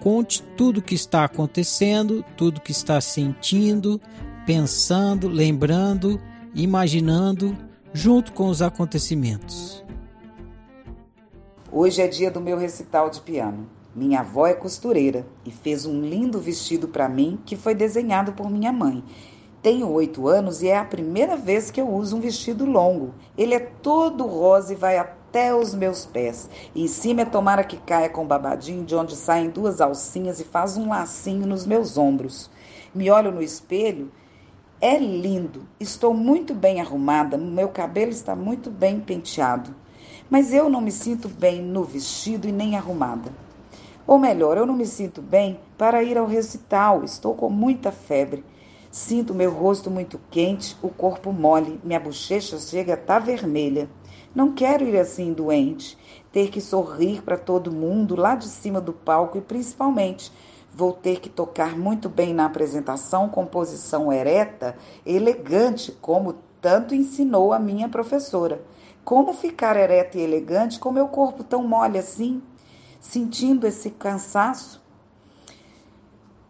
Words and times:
Conte 0.00 0.42
tudo 0.56 0.78
o 0.78 0.82
que 0.82 0.94
está 0.94 1.24
acontecendo, 1.24 2.24
tudo 2.34 2.56
o 2.56 2.60
que 2.62 2.72
está 2.72 2.98
sentindo, 3.02 4.00
pensando, 4.46 5.28
lembrando, 5.28 6.18
imaginando, 6.54 7.54
junto 7.92 8.32
com 8.32 8.48
os 8.48 8.62
acontecimentos. 8.62 9.84
Hoje 11.70 12.00
é 12.00 12.08
dia 12.08 12.30
do 12.30 12.40
meu 12.40 12.56
recital 12.56 13.10
de 13.10 13.20
piano. 13.20 13.68
Minha 13.94 14.20
avó 14.20 14.46
é 14.46 14.54
costureira 14.54 15.26
e 15.44 15.50
fez 15.50 15.84
um 15.84 16.00
lindo 16.00 16.40
vestido 16.40 16.88
para 16.88 17.08
mim 17.08 17.38
que 17.44 17.54
foi 17.54 17.74
desenhado 17.74 18.32
por 18.32 18.50
minha 18.50 18.72
mãe. 18.72 19.04
Tenho 19.60 19.86
oito 19.90 20.26
anos 20.26 20.62
e 20.62 20.68
é 20.68 20.78
a 20.78 20.84
primeira 20.84 21.36
vez 21.36 21.70
que 21.70 21.78
eu 21.78 21.86
uso 21.86 22.16
um 22.16 22.20
vestido 22.20 22.64
longo. 22.64 23.12
Ele 23.36 23.52
é 23.52 23.60
todo 23.60 24.26
rosa 24.26 24.72
e 24.72 24.76
vai 24.76 24.96
até 24.96 25.19
os 25.56 25.74
meus 25.74 26.04
pés. 26.04 26.48
E 26.74 26.82
em 26.82 26.88
cima 26.88 27.22
é 27.22 27.24
tomara 27.24 27.64
que 27.64 27.76
caia 27.76 28.08
com 28.08 28.26
babadinho, 28.26 28.84
de 28.84 28.94
onde 28.94 29.14
saem 29.14 29.50
duas 29.50 29.80
alcinhas 29.80 30.40
e 30.40 30.44
faz 30.44 30.76
um 30.76 30.88
lacinho 30.88 31.46
nos 31.46 31.64
meus 31.64 31.96
ombros. 31.96 32.50
Me 32.94 33.10
olho 33.10 33.30
no 33.30 33.42
espelho. 33.42 34.10
É 34.80 34.98
lindo. 34.98 35.66
Estou 35.78 36.12
muito 36.12 36.54
bem 36.54 36.80
arrumada. 36.80 37.38
Meu 37.38 37.68
cabelo 37.68 38.10
está 38.10 38.34
muito 38.34 38.70
bem 38.70 38.98
penteado. 38.98 39.74
Mas 40.28 40.52
eu 40.52 40.68
não 40.68 40.80
me 40.80 40.90
sinto 40.90 41.28
bem 41.28 41.62
no 41.62 41.84
vestido 41.84 42.48
e 42.48 42.52
nem 42.52 42.76
arrumada. 42.76 43.30
Ou 44.06 44.18
melhor, 44.18 44.56
eu 44.56 44.66
não 44.66 44.74
me 44.74 44.86
sinto 44.86 45.22
bem 45.22 45.60
para 45.78 46.02
ir 46.02 46.18
ao 46.18 46.26
recital, 46.26 47.04
estou 47.04 47.34
com 47.34 47.48
muita 47.48 47.92
febre. 47.92 48.44
Sinto 48.90 49.32
meu 49.32 49.52
rosto 49.52 49.88
muito 49.88 50.20
quente, 50.30 50.76
o 50.82 50.88
corpo 50.88 51.32
mole, 51.32 51.80
minha 51.84 52.00
bochecha 52.00 52.58
chega 52.58 52.94
a 52.94 52.96
estar 52.96 53.20
tá 53.20 53.24
vermelha. 53.24 53.88
Não 54.34 54.52
quero 54.52 54.84
ir 54.84 54.98
assim 54.98 55.32
doente, 55.32 55.98
ter 56.32 56.50
que 56.50 56.60
sorrir 56.60 57.22
para 57.22 57.36
todo 57.36 57.72
mundo 57.72 58.14
lá 58.14 58.34
de 58.34 58.46
cima 58.46 58.80
do 58.80 58.92
palco 58.92 59.38
e 59.38 59.40
principalmente 59.40 60.32
vou 60.72 60.92
ter 60.92 61.20
que 61.20 61.28
tocar 61.28 61.76
muito 61.76 62.08
bem 62.08 62.32
na 62.32 62.46
apresentação, 62.46 63.28
composição 63.28 64.12
ereta, 64.12 64.76
elegante, 65.04 65.92
como 66.00 66.36
tanto 66.60 66.94
ensinou 66.94 67.52
a 67.52 67.58
minha 67.58 67.88
professora. 67.88 68.62
Como 69.04 69.32
ficar 69.32 69.76
ereta 69.76 70.18
e 70.18 70.22
elegante 70.22 70.78
com 70.78 70.92
meu 70.92 71.08
corpo 71.08 71.42
tão 71.42 71.66
mole 71.66 71.98
assim? 71.98 72.40
sentindo 73.00 73.66
esse 73.66 73.90
cansaço. 73.90 74.80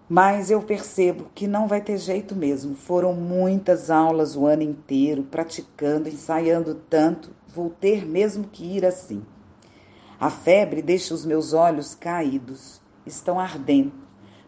Mas 0.09 0.51
eu 0.51 0.61
percebo 0.61 1.31
que 1.33 1.47
não 1.47 1.69
vai 1.69 1.81
ter 1.81 1.97
jeito 1.97 2.35
mesmo. 2.35 2.75
Foram 2.75 3.15
muitas 3.15 3.91
aulas 3.91 4.35
o 4.35 4.45
ano 4.45 4.65
inteiro, 4.65 5.23
praticando, 5.23 6.09
ensaiando 6.09 6.75
tanto, 6.75 7.31
vou 7.55 7.71
ter 7.71 8.07
mesmo 8.07 8.45
que 8.45 8.65
ir 8.65 8.85
assim. 8.85 9.23
A 10.19 10.31
febre 10.31 10.83
deixa 10.83 11.15
os 11.15 11.25
meus 11.25 11.53
olhos 11.53 11.95
caídos, 11.95 12.81
estão 13.07 13.39
ardendo. 13.39 13.93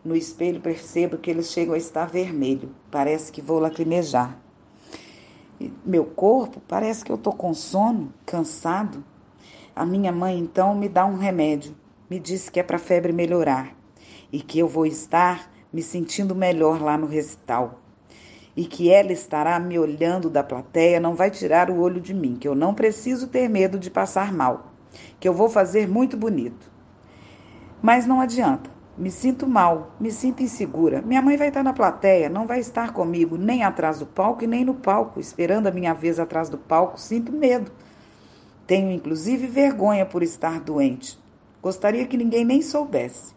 No 0.05 0.17
espelho 0.17 0.61
percebo 0.61 1.19
que 1.19 1.31
eles 1.31 1.51
chegam 1.51 1.75
a 1.75 1.79
estar 1.79 2.07
vermelho, 2.07 2.75
parece 2.91 3.31
que 3.31 3.41
vou 3.41 3.59
lacrimejar. 3.59 4.39
Meu 5.85 6.05
corpo 6.05 6.61
parece 6.67 7.05
que 7.05 7.13
eu 7.13 7.17
estou 7.17 7.33
com 7.33 7.55
sono, 7.55 8.13
cansado. 8.27 9.05
A 9.75 9.87
minha 9.87 10.11
mãe 10.11 10.39
então 10.39 10.75
me 10.75 10.89
dá 10.89 11.07
um 11.07 11.17
remédio 11.17 11.75
me 12.13 12.21
disse 12.21 12.53
que 12.53 12.61
é 12.61 12.63
para 12.63 12.77
a 12.77 12.79
febre 12.79 13.11
melhorar 13.11 13.75
e 14.31 14.43
que 14.43 14.59
eu 14.59 14.69
vou 14.69 14.85
estar 14.85 15.51
me 15.73 15.83
sentindo 15.83 16.35
melhor 16.35 16.79
lá 16.79 16.99
no 16.99 17.07
recital. 17.07 17.81
E 18.57 18.65
que 18.65 18.91
ela 18.91 19.13
estará 19.13 19.59
me 19.59 19.79
olhando 19.79 20.29
da 20.29 20.43
plateia, 20.43 21.01
não 21.01 21.15
vai 21.15 21.31
tirar 21.31 21.71
o 21.71 21.81
olho 21.81 22.01
de 22.01 22.13
mim, 22.13 22.37
que 22.37 22.47
eu 22.47 22.55
não 22.55 22.75
preciso 22.75 23.29
ter 23.29 23.49
medo 23.49 23.79
de 23.79 23.91
passar 23.91 24.33
mal, 24.33 24.73
que 25.19 25.27
eu 25.27 25.33
vou 25.33 25.49
fazer 25.49 25.89
muito 25.89 26.17
bonito. 26.17 26.71
Mas 27.81 28.07
não 28.07 28.21
adianta, 28.21 28.71
me 28.97 29.11
sinto 29.11 29.47
mal, 29.47 29.93
me 29.99 30.13
sinto 30.13 30.43
insegura. 30.43 31.01
Minha 31.01 31.23
mãe 31.23 31.37
vai 31.37 31.49
estar 31.49 31.63
na 31.63 31.73
plateia, 31.73 32.29
não 32.29 32.47
vai 32.47 32.61
estar 32.61 32.93
comigo 32.93 33.39
nem 33.39 33.65
atrás 33.65 33.99
do 33.99 34.07
palco 34.07 34.45
e 34.45 34.47
nem 34.47 34.65
no 34.65 34.75
palco, 34.75 35.19
esperando 35.19 35.67
a 35.67 35.71
minha 35.73 35.95
vez 35.95 36.21
atrás 36.21 36.49
do 36.51 36.59
palco, 36.59 37.01
sinto 37.01 37.33
medo. 37.33 37.73
Tenho 38.67 38.91
inclusive 38.91 39.47
vergonha 39.47 40.05
por 40.05 40.23
estar 40.23 40.61
doente. 40.61 41.19
Gostaria 41.63 42.07
que 42.07 42.17
ninguém 42.17 42.45
nem 42.45 42.61
soubesse. 42.61 43.35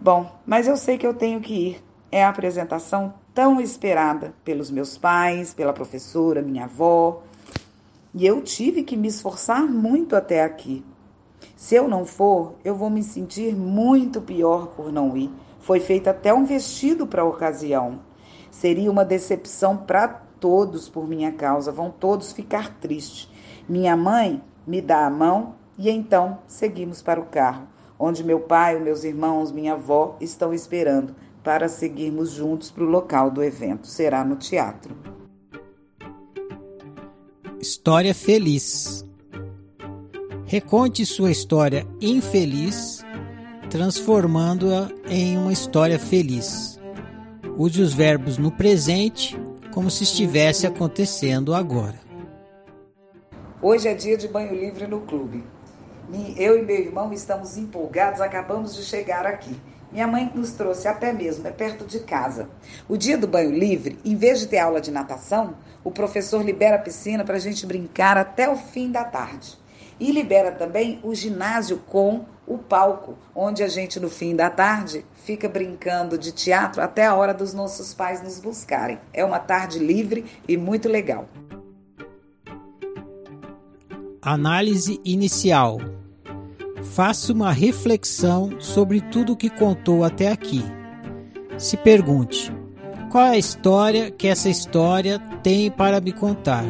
Bom, 0.00 0.30
mas 0.44 0.66
eu 0.66 0.76
sei 0.76 0.98
que 0.98 1.06
eu 1.06 1.14
tenho 1.14 1.40
que 1.40 1.54
ir. 1.54 1.84
É 2.10 2.24
a 2.24 2.28
apresentação 2.28 3.14
tão 3.34 3.60
esperada 3.60 4.32
pelos 4.44 4.70
meus 4.70 4.96
pais, 4.96 5.52
pela 5.52 5.72
professora, 5.72 6.40
minha 6.40 6.64
avó. 6.64 7.22
E 8.14 8.24
eu 8.24 8.40
tive 8.40 8.84
que 8.84 8.96
me 8.96 9.08
esforçar 9.08 9.66
muito 9.66 10.14
até 10.14 10.44
aqui. 10.44 10.84
Se 11.56 11.74
eu 11.74 11.88
não 11.88 12.06
for, 12.06 12.54
eu 12.64 12.76
vou 12.76 12.88
me 12.88 13.02
sentir 13.02 13.56
muito 13.56 14.22
pior 14.22 14.68
por 14.68 14.92
não 14.92 15.16
ir. 15.16 15.30
Foi 15.58 15.80
feito 15.80 16.08
até 16.08 16.32
um 16.32 16.44
vestido 16.44 17.06
para 17.06 17.22
a 17.22 17.26
ocasião. 17.26 18.00
Seria 18.50 18.90
uma 18.90 19.04
decepção 19.04 19.76
para 19.76 20.06
todos 20.38 20.88
por 20.88 21.08
minha 21.08 21.32
causa, 21.32 21.72
vão 21.72 21.90
todos 21.90 22.32
ficar 22.32 22.78
tristes. 22.78 23.28
Minha 23.68 23.96
mãe 23.96 24.40
me 24.66 24.80
dá 24.80 25.06
a 25.06 25.10
mão 25.10 25.56
e 25.76 25.90
então 25.90 26.38
seguimos 26.46 27.02
para 27.02 27.18
o 27.20 27.26
carro, 27.26 27.66
onde 27.98 28.22
meu 28.22 28.40
pai, 28.40 28.78
meus 28.78 29.02
irmãos, 29.02 29.50
minha 29.50 29.72
avó 29.72 30.16
estão 30.20 30.54
esperando 30.54 31.16
para 31.44 31.68
seguirmos 31.68 32.30
juntos 32.30 32.70
para 32.70 32.82
o 32.82 32.88
local 32.88 33.30
do 33.30 33.44
evento. 33.44 33.86
Será 33.86 34.24
no 34.24 34.36
teatro. 34.36 34.96
História 37.60 38.14
feliz. 38.14 39.04
Reconte 40.46 41.04
sua 41.04 41.30
história 41.30 41.86
infeliz, 42.00 43.04
transformando-a 43.70 44.88
em 45.06 45.36
uma 45.36 45.52
história 45.52 45.98
feliz. 45.98 46.80
Use 47.56 47.80
os 47.80 47.92
verbos 47.92 48.38
no 48.38 48.50
presente 48.50 49.38
como 49.72 49.90
se 49.90 50.04
estivesse 50.04 50.66
acontecendo 50.66 51.54
agora. 51.54 51.98
Hoje 53.60 53.88
é 53.88 53.94
dia 53.94 54.16
de 54.16 54.28
banho 54.28 54.54
livre 54.54 54.86
no 54.86 55.00
clube. 55.02 55.44
Eu 56.36 56.58
e 56.58 56.62
meu 56.62 56.76
irmão 56.76 57.12
estamos 57.12 57.56
empolgados, 57.56 58.20
acabamos 58.20 58.74
de 58.74 58.82
chegar 58.82 59.26
aqui. 59.26 59.56
Minha 59.94 60.08
mãe 60.08 60.28
nos 60.34 60.50
trouxe 60.50 60.88
até 60.88 61.12
mesmo, 61.12 61.46
é 61.46 61.52
perto 61.52 61.84
de 61.86 62.00
casa. 62.00 62.48
O 62.88 62.96
dia 62.96 63.16
do 63.16 63.28
banho 63.28 63.52
livre, 63.52 63.96
em 64.04 64.16
vez 64.16 64.40
de 64.40 64.48
ter 64.48 64.58
aula 64.58 64.80
de 64.80 64.90
natação, 64.90 65.54
o 65.84 65.90
professor 65.92 66.44
libera 66.44 66.74
a 66.74 66.80
piscina 66.80 67.22
para 67.22 67.36
a 67.36 67.38
gente 67.38 67.64
brincar 67.64 68.18
até 68.18 68.50
o 68.50 68.56
fim 68.56 68.90
da 68.90 69.04
tarde. 69.04 69.56
E 70.00 70.10
libera 70.10 70.50
também 70.50 70.98
o 71.04 71.14
ginásio 71.14 71.78
com 71.86 72.24
o 72.44 72.58
palco, 72.58 73.16
onde 73.32 73.62
a 73.62 73.68
gente 73.68 74.00
no 74.00 74.10
fim 74.10 74.34
da 74.34 74.50
tarde 74.50 75.06
fica 75.24 75.48
brincando 75.48 76.18
de 76.18 76.32
teatro 76.32 76.82
até 76.82 77.06
a 77.06 77.14
hora 77.14 77.32
dos 77.32 77.54
nossos 77.54 77.94
pais 77.94 78.20
nos 78.20 78.40
buscarem. 78.40 78.98
É 79.12 79.24
uma 79.24 79.38
tarde 79.38 79.78
livre 79.78 80.24
e 80.48 80.56
muito 80.56 80.88
legal. 80.88 81.28
Análise 84.20 85.00
inicial. 85.04 85.78
Faça 86.92 87.32
uma 87.32 87.50
reflexão 87.50 88.60
sobre 88.60 89.00
tudo 89.00 89.32
o 89.32 89.36
que 89.36 89.50
contou 89.50 90.04
até 90.04 90.30
aqui. 90.30 90.62
Se 91.58 91.76
pergunte: 91.76 92.52
qual 93.10 93.26
é 93.26 93.30
a 93.30 93.38
história 93.38 94.10
que 94.10 94.28
essa 94.28 94.48
história 94.48 95.18
tem 95.42 95.70
para 95.70 96.00
me 96.00 96.12
contar? 96.12 96.64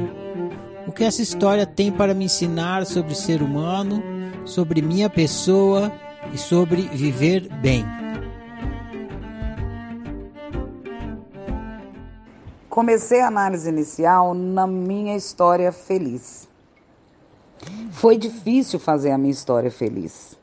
O 0.87 0.93
que 0.93 1.05
essa 1.05 1.23
história 1.23 1.67
tem 1.67 1.91
para 1.91 2.15
me 2.15 2.27
ensinar 2.27 2.87
sobre 2.87 3.15
ser 3.15 3.43
humano, 3.43 4.03
sobre 4.45 4.81
minha 4.81 5.11
pessoa 5.11 5.93
e 6.33 6.39
sobre 6.39 6.83
viver 6.83 7.49
bem? 7.61 7.85
Comecei 12.69 13.21
a 13.21 13.29
análise 13.29 13.69
inicial 13.69 14.35
na 14.35 14.67
minha 14.67 15.17
história 15.17 15.71
feliz. 15.71 16.49
Foi 17.93 18.17
difícil 18.17 18.79
fazer 18.79 19.11
a 19.11 19.19
minha 19.19 19.31
história 19.31 19.71
feliz, 19.71 20.39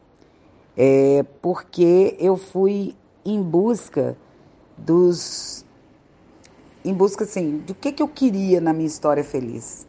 é, 0.75 1.23
porque 1.41 2.15
eu 2.19 2.37
fui 2.37 2.95
em 3.25 3.41
busca 3.41 4.17
dos. 4.77 5.65
em 6.83 6.93
busca, 6.93 7.23
assim, 7.23 7.57
do 7.57 7.75
que, 7.75 7.91
que 7.91 8.01
eu 8.01 8.07
queria 8.07 8.59
na 8.59 8.73
minha 8.73 8.87
história 8.87 9.23
feliz. 9.23 9.85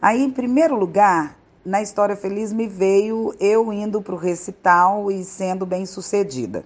Aí, 0.00 0.22
em 0.22 0.30
primeiro 0.30 0.74
lugar, 0.76 1.38
na 1.64 1.82
história 1.82 2.16
feliz 2.16 2.52
me 2.52 2.66
veio 2.66 3.34
eu 3.38 3.70
indo 3.72 4.00
para 4.00 4.14
o 4.14 4.18
recital 4.18 5.10
e 5.10 5.22
sendo 5.24 5.66
bem 5.66 5.84
sucedida, 5.84 6.64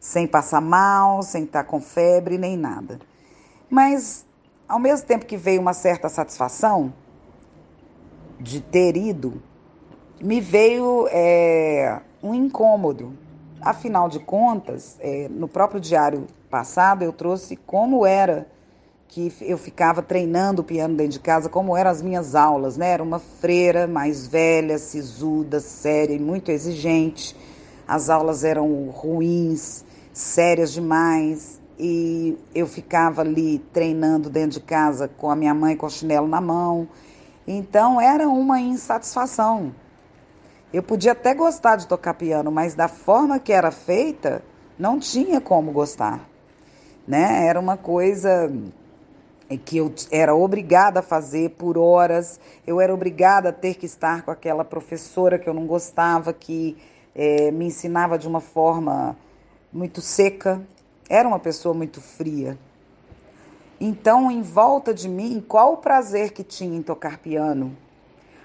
sem 0.00 0.26
passar 0.26 0.62
mal, 0.62 1.22
sem 1.22 1.44
estar 1.44 1.64
com 1.64 1.80
febre 1.80 2.38
nem 2.38 2.56
nada. 2.56 2.98
Mas 3.68 4.24
ao 4.66 4.78
mesmo 4.78 5.06
tempo 5.06 5.26
que 5.26 5.36
veio 5.36 5.60
uma 5.60 5.74
certa 5.74 6.08
satisfação 6.08 6.94
de 8.42 8.60
ter 8.60 8.96
ido, 8.96 9.40
me 10.20 10.40
veio 10.40 11.06
é, 11.10 12.00
um 12.22 12.34
incômodo. 12.34 13.12
Afinal 13.60 14.08
de 14.08 14.18
contas, 14.18 14.96
é, 15.00 15.28
no 15.28 15.46
próprio 15.46 15.80
diário 15.80 16.26
passado 16.50 17.02
eu 17.02 17.12
trouxe 17.12 17.56
como 17.56 18.04
era 18.04 18.46
que 19.06 19.32
eu 19.42 19.58
ficava 19.58 20.02
treinando 20.02 20.62
o 20.62 20.64
piano 20.64 20.96
dentro 20.96 21.12
de 21.12 21.20
casa, 21.20 21.48
como 21.48 21.76
eram 21.76 21.90
as 21.90 22.00
minhas 22.00 22.34
aulas, 22.34 22.78
né? 22.78 22.92
Era 22.92 23.02
uma 23.02 23.18
freira 23.18 23.86
mais 23.86 24.26
velha, 24.26 24.78
sisuda, 24.78 25.60
séria 25.60 26.14
e 26.14 26.18
muito 26.18 26.50
exigente. 26.50 27.36
As 27.86 28.08
aulas 28.08 28.42
eram 28.42 28.88
ruins, 28.88 29.84
sérias 30.12 30.72
demais 30.72 31.60
e 31.78 32.38
eu 32.54 32.66
ficava 32.66 33.20
ali 33.20 33.58
treinando 33.72 34.30
dentro 34.30 34.60
de 34.60 34.60
casa 34.60 35.08
com 35.08 35.30
a 35.30 35.36
minha 35.36 35.52
mãe 35.52 35.76
com 35.76 35.86
o 35.86 35.90
chinelo 35.90 36.26
na 36.26 36.40
mão. 36.40 36.88
Então 37.46 38.00
era 38.00 38.28
uma 38.28 38.60
insatisfação. 38.60 39.74
Eu 40.72 40.82
podia 40.82 41.12
até 41.12 41.34
gostar 41.34 41.76
de 41.76 41.86
tocar 41.86 42.14
piano, 42.14 42.50
mas 42.50 42.74
da 42.74 42.88
forma 42.88 43.38
que 43.38 43.52
era 43.52 43.70
feita, 43.70 44.42
não 44.78 44.98
tinha 44.98 45.40
como 45.40 45.70
gostar. 45.70 46.20
Né? 47.06 47.46
Era 47.46 47.60
uma 47.60 47.76
coisa 47.76 48.50
que 49.58 49.76
eu 49.76 49.92
era 50.10 50.34
obrigada 50.34 51.00
a 51.00 51.02
fazer 51.02 51.50
por 51.50 51.76
horas, 51.76 52.40
eu 52.66 52.80
era 52.80 52.94
obrigada 52.94 53.50
a 53.50 53.52
ter 53.52 53.74
que 53.74 53.84
estar 53.84 54.22
com 54.22 54.30
aquela 54.30 54.64
professora 54.64 55.38
que 55.38 55.48
eu 55.48 55.52
não 55.52 55.66
gostava, 55.66 56.32
que 56.32 56.76
é, 57.14 57.50
me 57.50 57.66
ensinava 57.66 58.18
de 58.18 58.26
uma 58.26 58.40
forma 58.40 59.16
muito 59.72 60.00
seca, 60.00 60.62
era 61.08 61.28
uma 61.28 61.38
pessoa 61.38 61.74
muito 61.74 62.00
fria. 62.00 62.56
Então, 63.84 64.30
em 64.30 64.42
volta 64.42 64.94
de 64.94 65.08
mim, 65.08 65.44
qual 65.46 65.72
o 65.72 65.76
prazer 65.78 66.30
que 66.30 66.44
tinha 66.44 66.78
em 66.78 66.82
tocar 66.82 67.18
piano? 67.18 67.76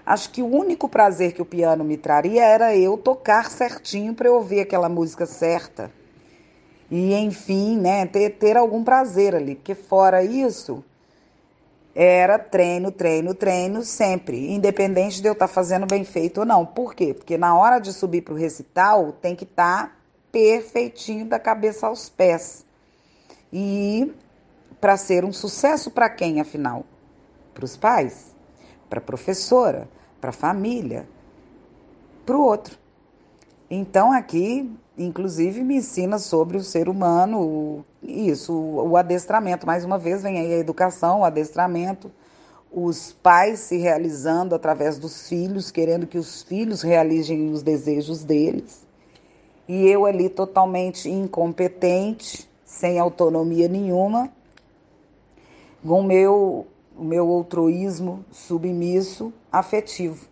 Acho 0.04 0.31
que 0.31 0.42
o 0.42 0.48
único 0.48 0.89
prazer 0.89 1.31
que 1.31 1.42
o 1.44 1.45
piano 1.45 1.84
me 1.84 1.95
traria 1.95 2.44
era 2.44 2.75
eu 2.75 2.98
tocar 2.98 3.51
certinho 3.51 4.16
para 4.16 4.28
eu 4.28 4.34
ouvir 4.34 4.62
aquela 4.62 4.89
música 4.89 5.28
certa. 5.28 5.92
E, 6.89 7.13
enfim, 7.13 7.78
né, 7.78 8.07
ter, 8.07 8.31
ter 8.31 8.57
algum 8.57 8.84
prazer 8.84 9.36
ali. 9.36 9.54
Porque, 9.54 9.75
fora 9.75 10.24
isso, 10.24 10.84
era 11.94 12.39
treino, 12.39 12.92
treino, 12.92 13.36
treino 13.36 13.84
sempre, 13.84 14.51
independente 14.51 15.22
de 15.22 15.28
eu 15.28 15.34
estar 15.34 15.48
tá 15.48 15.54
fazendo 15.54 15.86
bem 15.86 16.04
feito 16.04 16.39
ou 16.39 16.48
não. 16.48 16.66
Por 16.66 16.95
quê? 16.95 17.13
Porque 17.13 17.38
na 17.38 17.56
hora 17.56 17.78
de 17.78 17.94
subir 17.94 18.24
para 18.24 18.34
o 18.34 18.38
recital, 18.38 19.12
tem 19.22 19.36
que 19.36 19.44
estar 19.44 19.86
tá 19.86 19.95
perfeitinho 20.31 21.28
da 21.28 21.38
cabeça 21.38 21.86
aos 21.86 22.10
pés. 22.10 22.66
E 23.54 24.12
para 24.79 24.97
ser 24.97 25.25
um 25.25 25.33
sucesso 25.33 25.91
para 25.91 26.09
quem, 26.09 26.39
afinal? 26.39 26.85
Para 27.53 27.65
os 27.65 27.75
pais, 27.75 28.35
para 28.89 29.00
a 29.00 29.01
professora, 29.01 29.89
para 30.21 30.29
a 30.29 30.33
família, 30.33 31.07
para 32.25 32.38
o 32.38 32.41
outro. 32.41 32.77
Então 33.69 34.12
aqui, 34.12 34.71
inclusive, 34.97 35.63
me 35.63 35.77
ensina 35.77 36.19
sobre 36.19 36.57
o 36.57 36.63
ser 36.63 36.88
humano, 36.88 37.85
isso, 38.01 38.53
o 38.53 38.95
adestramento. 38.95 39.65
Mais 39.65 39.83
uma 39.83 39.97
vez, 39.97 40.24
vem 40.24 40.39
aí 40.39 40.53
a 40.53 40.57
educação, 40.57 41.21
o 41.21 41.25
adestramento, 41.25 42.12
os 42.71 43.12
pais 43.12 43.59
se 43.59 43.77
realizando 43.77 44.53
através 44.53 44.97
dos 44.97 45.27
filhos, 45.27 45.71
querendo 45.71 46.06
que 46.06 46.18
os 46.18 46.44
filhos 46.44 46.81
realizem 46.81 47.50
os 47.50 47.63
desejos 47.63 48.24
deles 48.24 48.88
e 49.68 49.85
eu 49.88 50.06
ali 50.06 50.29
totalmente 50.29 51.09
incompetente, 51.09 52.50
sem 52.63 53.00
autonomia 53.00 53.68
nenhuma, 53.68 54.31
com 55.85 56.00
o 56.00 56.03
meu, 56.03 56.68
o 56.97 57.03
meu 57.03 57.29
altruísmo 57.29 58.25
submisso 58.31 59.33
afetivo. 59.51 60.27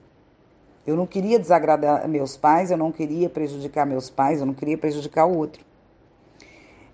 Eu 0.86 0.96
não 0.96 1.08
queria 1.08 1.40
desagradar 1.40 2.08
meus 2.08 2.38
pais, 2.38 2.70
eu 2.70 2.78
não 2.78 2.92
queria 2.92 3.30
prejudicar 3.30 3.86
meus 3.86 4.10
pais, 4.10 4.40
eu 4.40 4.46
não 4.46 4.54
queria 4.54 4.78
prejudicar 4.78 5.26
o 5.26 5.36
outro. 5.36 5.64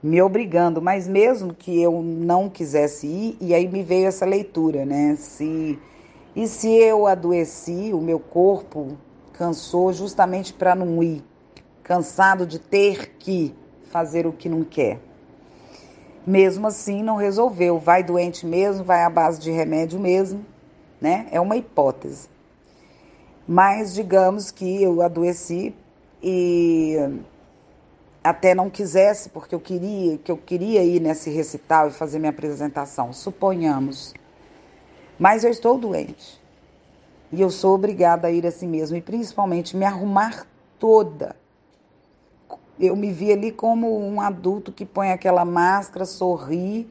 Me 0.01 0.21
obrigando, 0.21 0.81
mas 0.81 1.07
mesmo 1.07 1.53
que 1.53 1.79
eu 1.79 2.01
não 2.01 2.49
quisesse 2.49 3.05
ir, 3.05 3.37
e 3.39 3.53
aí 3.53 3.67
me 3.67 3.83
veio 3.83 4.07
essa 4.07 4.25
leitura, 4.25 4.85
né? 4.85 5.15
Se, 5.15 5.77
e 6.35 6.47
se 6.47 6.69
eu 6.69 7.05
adoeci, 7.05 7.91
o 7.93 7.99
meu 7.99 8.19
corpo 8.19 8.97
cansou 9.33 9.91
justamente 9.91 10.53
para 10.53 10.73
não 10.73 11.03
ir 11.03 11.23
cansado 11.83 12.47
de 12.47 12.57
ter 12.57 13.15
que 13.19 13.53
fazer 13.91 14.25
o 14.25 14.31
que 14.31 14.47
não 14.47 14.63
quer. 14.63 14.99
Mesmo 16.25 16.67
assim, 16.67 17.01
não 17.01 17.15
resolveu. 17.15 17.79
Vai 17.79 18.03
doente 18.03 18.45
mesmo, 18.45 18.83
vai 18.83 19.03
à 19.03 19.09
base 19.09 19.39
de 19.39 19.51
remédio 19.51 19.99
mesmo, 19.99 20.45
né? 20.99 21.27
É 21.31 21.39
uma 21.39 21.57
hipótese. 21.57 22.29
Mas 23.47 23.93
digamos 23.93 24.51
que 24.51 24.83
eu 24.83 25.01
adoeci 25.01 25.75
e 26.21 26.95
até 28.23 28.53
não 28.53 28.69
quisesse, 28.69 29.29
porque 29.29 29.55
eu 29.55 29.59
queria, 29.59 30.17
que 30.19 30.31
eu 30.31 30.37
queria 30.37 30.83
ir 30.83 30.99
nesse 30.99 31.29
recital 31.31 31.87
e 31.87 31.91
fazer 31.91 32.19
minha 32.19 32.29
apresentação, 32.29 33.11
suponhamos. 33.11 34.13
Mas 35.17 35.43
eu 35.43 35.49
estou 35.49 35.77
doente. 35.77 36.39
E 37.31 37.41
eu 37.41 37.49
sou 37.49 37.73
obrigada 37.73 38.27
a 38.27 38.31
ir 38.31 38.45
assim 38.45 38.67
mesmo, 38.67 38.95
e 38.95 39.01
principalmente 39.01 39.75
me 39.75 39.85
arrumar 39.85 40.45
toda 40.77 41.35
eu 42.79 42.95
me 42.95 43.11
vi 43.11 43.31
ali 43.31 43.51
como 43.51 43.99
um 43.99 44.19
adulto 44.19 44.71
que 44.71 44.85
põe 44.85 45.11
aquela 45.11 45.45
máscara, 45.45 46.05
sorri 46.05 46.89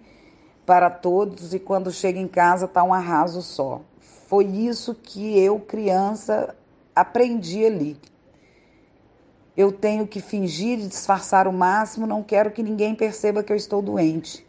para 0.64 0.88
todos 0.88 1.52
e 1.52 1.58
quando 1.58 1.90
chega 1.90 2.18
em 2.18 2.28
casa 2.28 2.66
está 2.66 2.82
um 2.84 2.94
arraso 2.94 3.42
só. 3.42 3.80
Foi 4.28 4.44
isso 4.44 4.94
que 4.94 5.36
eu, 5.38 5.58
criança, 5.58 6.54
aprendi 6.94 7.64
ali. 7.64 7.96
Eu 9.56 9.72
tenho 9.72 10.06
que 10.06 10.20
fingir 10.20 10.78
e 10.78 10.86
disfarçar 10.86 11.48
o 11.48 11.52
máximo, 11.52 12.06
não 12.06 12.22
quero 12.22 12.52
que 12.52 12.62
ninguém 12.62 12.94
perceba 12.94 13.42
que 13.42 13.52
eu 13.52 13.56
estou 13.56 13.82
doente. 13.82 14.46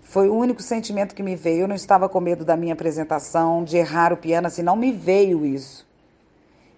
Foi 0.00 0.28
o 0.28 0.34
único 0.34 0.62
sentimento 0.62 1.14
que 1.14 1.22
me 1.22 1.36
veio. 1.36 1.62
Eu 1.62 1.68
não 1.68 1.74
estava 1.74 2.08
com 2.08 2.20
medo 2.20 2.44
da 2.44 2.56
minha 2.56 2.72
apresentação, 2.72 3.62
de 3.64 3.76
errar 3.76 4.12
o 4.12 4.16
piano, 4.16 4.46
assim, 4.46 4.62
não 4.62 4.76
me 4.76 4.92
veio 4.92 5.44
isso. 5.44 5.89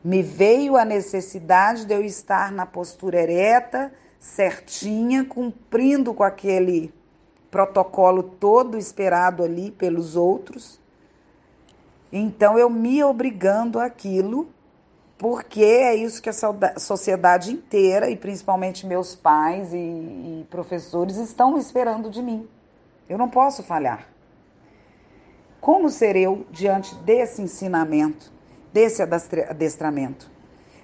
Me 0.05 0.23
veio 0.23 0.77
a 0.77 0.85
necessidade 0.85 1.85
de 1.85 1.95
eu 1.95 2.05
estar 2.05 2.51
na 2.51 2.67
postura 2.67 3.21
ereta, 3.21 3.93
certinha, 4.19 5.25
cumprindo 5.25 6.13
com 6.13 6.25
aquele 6.25 6.93
protocolo 7.51 8.23
todo 8.23 8.79
esperado 8.79 9.45
ali 9.45 9.71
pelos 9.71 10.17
outros. 10.17 10.81
Então 12.11 12.59
eu 12.59 12.69
me 12.69 13.05
obrigando 13.05 13.79
aquilo, 13.79 14.49
porque 15.17 15.63
é 15.63 15.95
isso 15.95 16.21
que 16.21 16.31
a 16.31 16.79
sociedade 16.79 17.53
inteira, 17.53 18.11
e 18.11 18.17
principalmente 18.17 18.87
meus 18.87 19.15
pais 19.15 19.73
e, 19.73 19.77
e 19.77 20.47
professores, 20.51 21.17
estão 21.17 21.57
esperando 21.57 22.11
de 22.11 22.21
mim. 22.21 22.49
Eu 23.09 23.17
não 23.17 23.29
posso 23.29 23.63
falhar. 23.63 24.09
Como 25.61 25.91
ser 25.91 26.17
eu 26.17 26.45
diante 26.51 26.95
desse 26.97 27.41
ensinamento? 27.41 28.32
Desse 28.73 29.03
adestramento. 29.03 30.31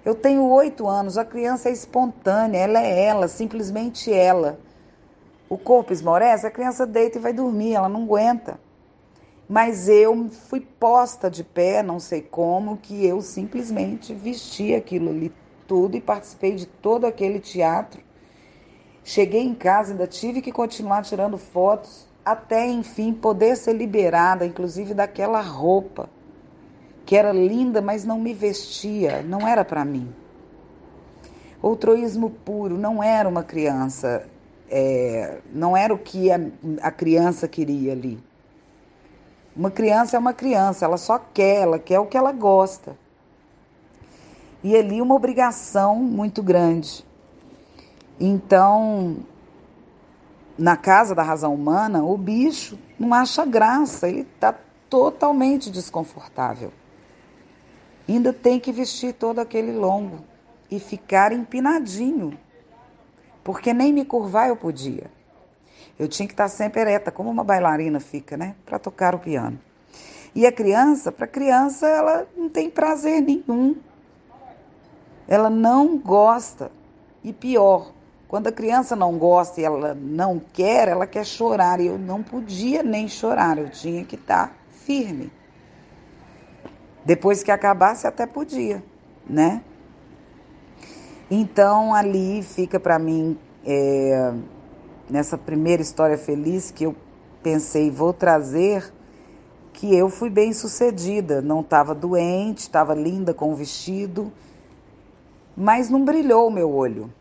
Eu 0.04 0.14
tenho 0.14 0.48
oito 0.48 0.86
anos, 0.86 1.18
a 1.18 1.24
criança 1.24 1.68
é 1.68 1.72
espontânea, 1.72 2.58
ela 2.58 2.80
é 2.80 3.04
ela, 3.04 3.28
simplesmente 3.28 4.12
ela. 4.12 4.60
O 5.48 5.58
corpo 5.58 5.92
esmorece, 5.92 6.46
a 6.46 6.50
criança 6.50 6.86
deita 6.86 7.18
e 7.18 7.20
vai 7.20 7.32
dormir, 7.32 7.74
ela 7.74 7.88
não 7.88 8.04
aguenta. 8.04 8.60
Mas 9.48 9.88
eu 9.88 10.28
fui 10.28 10.60
posta 10.60 11.30
de 11.30 11.42
pé, 11.42 11.82
não 11.82 11.98
sei 11.98 12.20
como, 12.20 12.76
que 12.76 13.04
eu 13.06 13.22
simplesmente 13.22 14.14
vesti 14.14 14.74
aquilo 14.74 15.08
ali 15.08 15.32
tudo 15.66 15.96
e 15.96 16.00
participei 16.00 16.54
de 16.54 16.66
todo 16.66 17.06
aquele 17.06 17.40
teatro. 17.40 18.02
Cheguei 19.02 19.42
em 19.42 19.54
casa, 19.54 19.92
ainda 19.92 20.06
tive 20.06 20.42
que 20.42 20.52
continuar 20.52 21.02
tirando 21.02 21.38
fotos, 21.38 22.06
até 22.24 22.66
enfim 22.66 23.14
poder 23.14 23.56
ser 23.56 23.72
liberada, 23.72 24.44
inclusive 24.44 24.92
daquela 24.92 25.40
roupa 25.40 26.10
que 27.08 27.16
era 27.16 27.32
linda, 27.32 27.80
mas 27.80 28.04
não 28.04 28.18
me 28.20 28.34
vestia, 28.34 29.22
não 29.22 29.48
era 29.48 29.64
para 29.64 29.82
mim. 29.82 30.14
Outroísmo 31.62 32.28
puro, 32.28 32.76
não 32.76 33.02
era 33.02 33.26
uma 33.26 33.42
criança, 33.42 34.28
é, 34.68 35.38
não 35.50 35.74
era 35.74 35.94
o 35.94 35.96
que 35.96 36.30
a, 36.30 36.38
a 36.82 36.90
criança 36.90 37.48
queria 37.48 37.92
ali. 37.92 38.22
Uma 39.56 39.70
criança 39.70 40.18
é 40.18 40.20
uma 40.20 40.34
criança, 40.34 40.84
ela 40.84 40.98
só 40.98 41.18
quer, 41.18 41.62
ela 41.62 41.78
quer 41.78 41.98
o 41.98 42.04
que 42.04 42.14
ela 42.14 42.30
gosta. 42.30 42.94
E 44.62 44.76
ali 44.76 45.00
uma 45.00 45.14
obrigação 45.14 45.96
muito 45.96 46.42
grande. 46.42 47.02
Então, 48.20 49.16
na 50.58 50.76
casa 50.76 51.14
da 51.14 51.22
razão 51.22 51.54
humana, 51.54 52.04
o 52.04 52.18
bicho 52.18 52.78
não 52.98 53.14
acha 53.14 53.46
graça, 53.46 54.10
ele 54.10 54.26
está 54.34 54.54
totalmente 54.90 55.70
desconfortável. 55.70 56.70
Ainda 58.08 58.32
tem 58.32 58.58
que 58.58 58.72
vestir 58.72 59.12
todo 59.12 59.38
aquele 59.38 59.72
longo 59.72 60.20
e 60.70 60.80
ficar 60.80 61.30
empinadinho, 61.30 62.38
porque 63.44 63.74
nem 63.74 63.92
me 63.92 64.04
curvar 64.04 64.48
eu 64.48 64.56
podia. 64.56 65.10
Eu 65.98 66.08
tinha 66.08 66.26
que 66.26 66.32
estar 66.32 66.48
sempre 66.48 66.80
ereta, 66.80 67.10
como 67.10 67.28
uma 67.28 67.44
bailarina 67.44 68.00
fica, 68.00 68.36
né? 68.36 68.54
Para 68.64 68.78
tocar 68.78 69.14
o 69.14 69.18
piano. 69.18 69.58
E 70.34 70.46
a 70.46 70.52
criança, 70.52 71.10
para 71.10 71.26
criança, 71.26 71.86
ela 71.86 72.26
não 72.36 72.48
tem 72.48 72.70
prazer 72.70 73.20
nenhum. 73.20 73.76
Ela 75.26 75.50
não 75.50 75.98
gosta. 75.98 76.70
E 77.24 77.32
pior, 77.32 77.92
quando 78.28 78.46
a 78.46 78.52
criança 78.52 78.94
não 78.94 79.18
gosta 79.18 79.60
e 79.60 79.64
ela 79.64 79.94
não 79.94 80.40
quer, 80.52 80.88
ela 80.88 81.06
quer 81.06 81.26
chorar. 81.26 81.80
E 81.80 81.86
eu 81.86 81.98
não 81.98 82.22
podia 82.22 82.82
nem 82.82 83.08
chorar, 83.08 83.58
eu 83.58 83.68
tinha 83.68 84.04
que 84.04 84.14
estar 84.14 84.56
firme. 84.70 85.32
Depois 87.04 87.42
que 87.42 87.50
acabasse, 87.50 88.06
até 88.06 88.26
podia, 88.26 88.82
né? 89.28 89.62
Então 91.30 91.94
ali 91.94 92.42
fica 92.42 92.80
para 92.80 92.98
mim 92.98 93.38
é, 93.64 94.32
nessa 95.08 95.36
primeira 95.36 95.82
história 95.82 96.16
feliz 96.16 96.70
que 96.70 96.84
eu 96.84 96.96
pensei, 97.42 97.90
vou 97.90 98.12
trazer 98.12 98.92
que 99.72 99.94
eu 99.94 100.08
fui 100.10 100.28
bem 100.28 100.52
sucedida, 100.52 101.40
não 101.40 101.60
estava 101.60 101.94
doente, 101.94 102.58
estava 102.58 102.94
linda 102.94 103.32
com 103.32 103.52
o 103.52 103.54
vestido, 103.54 104.32
mas 105.56 105.88
não 105.88 106.04
brilhou 106.04 106.48
o 106.48 106.50
meu 106.50 106.68
olho. 106.68 107.12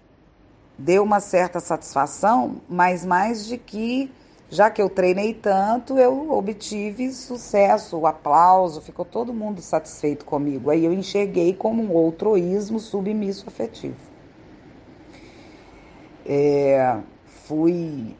Deu 0.75 1.03
uma 1.03 1.19
certa 1.19 1.59
satisfação, 1.59 2.61
mas 2.67 3.05
mais 3.05 3.45
de 3.45 3.57
que, 3.57 4.11
já 4.49 4.69
que 4.69 4.81
eu 4.81 4.89
treinei 4.89 5.33
tanto, 5.33 5.97
eu 5.97 6.31
obtive 6.31 7.11
sucesso, 7.11 8.05
aplauso, 8.05 8.81
ficou 8.81 9.03
todo 9.03 9.33
mundo 9.33 9.61
satisfeito 9.61 10.23
comigo. 10.23 10.69
Aí 10.69 10.85
eu 10.85 10.93
enxerguei 10.93 11.53
como 11.53 11.83
um 11.83 11.93
outroísmo 11.93 12.79
submisso 12.79 13.45
afetivo. 13.47 13.97
É, 16.25 16.97
fui, 17.25 18.15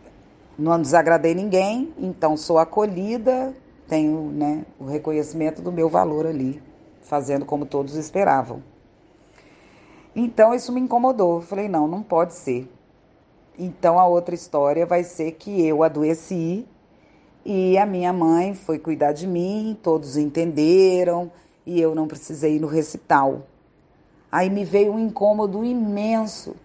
não 0.57 0.81
desagradei 0.81 1.34
ninguém, 1.34 1.93
então 1.98 2.36
sou 2.36 2.57
acolhida, 2.57 3.53
tenho 3.88 4.29
né, 4.31 4.65
o 4.79 4.86
reconhecimento 4.86 5.62
do 5.62 5.72
meu 5.72 5.89
valor 5.89 6.25
ali, 6.25 6.62
fazendo 7.01 7.46
como 7.46 7.65
todos 7.65 7.96
esperavam. 7.96 8.62
Então 10.13 10.53
isso 10.53 10.74
me 10.74 10.81
incomodou. 10.81 11.41
Falei, 11.41 11.69
não, 11.69 11.88
não 11.88 12.03
pode 12.03 12.34
ser. 12.34 12.67
Então 13.58 14.00
a 14.00 14.06
outra 14.06 14.36
história 14.36 14.86
vai 14.86 15.04
ser 15.04 15.32
que 15.34 15.66
eu 15.66 15.84
adoeci 15.84 16.66
e 17.46 17.78
a 17.78 17.86
minha 17.86 18.14
mãe 18.14 18.54
foi 18.54 18.78
cuidar 18.78 19.14
de 19.14 19.26
mim, 19.26 19.78
todos 19.82 20.18
entenderam 20.18 21.32
e 21.66 21.80
eu 21.80 21.96
não 21.96 22.08
precisei 22.08 22.58
ir 22.58 22.60
no 22.60 22.68
recital. 22.68 23.48
Aí 24.32 24.50
me 24.50 24.64
veio 24.64 24.94
um 24.94 25.00
incômodo 25.00 25.64
imenso 25.64 26.56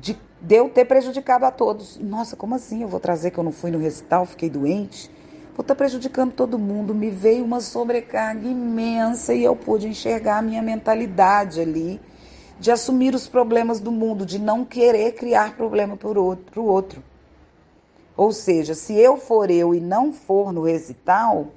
de 0.00 0.16
de 0.40 0.54
eu 0.54 0.68
ter 0.68 0.84
prejudicado 0.84 1.44
a 1.44 1.50
todos. 1.50 1.98
Nossa, 1.98 2.36
como 2.36 2.54
assim? 2.54 2.82
Eu 2.82 2.88
vou 2.88 3.00
trazer 3.00 3.30
que 3.30 3.38
eu 3.38 3.44
não 3.44 3.52
fui 3.52 3.70
no 3.70 3.78
recital, 3.78 4.24
fiquei 4.24 4.48
doente? 4.48 5.10
Vou 5.54 5.62
estar 5.62 5.74
prejudicando 5.74 6.32
todo 6.32 6.58
mundo. 6.58 6.94
Me 6.94 7.10
veio 7.10 7.44
uma 7.44 7.60
sobrecarga 7.60 8.46
imensa 8.46 9.34
e 9.34 9.42
eu 9.42 9.56
pude 9.56 9.88
enxergar 9.88 10.38
a 10.38 10.42
minha 10.42 10.62
mentalidade 10.62 11.60
ali 11.60 12.00
de 12.58 12.70
assumir 12.70 13.14
os 13.14 13.28
problemas 13.28 13.80
do 13.80 13.92
mundo, 13.92 14.26
de 14.26 14.38
não 14.38 14.64
querer 14.64 15.12
criar 15.12 15.56
problema 15.56 15.96
para 15.96 16.18
o 16.18 16.64
outro. 16.64 17.02
Ou 18.16 18.32
seja, 18.32 18.74
se 18.74 18.94
eu 18.98 19.16
for 19.16 19.50
eu 19.50 19.74
e 19.74 19.80
não 19.80 20.12
for 20.12 20.52
no 20.52 20.64
recital, 20.64 21.48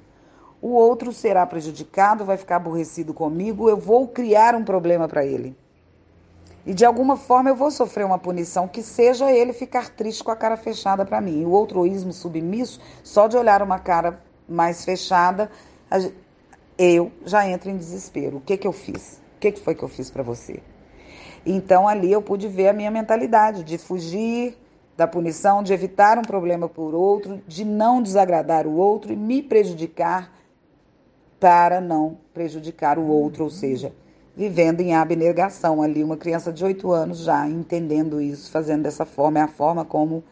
o 0.60 0.68
outro 0.68 1.12
será 1.12 1.44
prejudicado, 1.44 2.24
vai 2.24 2.36
ficar 2.36 2.56
aborrecido 2.56 3.12
comigo, 3.12 3.68
eu 3.68 3.76
vou 3.76 4.06
criar 4.06 4.54
um 4.54 4.62
problema 4.62 5.08
para 5.08 5.26
ele. 5.26 5.56
E 6.64 6.72
de 6.72 6.84
alguma 6.84 7.16
forma 7.16 7.50
eu 7.50 7.56
vou 7.56 7.72
sofrer 7.72 8.06
uma 8.06 8.18
punição 8.18 8.68
que 8.68 8.80
seja 8.80 9.32
ele 9.32 9.52
ficar 9.52 9.90
triste 9.90 10.22
com 10.22 10.30
a 10.30 10.36
cara 10.36 10.56
fechada 10.56 11.04
para 11.04 11.20
mim. 11.20 11.44
O 11.44 11.50
outroísmo 11.50 12.12
submisso, 12.12 12.80
só 13.02 13.26
de 13.26 13.36
olhar 13.36 13.60
uma 13.60 13.80
cara 13.80 14.22
mais 14.48 14.84
fechada, 14.84 15.50
eu 16.78 17.10
já 17.24 17.44
entro 17.48 17.68
em 17.68 17.76
desespero. 17.76 18.36
O 18.36 18.40
que 18.40 18.56
que 18.56 18.68
eu 18.68 18.72
fiz? 18.72 19.20
O 19.36 19.40
que, 19.40 19.50
que 19.50 19.60
foi 19.60 19.74
que 19.74 19.82
eu 19.82 19.88
fiz 19.88 20.08
para 20.08 20.22
você? 20.22 20.62
Então 21.44 21.88
ali 21.88 22.12
eu 22.12 22.22
pude 22.22 22.48
ver 22.48 22.68
a 22.68 22.72
minha 22.72 22.90
mentalidade 22.90 23.64
de 23.64 23.78
fugir 23.78 24.56
da 24.96 25.06
punição, 25.06 25.62
de 25.62 25.72
evitar 25.72 26.18
um 26.18 26.22
problema 26.22 26.68
por 26.68 26.94
outro, 26.94 27.40
de 27.46 27.64
não 27.64 28.02
desagradar 28.02 28.66
o 28.66 28.76
outro 28.76 29.12
e 29.12 29.16
me 29.16 29.42
prejudicar 29.42 30.32
para 31.40 31.80
não 31.80 32.18
prejudicar 32.32 32.98
o 32.98 33.06
outro, 33.08 33.42
ou 33.42 33.50
seja, 33.50 33.92
vivendo 34.36 34.80
em 34.80 34.94
abnegação 34.94 35.82
ali, 35.82 36.04
uma 36.04 36.16
criança 36.16 36.52
de 36.52 36.64
oito 36.64 36.92
anos 36.92 37.18
já 37.18 37.48
entendendo 37.48 38.20
isso, 38.20 38.50
fazendo 38.50 38.82
dessa 38.82 39.04
forma, 39.04 39.40
é 39.40 39.42
a 39.42 39.48
forma 39.48 39.84
como 39.84 40.22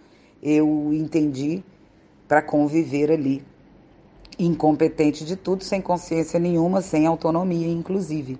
eu 0.43 0.93
entendi 0.93 1.64
para 2.29 2.40
conviver 2.40 3.11
ali. 3.11 3.45
Incompetente 4.38 5.25
de 5.25 5.37
tudo, 5.37 5.64
sem 5.64 5.83
consciência 5.83 6.38
nenhuma, 6.38 6.81
sem 6.81 7.07
autonomia, 7.07 7.69
inclusive. 7.69 8.38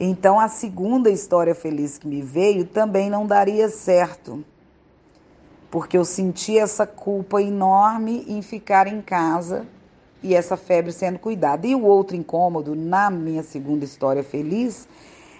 Então, 0.00 0.38
a 0.38 0.48
segunda 0.48 1.10
história 1.10 1.54
feliz 1.54 1.98
que 1.98 2.06
me 2.06 2.22
veio 2.22 2.64
também 2.64 3.10
não 3.10 3.26
daria 3.26 3.68
certo, 3.68 4.44
porque 5.70 5.98
eu 5.98 6.04
senti 6.04 6.56
essa 6.56 6.86
culpa 6.86 7.42
enorme 7.42 8.24
em 8.28 8.40
ficar 8.40 8.86
em 8.86 9.02
casa 9.02 9.66
e 10.22 10.34
essa 10.34 10.56
febre 10.56 10.92
sendo 10.92 11.18
cuidada. 11.18 11.66
E 11.66 11.74
o 11.74 11.82
outro 11.82 12.16
incômodo, 12.16 12.76
na 12.76 13.10
minha 13.10 13.42
segunda 13.42 13.84
história 13.84 14.22
feliz, 14.22 14.88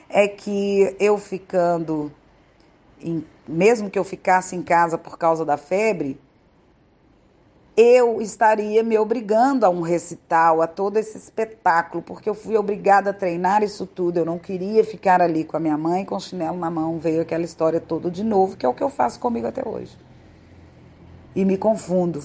é 0.09 0.27
que 0.27 0.97
eu 0.99 1.19
ficando, 1.19 2.11
em, 3.01 3.25
mesmo 3.47 3.89
que 3.89 3.99
eu 3.99 4.05
ficasse 4.05 4.57
em 4.57 4.63
casa 4.63 4.99
por 4.99 5.17
causa 5.17 5.45
da 5.45 5.57
febre, 5.57 6.19
eu 7.81 8.21
estaria 8.21 8.83
me 8.83 8.99
obrigando 8.99 9.65
a 9.65 9.71
um 9.71 9.83
recital, 9.83 10.61
a 10.61 10.67
todo 10.67 10.97
esse 10.97 11.17
espetáculo, 11.17 12.03
porque 12.03 12.29
eu 12.29 12.35
fui 12.35 12.57
obrigada 12.57 13.11
a 13.11 13.13
treinar 13.13 13.63
isso 13.63 13.87
tudo. 13.87 14.17
Eu 14.17 14.25
não 14.25 14.37
queria 14.37 14.83
ficar 14.83 15.23
ali 15.23 15.45
com 15.45 15.57
a 15.57 15.61
minha 15.61 15.79
mãe 15.79 16.05
com 16.05 16.17
o 16.17 16.21
chinelo 16.21 16.59
na 16.59 16.69
mão. 16.69 16.99
Veio 16.99 17.23
aquela 17.23 17.45
história 17.45 17.81
toda 17.81 18.11
de 18.11 18.25
novo, 18.25 18.57
que 18.57 18.67
é 18.67 18.69
o 18.69 18.75
que 18.75 18.83
eu 18.83 18.91
faço 18.91 19.21
comigo 19.21 19.47
até 19.47 19.63
hoje. 19.65 19.97
E 21.37 21.45
me 21.45 21.57
confundo 21.57 22.21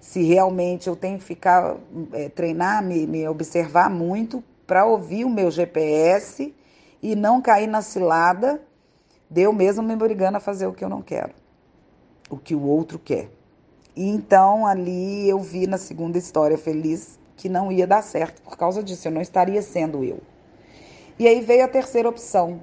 se 0.00 0.22
realmente 0.22 0.88
eu 0.88 0.96
tenho 0.96 1.18
que 1.18 1.24
ficar, 1.24 1.76
é, 2.14 2.30
treinar, 2.30 2.82
me, 2.82 3.06
me 3.06 3.28
observar 3.28 3.90
muito 3.90 4.42
para 4.66 4.86
ouvir 4.86 5.26
o 5.26 5.28
meu 5.28 5.50
GPS 5.50 6.54
e 7.02 7.14
não 7.14 7.42
cair 7.42 7.66
na 7.66 7.82
cilada 7.82 8.58
de 9.28 9.42
eu 9.42 9.52
mesmo 9.52 9.82
me 9.82 9.92
obrigando 9.92 10.38
a 10.38 10.40
fazer 10.40 10.66
o 10.66 10.72
que 10.72 10.82
eu 10.82 10.88
não 10.88 11.02
quero, 11.02 11.34
o 12.30 12.38
que 12.38 12.54
o 12.54 12.62
outro 12.62 12.98
quer. 12.98 13.36
E 13.98 14.08
então 14.08 14.64
ali 14.64 15.28
eu 15.28 15.40
vi 15.40 15.66
na 15.66 15.76
segunda 15.76 16.16
história 16.16 16.56
feliz 16.56 17.18
que 17.36 17.48
não 17.48 17.72
ia 17.72 17.84
dar 17.84 18.00
certo 18.00 18.40
por 18.42 18.56
causa 18.56 18.80
disso, 18.80 19.08
eu 19.08 19.12
não 19.12 19.20
estaria 19.20 19.60
sendo 19.60 20.04
eu. 20.04 20.20
E 21.18 21.26
aí 21.26 21.40
veio 21.40 21.64
a 21.64 21.68
terceira 21.68 22.08
opção. 22.08 22.60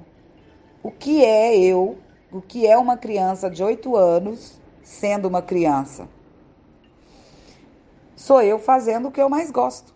O 0.82 0.90
que 0.90 1.22
é 1.22 1.54
eu? 1.54 1.98
O 2.32 2.40
que 2.40 2.66
é 2.66 2.78
uma 2.78 2.96
criança 2.96 3.50
de 3.50 3.62
8 3.62 3.94
anos 3.94 4.58
sendo 4.82 5.28
uma 5.28 5.42
criança? 5.42 6.08
sou 8.16 8.40
eu 8.40 8.58
fazendo 8.58 9.08
o 9.08 9.12
que 9.12 9.20
eu 9.20 9.28
mais 9.28 9.50
gosto. 9.50 9.94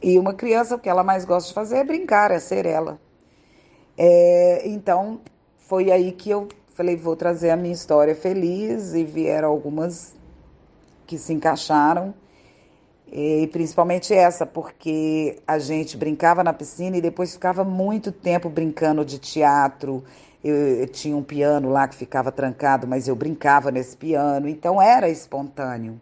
E 0.00 0.16
uma 0.16 0.32
criança, 0.32 0.76
o 0.76 0.78
que 0.78 0.88
ela 0.88 1.02
mais 1.02 1.24
gosta 1.24 1.48
de 1.48 1.54
fazer 1.54 1.78
é 1.78 1.84
brincar, 1.84 2.30
é 2.30 2.38
ser 2.38 2.66
ela. 2.66 3.00
É, 3.98 4.62
então, 4.68 5.20
foi 5.58 5.90
aí 5.90 6.12
que 6.12 6.30
eu 6.30 6.46
falei, 6.74 6.96
vou 6.96 7.14
trazer 7.14 7.50
a 7.50 7.56
minha 7.56 7.74
história 7.74 8.14
feliz 8.14 8.94
e 8.94 9.04
vieram 9.04 9.48
algumas 9.48 10.14
que 11.06 11.18
se 11.18 11.32
encaixaram. 11.32 12.14
E 13.14 13.46
principalmente 13.52 14.14
essa, 14.14 14.46
porque 14.46 15.36
a 15.46 15.58
gente 15.58 15.98
brincava 15.98 16.42
na 16.42 16.52
piscina 16.52 16.96
e 16.96 17.00
depois 17.00 17.34
ficava 17.34 17.62
muito 17.62 18.10
tempo 18.10 18.48
brincando 18.48 19.04
de 19.04 19.18
teatro. 19.18 20.02
Eu, 20.42 20.54
eu, 20.54 20.88
tinha 20.88 21.14
um 21.14 21.22
piano 21.22 21.68
lá 21.68 21.86
que 21.86 21.94
ficava 21.94 22.32
trancado, 22.32 22.86
mas 22.86 23.06
eu 23.06 23.14
brincava 23.14 23.70
nesse 23.70 23.96
piano, 23.96 24.48
então 24.48 24.80
era 24.80 25.10
espontâneo. 25.10 26.00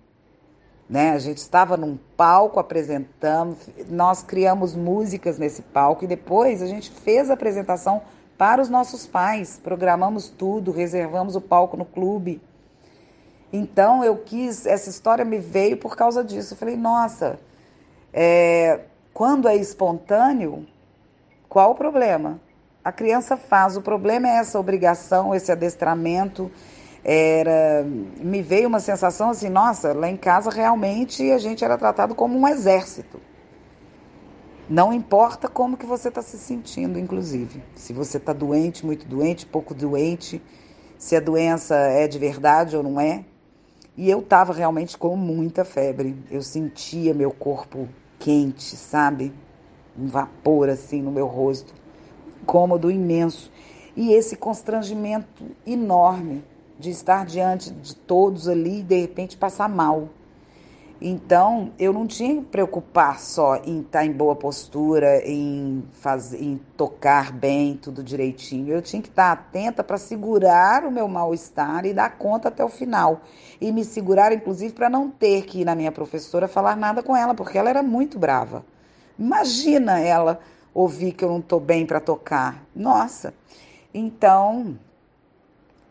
Né? 0.88 1.10
A 1.10 1.18
gente 1.18 1.38
estava 1.38 1.76
num 1.76 1.98
palco 2.16 2.60
apresentando, 2.60 3.56
nós 3.88 4.22
criamos 4.22 4.76
músicas 4.76 5.36
nesse 5.36 5.62
palco 5.62 6.04
e 6.04 6.06
depois 6.06 6.62
a 6.62 6.66
gente 6.66 6.90
fez 6.90 7.28
a 7.28 7.34
apresentação 7.34 8.02
para 8.40 8.62
os 8.62 8.70
nossos 8.70 9.06
pais, 9.06 9.60
programamos 9.62 10.30
tudo, 10.30 10.72
reservamos 10.72 11.36
o 11.36 11.42
palco 11.42 11.76
no 11.76 11.84
clube. 11.84 12.40
Então 13.52 14.02
eu 14.02 14.16
quis, 14.16 14.64
essa 14.64 14.88
história 14.88 15.26
me 15.26 15.36
veio 15.36 15.76
por 15.76 15.94
causa 15.94 16.24
disso. 16.24 16.54
Eu 16.54 16.56
falei, 16.56 16.74
nossa, 16.74 17.38
é, 18.14 18.80
quando 19.12 19.46
é 19.46 19.54
espontâneo, 19.56 20.66
qual 21.50 21.72
o 21.72 21.74
problema? 21.74 22.40
A 22.82 22.90
criança 22.90 23.36
faz, 23.36 23.76
o 23.76 23.82
problema 23.82 24.26
é 24.26 24.36
essa 24.36 24.58
obrigação, 24.58 25.34
esse 25.34 25.52
adestramento. 25.52 26.50
Era, 27.04 27.84
me 27.84 28.40
veio 28.40 28.68
uma 28.68 28.80
sensação 28.80 29.28
assim, 29.28 29.50
nossa, 29.50 29.92
lá 29.92 30.08
em 30.08 30.16
casa 30.16 30.48
realmente 30.48 31.30
a 31.30 31.36
gente 31.36 31.62
era 31.62 31.76
tratado 31.76 32.14
como 32.14 32.38
um 32.38 32.48
exército. 32.48 33.20
Não 34.70 34.92
importa 34.92 35.48
como 35.48 35.76
que 35.76 35.84
você 35.84 36.10
está 36.10 36.22
se 36.22 36.38
sentindo, 36.38 36.96
inclusive. 36.96 37.60
Se 37.74 37.92
você 37.92 38.18
está 38.18 38.32
doente, 38.32 38.86
muito 38.86 39.04
doente, 39.04 39.44
pouco 39.44 39.74
doente, 39.74 40.40
se 40.96 41.16
a 41.16 41.20
doença 41.20 41.74
é 41.74 42.06
de 42.06 42.20
verdade 42.20 42.76
ou 42.76 42.82
não 42.84 43.00
é, 43.00 43.24
e 43.96 44.08
eu 44.08 44.20
estava 44.20 44.52
realmente 44.52 44.96
com 44.96 45.16
muita 45.16 45.64
febre. 45.64 46.16
Eu 46.30 46.40
sentia 46.40 47.12
meu 47.12 47.32
corpo 47.32 47.88
quente, 48.16 48.76
sabe? 48.76 49.32
Um 49.98 50.06
vapor 50.06 50.68
assim 50.68 51.02
no 51.02 51.10
meu 51.10 51.26
rosto. 51.26 51.74
Cômodo 52.46 52.92
imenso. 52.92 53.50
E 53.96 54.12
esse 54.12 54.36
constrangimento 54.36 55.46
enorme 55.66 56.44
de 56.78 56.90
estar 56.90 57.26
diante 57.26 57.72
de 57.72 57.96
todos 57.96 58.46
ali 58.46 58.78
e 58.78 58.84
de 58.84 59.00
repente 59.00 59.36
passar 59.36 59.68
mal. 59.68 60.10
Então, 61.02 61.72
eu 61.78 61.94
não 61.94 62.06
tinha 62.06 62.36
que 62.36 62.42
preocupar 62.42 63.18
só 63.20 63.56
em 63.64 63.80
estar 63.80 64.04
em 64.04 64.12
boa 64.12 64.36
postura, 64.36 65.26
em, 65.26 65.82
fazer, 65.92 66.42
em 66.42 66.60
tocar 66.76 67.32
bem, 67.32 67.74
tudo 67.74 68.04
direitinho. 68.04 68.74
Eu 68.74 68.82
tinha 68.82 69.00
que 69.00 69.08
estar 69.08 69.32
atenta 69.32 69.82
para 69.82 69.96
segurar 69.96 70.84
o 70.84 70.90
meu 70.90 71.08
mal-estar 71.08 71.86
e 71.86 71.94
dar 71.94 72.18
conta 72.18 72.48
até 72.48 72.62
o 72.62 72.68
final. 72.68 73.22
E 73.58 73.72
me 73.72 73.82
segurar, 73.82 74.30
inclusive, 74.30 74.74
para 74.74 74.90
não 74.90 75.10
ter 75.10 75.46
que 75.46 75.62
ir 75.62 75.64
na 75.64 75.74
minha 75.74 75.90
professora 75.90 76.46
falar 76.46 76.76
nada 76.76 77.02
com 77.02 77.16
ela, 77.16 77.34
porque 77.34 77.56
ela 77.56 77.70
era 77.70 77.82
muito 77.82 78.18
brava. 78.18 78.62
Imagina 79.18 79.98
ela 79.98 80.38
ouvir 80.74 81.12
que 81.12 81.24
eu 81.24 81.30
não 81.30 81.38
estou 81.38 81.60
bem 81.60 81.86
para 81.86 82.00
tocar. 82.00 82.62
Nossa! 82.76 83.32
Então, 83.94 84.78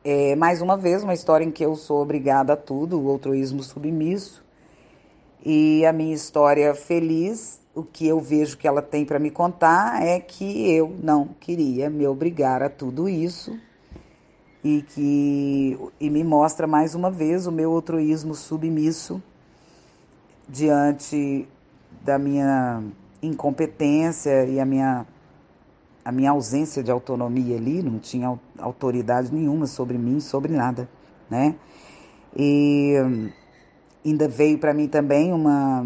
é, 0.03 0.35
mais 0.35 0.61
uma 0.61 0.77
vez, 0.77 1.01
uma 1.01 1.15
história 1.15 1.43
em 1.43 1.49
que 1.49 1.65
eu 1.65 1.75
sou 1.75 1.99
obrigada 1.99 2.53
a 2.53 2.57
tudo, 2.57 3.01
o 3.01 3.09
altruísmo 3.09 3.63
submisso 3.63 4.47
e 5.45 5.85
a 5.85 5.93
minha 5.93 6.13
história 6.13 6.73
feliz, 6.75 7.59
o 7.73 7.83
que 7.83 8.07
eu 8.07 8.19
vejo 8.19 8.57
que 8.57 8.67
ela 8.67 8.81
tem 8.81 9.05
para 9.05 9.19
me 9.19 9.31
contar 9.31 10.03
é 10.03 10.19
que 10.19 10.69
eu 10.71 10.93
não 11.01 11.29
queria 11.39 11.89
me 11.89 12.05
obrigar 12.05 12.61
a 12.61 12.69
tudo 12.69 13.07
isso 13.07 13.57
e 14.63 14.81
que 14.81 15.79
e 15.99 16.09
me 16.09 16.23
mostra 16.23 16.67
mais 16.67 16.93
uma 16.93 17.09
vez 17.09 17.47
o 17.47 17.51
meu 17.51 17.71
altruísmo 17.71 18.35
submisso 18.35 19.21
diante 20.47 21.47
da 22.03 22.19
minha 22.19 22.83
incompetência 23.21 24.45
e 24.45 24.59
a 24.59 24.65
minha 24.65 25.05
a 26.03 26.11
minha 26.11 26.31
ausência 26.31 26.81
de 26.81 26.89
autonomia 26.89 27.55
ali, 27.55 27.83
não 27.83 27.99
tinha 27.99 28.37
autoridade 28.57 29.33
nenhuma 29.33 29.67
sobre 29.67 29.97
mim, 29.97 30.19
sobre 30.19 30.51
nada, 30.51 30.89
né? 31.29 31.55
E 32.35 32.95
ainda 34.05 34.27
veio 34.27 34.57
para 34.57 34.73
mim 34.73 34.87
também 34.87 35.33
uma, 35.33 35.85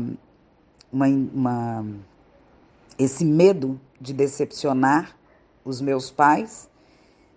uma, 0.91 1.07
uma, 1.07 1.85
esse 2.97 3.25
medo 3.25 3.79
de 3.99 4.13
decepcionar 4.13 5.15
os 5.65 5.81
meus 5.81 6.11
pais 6.11 6.69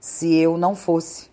se 0.01 0.35
eu 0.35 0.57
não 0.57 0.75
fosse. 0.75 1.29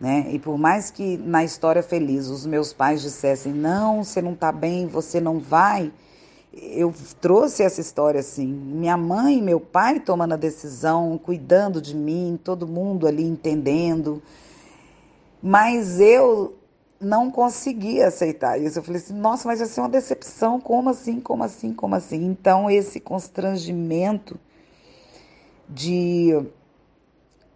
Né? 0.00 0.30
E 0.32 0.38
por 0.38 0.56
mais 0.56 0.90
que 0.90 1.18
na 1.18 1.44
história 1.44 1.82
feliz 1.82 2.28
os 2.28 2.46
meus 2.46 2.72
pais 2.72 3.02
dissessem: 3.02 3.52
não, 3.52 4.02
você 4.02 4.22
não 4.22 4.32
está 4.32 4.50
bem, 4.50 4.86
você 4.86 5.20
não 5.20 5.38
vai, 5.38 5.92
eu 6.52 6.92
trouxe 7.20 7.62
essa 7.62 7.80
história 7.80 8.20
assim. 8.20 8.46
Minha 8.46 8.96
mãe 8.96 9.38
e 9.38 9.42
meu 9.42 9.60
pai 9.60 10.00
tomando 10.00 10.32
a 10.32 10.36
decisão, 10.36 11.18
cuidando 11.18 11.82
de 11.82 11.94
mim, 11.94 12.38
todo 12.42 12.66
mundo 12.66 13.06
ali 13.06 13.24
entendendo. 13.24 14.22
Mas 15.42 16.00
eu 16.00 16.54
não 17.00 17.30
conseguia 17.30 18.08
aceitar 18.08 18.60
isso. 18.60 18.78
Eu 18.78 18.82
falei 18.82 19.00
assim, 19.00 19.14
nossa, 19.14 19.48
mas 19.48 19.58
vai 19.58 19.68
ser 19.68 19.80
uma 19.80 19.88
decepção, 19.88 20.60
como 20.60 20.90
assim, 20.90 21.18
como 21.18 21.42
assim, 21.42 21.72
como 21.72 21.94
assim? 21.94 22.26
Então, 22.26 22.70
esse 22.70 23.00
constrangimento 23.00 24.38
de, 25.66 26.38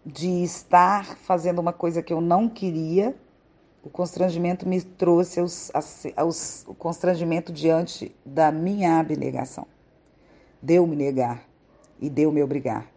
de 0.04 0.42
estar 0.42 1.16
fazendo 1.18 1.58
uma 1.58 1.72
coisa 1.72 2.02
que 2.02 2.12
eu 2.12 2.22
não 2.22 2.48
queria, 2.48 3.14
o 3.82 3.90
constrangimento 3.90 4.66
me 4.66 4.80
trouxe 4.80 5.40
aos, 5.40 5.70
aos, 6.16 6.64
o 6.66 6.74
constrangimento 6.74 7.52
diante 7.52 8.16
da 8.24 8.50
minha 8.50 8.98
abnegação. 8.98 9.66
Deu-me 10.62 10.96
negar 10.96 11.44
e 12.00 12.08
deu-me 12.08 12.42
obrigar. 12.42 12.93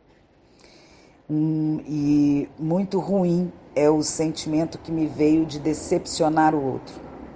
Hum, 1.30 1.82
e 1.86 2.48
muito 2.58 3.00
ruim 3.00 3.52
é 3.76 3.90
o 3.90 4.02
sentimento 4.02 4.78
que 4.78 4.90
me 4.90 5.08
veio 5.08 5.46
de 5.46 5.60
decepcionar 5.60 6.56
o 6.56 6.64
outro. 6.64 6.96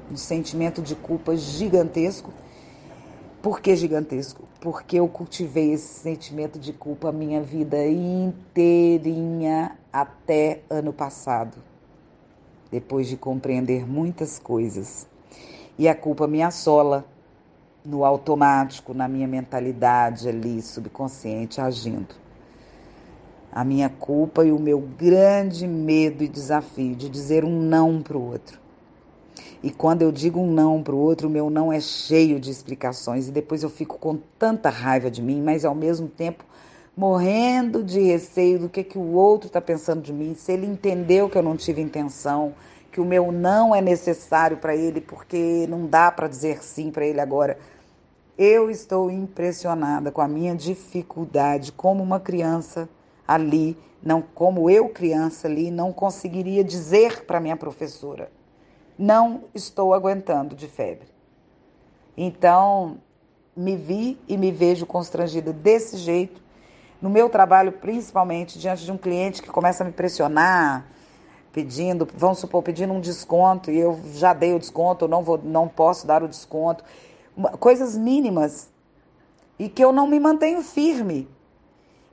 Um 0.10 0.16
sentimento 0.16 0.82
de 0.82 0.96
culpa 0.96 1.36
gigantesco. 1.36 2.32
Por 3.42 3.60
que 3.60 3.76
gigantesco? 3.76 4.44
Porque 4.62 4.98
eu 4.98 5.10
cultivei 5.10 5.74
esse 5.74 6.00
sentimento 6.04 6.58
de 6.58 6.72
culpa 6.72 7.10
a 7.10 7.12
minha 7.12 7.42
vida 7.42 7.86
inteirinha 7.86 9.78
até 9.92 10.62
ano 10.70 10.94
passado, 10.94 11.58
depois 12.72 13.10
de 13.10 13.18
compreender 13.18 13.86
muitas 13.86 14.40
coisas. 14.40 15.06
E 15.78 15.90
a 15.90 15.96
culpa 15.96 16.28
me 16.28 16.42
assola 16.42 17.04
no 17.84 18.06
automático, 18.06 18.94
na 18.94 19.10
minha 19.10 19.28
mentalidade 19.28 20.30
ali, 20.30 20.62
subconsciente, 20.62 21.60
agindo 21.60 22.31
a 23.52 23.64
minha 23.64 23.90
culpa 23.90 24.46
e 24.46 24.52
o 24.52 24.60
meu 24.60 24.80
grande 24.80 25.68
medo 25.68 26.24
e 26.24 26.28
desafio 26.28 26.96
de 26.96 27.10
dizer 27.10 27.44
um 27.44 27.60
não 27.62 28.02
para 28.02 28.18
o 28.18 28.32
outro. 28.32 28.60
E 29.64 29.70
quando 29.70 30.02
eu 30.02 30.12
digo 30.12 30.40
um 30.40 30.52
não 30.52 30.82
para 30.82 30.96
o 30.96 30.98
outro, 30.98 31.28
o 31.28 31.32
meu 31.32 31.50
não 31.50 31.72
é 31.72 31.80
cheio 31.80 32.40
de 32.40 32.50
explicações 32.50 33.28
e 33.28 33.32
depois 33.32 33.62
eu 33.62 33.70
fico 33.70 33.98
com 34.00 34.18
tanta 34.40 34.70
raiva 34.70 35.12
de 35.12 35.22
mim, 35.22 35.42
mas 35.42 35.66
ao 35.66 35.76
mesmo 35.76 36.08
tempo 36.08 36.44
morrendo 36.96 37.84
de 37.84 38.00
receio 38.00 38.60
do 38.60 38.70
que, 38.70 38.84
que 38.84 38.98
o 38.98 39.14
outro 39.14 39.48
está 39.48 39.62
pensando 39.62 40.02
de 40.02 40.12
mim, 40.12 40.34
se 40.34 40.52
ele 40.52 40.66
entendeu 40.66 41.30
que 41.30 41.38
eu 41.38 41.44
não 41.44 41.56
tive 41.56 41.82
intenção, 41.82 42.54
que 42.92 43.00
o 43.00 43.06
meu 43.06 43.32
não 43.32 43.74
é 43.74 43.82
necessário 43.82 44.58
para 44.58 44.76
ele 44.76 45.00
porque 45.00 45.66
não 45.70 45.86
dá 45.86 46.12
para 46.12 46.28
dizer 46.28 46.64
sim 46.64 46.92
para 46.92 47.06
ele 47.06 47.20
agora. 47.20 47.58
Eu 48.38 48.70
estou 48.70 49.12
impressionada 49.12 50.12
com 50.12 50.22
a 50.22 50.28
minha 50.28 50.56
dificuldade 50.56 51.72
como 51.72 52.04
uma 52.04 52.20
criança 52.20 52.90
ali, 53.34 53.78
não 54.04 54.22
como 54.22 54.70
eu 54.70 54.90
criança 54.90 55.48
ali, 55.48 55.70
não 55.72 55.92
conseguiria 55.94 56.64
dizer 56.64 57.26
para 57.26 57.40
minha 57.40 57.58
professora: 57.58 58.32
"Não 58.98 59.44
estou 59.54 59.94
aguentando 59.94 60.56
de 60.56 60.68
febre". 60.68 61.08
Então, 62.18 62.98
me 63.56 63.76
vi 63.76 64.20
e 64.28 64.38
me 64.38 64.52
vejo 64.52 64.86
constrangida 64.86 65.52
desse 65.52 65.98
jeito 65.98 66.42
no 67.02 67.10
meu 67.10 67.30
trabalho, 67.30 67.72
principalmente 67.72 68.60
diante 68.60 68.86
de 68.86 68.92
um 68.92 68.98
cliente 68.98 69.42
que 69.42 69.50
começa 69.50 69.84
a 69.84 69.88
me 69.88 69.92
pressionar, 69.92 70.86
pedindo, 71.52 72.08
vamos 72.16 72.40
supor, 72.40 72.62
pedindo 72.62 72.94
um 72.94 73.02
desconto 73.02 73.72
e 73.72 73.80
eu 73.80 74.00
já 74.14 74.34
dei 74.34 74.54
o 74.54 74.60
desconto, 74.60 75.08
não 75.08 75.24
vou, 75.24 75.40
não 75.44 75.68
posso 75.68 76.06
dar 76.06 76.24
o 76.24 76.28
desconto, 76.28 76.84
coisas 77.60 77.98
mínimas 77.98 78.70
e 79.58 79.68
que 79.68 79.84
eu 79.84 79.92
não 79.92 80.08
me 80.08 80.20
mantenho 80.20 80.62
firme 80.62 81.28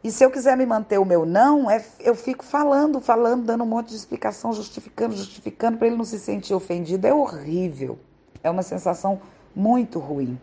e 0.09 0.11
se 0.11 0.25
eu 0.25 0.31
quiser 0.31 0.57
me 0.57 0.65
manter 0.65 0.97
o 0.97 1.05
meu 1.05 1.27
não, 1.27 1.71
é, 1.71 1.85
eu 2.01 2.15
fico 2.15 2.43
falando, 2.43 2.99
falando, 2.99 3.45
dando 3.45 3.63
um 3.63 3.67
monte 3.67 3.91
de 3.91 3.97
explicação, 3.97 4.55
justificando, 4.55 5.15
justificando, 5.15 5.77
para 5.77 5.87
ele 5.87 5.97
não 5.97 6.05
se 6.07 6.19
sentir 6.19 6.55
ofendido. 6.55 7.07
É 7.07 7.13
horrível. 7.13 7.99
É 8.43 8.49
uma 8.49 8.63
sensação 8.63 9.21
muito 9.55 9.99
ruim. 9.99 10.41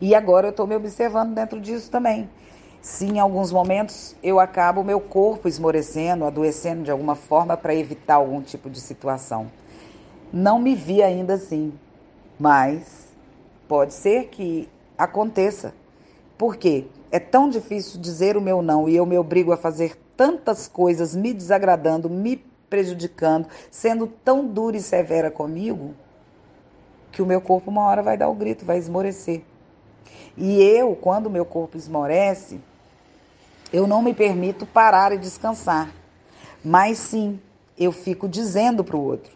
E 0.00 0.14
agora 0.14 0.46
eu 0.46 0.50
estou 0.50 0.66
me 0.66 0.74
observando 0.74 1.34
dentro 1.34 1.60
disso 1.60 1.90
também. 1.90 2.26
Se 2.80 3.04
em 3.04 3.20
alguns 3.20 3.52
momentos 3.52 4.16
eu 4.22 4.40
acabo 4.40 4.82
meu 4.82 4.98
corpo 4.98 5.46
esmorecendo, 5.46 6.24
adoecendo 6.24 6.84
de 6.84 6.90
alguma 6.90 7.16
forma 7.16 7.54
para 7.54 7.74
evitar 7.74 8.14
algum 8.14 8.40
tipo 8.40 8.70
de 8.70 8.80
situação. 8.80 9.52
Não 10.32 10.58
me 10.58 10.74
vi 10.74 11.02
ainda 11.02 11.34
assim, 11.34 11.70
mas 12.40 13.08
pode 13.68 13.92
ser 13.92 14.28
que 14.28 14.70
aconteça. 14.96 15.74
Por 16.38 16.56
quê? 16.56 16.86
É 17.10 17.18
tão 17.18 17.48
difícil 17.48 18.00
dizer 18.00 18.36
o 18.36 18.40
meu 18.40 18.62
não 18.62 18.88
e 18.88 18.96
eu 18.96 19.06
me 19.06 19.16
obrigo 19.16 19.52
a 19.52 19.56
fazer 19.56 19.96
tantas 20.16 20.66
coisas 20.66 21.14
me 21.14 21.32
desagradando, 21.32 22.10
me 22.10 22.36
prejudicando, 22.68 23.48
sendo 23.70 24.06
tão 24.06 24.46
dura 24.46 24.76
e 24.76 24.82
severa 24.82 25.30
comigo, 25.30 25.94
que 27.12 27.22
o 27.22 27.26
meu 27.26 27.40
corpo 27.40 27.70
uma 27.70 27.84
hora 27.84 28.02
vai 28.02 28.16
dar 28.16 28.28
o 28.28 28.34
grito, 28.34 28.64
vai 28.64 28.78
esmorecer. 28.78 29.42
E 30.36 30.62
eu, 30.62 30.94
quando 30.94 31.26
o 31.26 31.30
meu 31.30 31.44
corpo 31.44 31.76
esmorece, 31.76 32.60
eu 33.72 33.86
não 33.86 34.02
me 34.02 34.12
permito 34.12 34.66
parar 34.66 35.12
e 35.12 35.18
descansar. 35.18 35.90
Mas 36.64 36.98
sim, 36.98 37.40
eu 37.78 37.92
fico 37.92 38.28
dizendo 38.28 38.82
para 38.84 38.96
o 38.96 39.02
outro, 39.02 39.32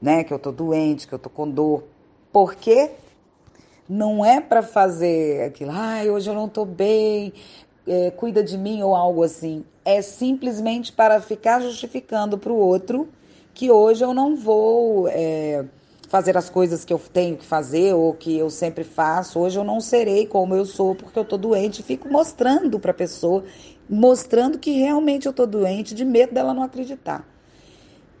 né, 0.00 0.24
que 0.24 0.32
eu 0.32 0.38
tô 0.38 0.52
doente, 0.52 1.06
que 1.06 1.12
eu 1.12 1.18
tô 1.18 1.28
com 1.28 1.48
dor. 1.48 1.84
Por 2.32 2.54
quê? 2.54 2.92
Não 3.88 4.24
é 4.24 4.40
para 4.40 4.62
fazer 4.62 5.44
aquilo, 5.44 5.70
ai, 5.72 6.08
hoje 6.08 6.30
eu 6.30 6.34
não 6.34 6.48
tô 6.48 6.64
bem, 6.64 7.32
é, 7.86 8.10
cuida 8.12 8.42
de 8.42 8.56
mim 8.56 8.82
ou 8.82 8.94
algo 8.94 9.22
assim. 9.22 9.64
É 9.84 10.00
simplesmente 10.00 10.92
para 10.92 11.20
ficar 11.20 11.60
justificando 11.60 12.38
para 12.38 12.52
o 12.52 12.56
outro 12.56 13.08
que 13.52 13.70
hoje 13.70 14.04
eu 14.04 14.14
não 14.14 14.36
vou 14.36 15.08
é, 15.08 15.64
fazer 16.08 16.36
as 16.36 16.48
coisas 16.48 16.84
que 16.84 16.92
eu 16.92 16.98
tenho 16.98 17.36
que 17.36 17.44
fazer 17.44 17.94
ou 17.94 18.14
que 18.14 18.38
eu 18.38 18.50
sempre 18.50 18.84
faço. 18.84 19.40
Hoje 19.40 19.58
eu 19.58 19.64
não 19.64 19.80
serei 19.80 20.26
como 20.26 20.54
eu 20.54 20.64
sou 20.64 20.94
porque 20.94 21.18
eu 21.18 21.24
tô 21.24 21.36
doente. 21.36 21.82
Fico 21.82 22.08
mostrando 22.08 22.78
para 22.78 22.92
a 22.92 22.94
pessoa, 22.94 23.44
mostrando 23.90 24.58
que 24.58 24.70
realmente 24.72 25.26
eu 25.26 25.32
tô 25.32 25.44
doente, 25.44 25.94
de 25.94 26.04
medo 26.04 26.32
dela 26.32 26.54
não 26.54 26.62
acreditar. 26.62 27.26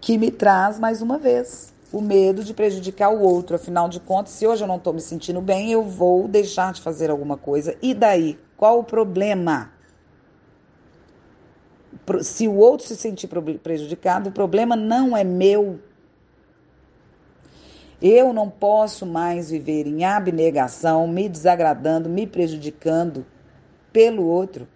Que 0.00 0.18
me 0.18 0.30
traz 0.30 0.78
mais 0.78 1.00
uma 1.00 1.18
vez 1.18 1.71
o 1.92 2.00
medo 2.00 2.42
de 2.42 2.54
prejudicar 2.54 3.10
o 3.12 3.20
outro. 3.20 3.56
Afinal 3.56 3.88
de 3.88 4.00
contas, 4.00 4.32
se 4.32 4.46
hoje 4.46 4.64
eu 4.64 4.68
não 4.68 4.76
estou 4.76 4.92
me 4.92 5.00
sentindo 5.00 5.40
bem, 5.40 5.70
eu 5.70 5.84
vou 5.84 6.26
deixar 6.26 6.72
de 6.72 6.80
fazer 6.80 7.10
alguma 7.10 7.36
coisa. 7.36 7.76
E 7.82 7.92
daí? 7.92 8.38
Qual 8.56 8.78
o 8.78 8.84
problema? 8.84 9.72
Se 12.22 12.48
o 12.48 12.56
outro 12.56 12.86
se 12.86 12.96
sentir 12.96 13.28
prejudicado, 13.62 14.30
o 14.30 14.32
problema 14.32 14.74
não 14.74 15.16
é 15.16 15.22
meu. 15.22 15.78
Eu 18.00 18.32
não 18.32 18.50
posso 18.50 19.06
mais 19.06 19.50
viver 19.50 19.86
em 19.86 20.04
abnegação, 20.04 21.06
me 21.06 21.28
desagradando, 21.28 22.08
me 22.08 22.26
prejudicando 22.26 23.24
pelo 23.92 24.24
outro. 24.24 24.66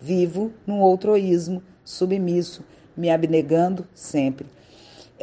Vivo 0.00 0.52
num 0.66 0.80
outroísmo 0.80 1.62
submisso, 1.84 2.64
me 2.96 3.10
abnegando 3.10 3.86
sempre. 3.94 4.46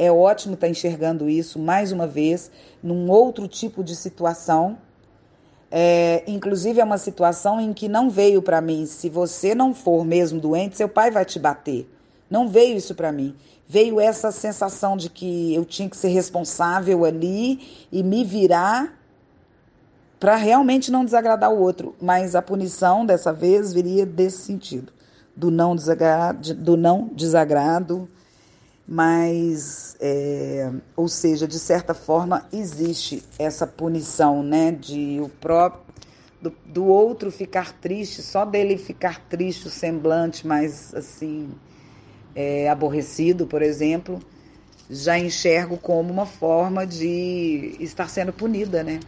É 0.02 0.10
ótimo 0.10 0.54
estar 0.54 0.70
enxergando 0.70 1.30
isso 1.30 1.60
mais 1.60 1.92
uma 1.92 2.08
vez, 2.08 2.50
num 2.82 3.12
outro 3.12 3.50
tipo 3.50 3.84
de 3.84 3.98
situação. 3.98 4.78
É, 5.70 6.24
inclusive, 6.26 6.80
é 6.80 6.84
uma 6.86 6.98
situação 6.98 7.60
em 7.60 7.74
que 7.74 7.90
não 7.90 8.10
veio 8.10 8.42
para 8.42 8.62
mim. 8.62 8.86
Se 8.86 9.10
você 9.10 9.54
não 9.54 9.74
for 9.74 10.06
mesmo 10.06 10.40
doente, 10.40 10.78
seu 10.78 10.88
pai 10.88 11.12
vai 11.12 11.26
te 11.26 11.38
bater. 11.38 11.86
Não 12.30 12.48
veio 12.48 12.78
isso 12.78 12.96
para 12.96 13.12
mim. 13.12 13.36
Veio 13.68 14.00
essa 14.00 14.32
sensação 14.32 14.96
de 14.96 15.10
que 15.10 15.54
eu 15.54 15.66
tinha 15.66 15.90
que 15.90 15.98
ser 15.98 16.08
responsável 16.08 17.04
ali 17.04 17.60
e 17.92 18.02
me 18.02 18.24
virar 18.24 18.98
para 20.18 20.38
realmente 20.38 20.90
não 20.90 21.04
desagradar 21.04 21.52
o 21.52 21.60
outro. 21.60 21.94
Mas 22.02 22.36
a 22.36 22.42
punição 22.42 23.06
dessa 23.06 23.34
vez 23.34 23.74
viria 23.74 24.06
desse 24.06 24.44
sentido: 24.44 24.94
do 25.36 25.52
não 25.52 25.76
desagrado, 25.76 26.54
do 26.54 26.78
não 26.78 27.10
desagrado 27.14 28.10
mas, 28.92 29.96
é, 30.00 30.72
ou 30.96 31.08
seja, 31.08 31.48
de 31.48 31.60
certa 31.60 31.94
forma 31.94 32.48
existe 32.52 33.22
essa 33.38 33.68
punição, 33.68 34.42
né, 34.42 34.72
de 34.72 35.20
o 35.22 35.30
próprio 35.30 35.94
do, 36.42 36.52
do, 36.66 36.86
outro 36.86 37.30
ficar 37.30 37.72
triste, 37.74 38.24
só 38.24 38.46
dele 38.46 38.80
ficar 38.80 39.20
triste, 39.30 39.68
o 39.68 39.70
semblante 39.70 40.48
mais 40.48 40.92
assim 40.96 41.52
é, 42.34 42.68
aborrecido, 42.68 43.46
por 43.46 43.62
exemplo, 43.62 44.20
já 44.90 45.20
enxergo 45.20 45.78
como 45.78 46.12
uma 46.12 46.26
forma 46.26 46.88
de 46.88 47.76
estar 47.80 48.10
sendo 48.10 48.34
punida, 48.34 48.84
né? 48.84 49.00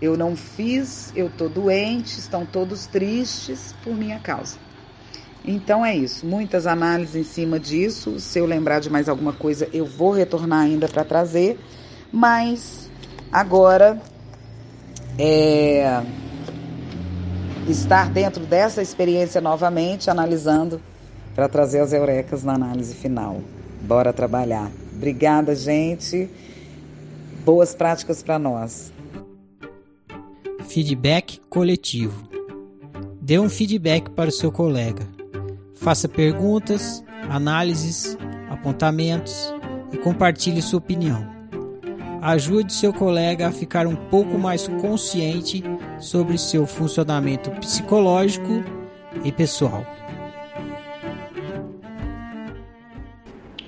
Eu 0.00 0.16
não 0.16 0.36
fiz, 0.36 1.10
eu 1.12 1.28
tô 1.28 1.48
doente, 1.48 2.20
estão 2.20 2.46
todos 2.46 2.86
tristes 2.86 3.74
por 3.82 3.96
minha 3.96 4.20
causa. 4.20 4.65
Então 5.46 5.86
é 5.86 5.96
isso, 5.96 6.26
muitas 6.26 6.66
análises 6.66 7.14
em 7.14 7.22
cima 7.22 7.60
disso. 7.60 8.18
Se 8.18 8.40
eu 8.40 8.46
lembrar 8.46 8.80
de 8.80 8.90
mais 8.90 9.08
alguma 9.08 9.32
coisa, 9.32 9.68
eu 9.72 9.86
vou 9.86 10.10
retornar 10.10 10.62
ainda 10.62 10.88
para 10.88 11.04
trazer. 11.04 11.56
Mas 12.12 12.90
agora 13.30 14.00
é, 15.16 16.02
estar 17.68 18.10
dentro 18.10 18.44
dessa 18.44 18.82
experiência 18.82 19.40
novamente, 19.40 20.10
analisando 20.10 20.80
para 21.34 21.48
trazer 21.48 21.78
as 21.78 21.92
eurecas 21.92 22.42
na 22.42 22.54
análise 22.54 22.94
final. 22.94 23.40
Bora 23.82 24.12
trabalhar. 24.12 24.68
Obrigada, 24.96 25.54
gente. 25.54 26.28
Boas 27.44 27.72
práticas 27.72 28.20
para 28.20 28.36
nós. 28.36 28.92
Feedback 30.66 31.40
coletivo. 31.48 32.28
Dê 33.20 33.38
um 33.38 33.48
feedback 33.48 34.10
para 34.10 34.28
o 34.28 34.32
seu 34.32 34.50
colega 34.50 35.15
Faça 35.76 36.08
perguntas, 36.08 37.04
análises, 37.30 38.16
apontamentos 38.48 39.54
e 39.92 39.98
compartilhe 39.98 40.60
sua 40.62 40.78
opinião. 40.78 41.24
Ajude 42.22 42.72
seu 42.72 42.92
colega 42.92 43.46
a 43.46 43.52
ficar 43.52 43.86
um 43.86 43.94
pouco 43.94 44.38
mais 44.38 44.66
consciente 44.66 45.62
sobre 46.00 46.38
seu 46.38 46.66
funcionamento 46.66 47.50
psicológico 47.52 48.64
e 49.22 49.30
pessoal. 49.30 49.86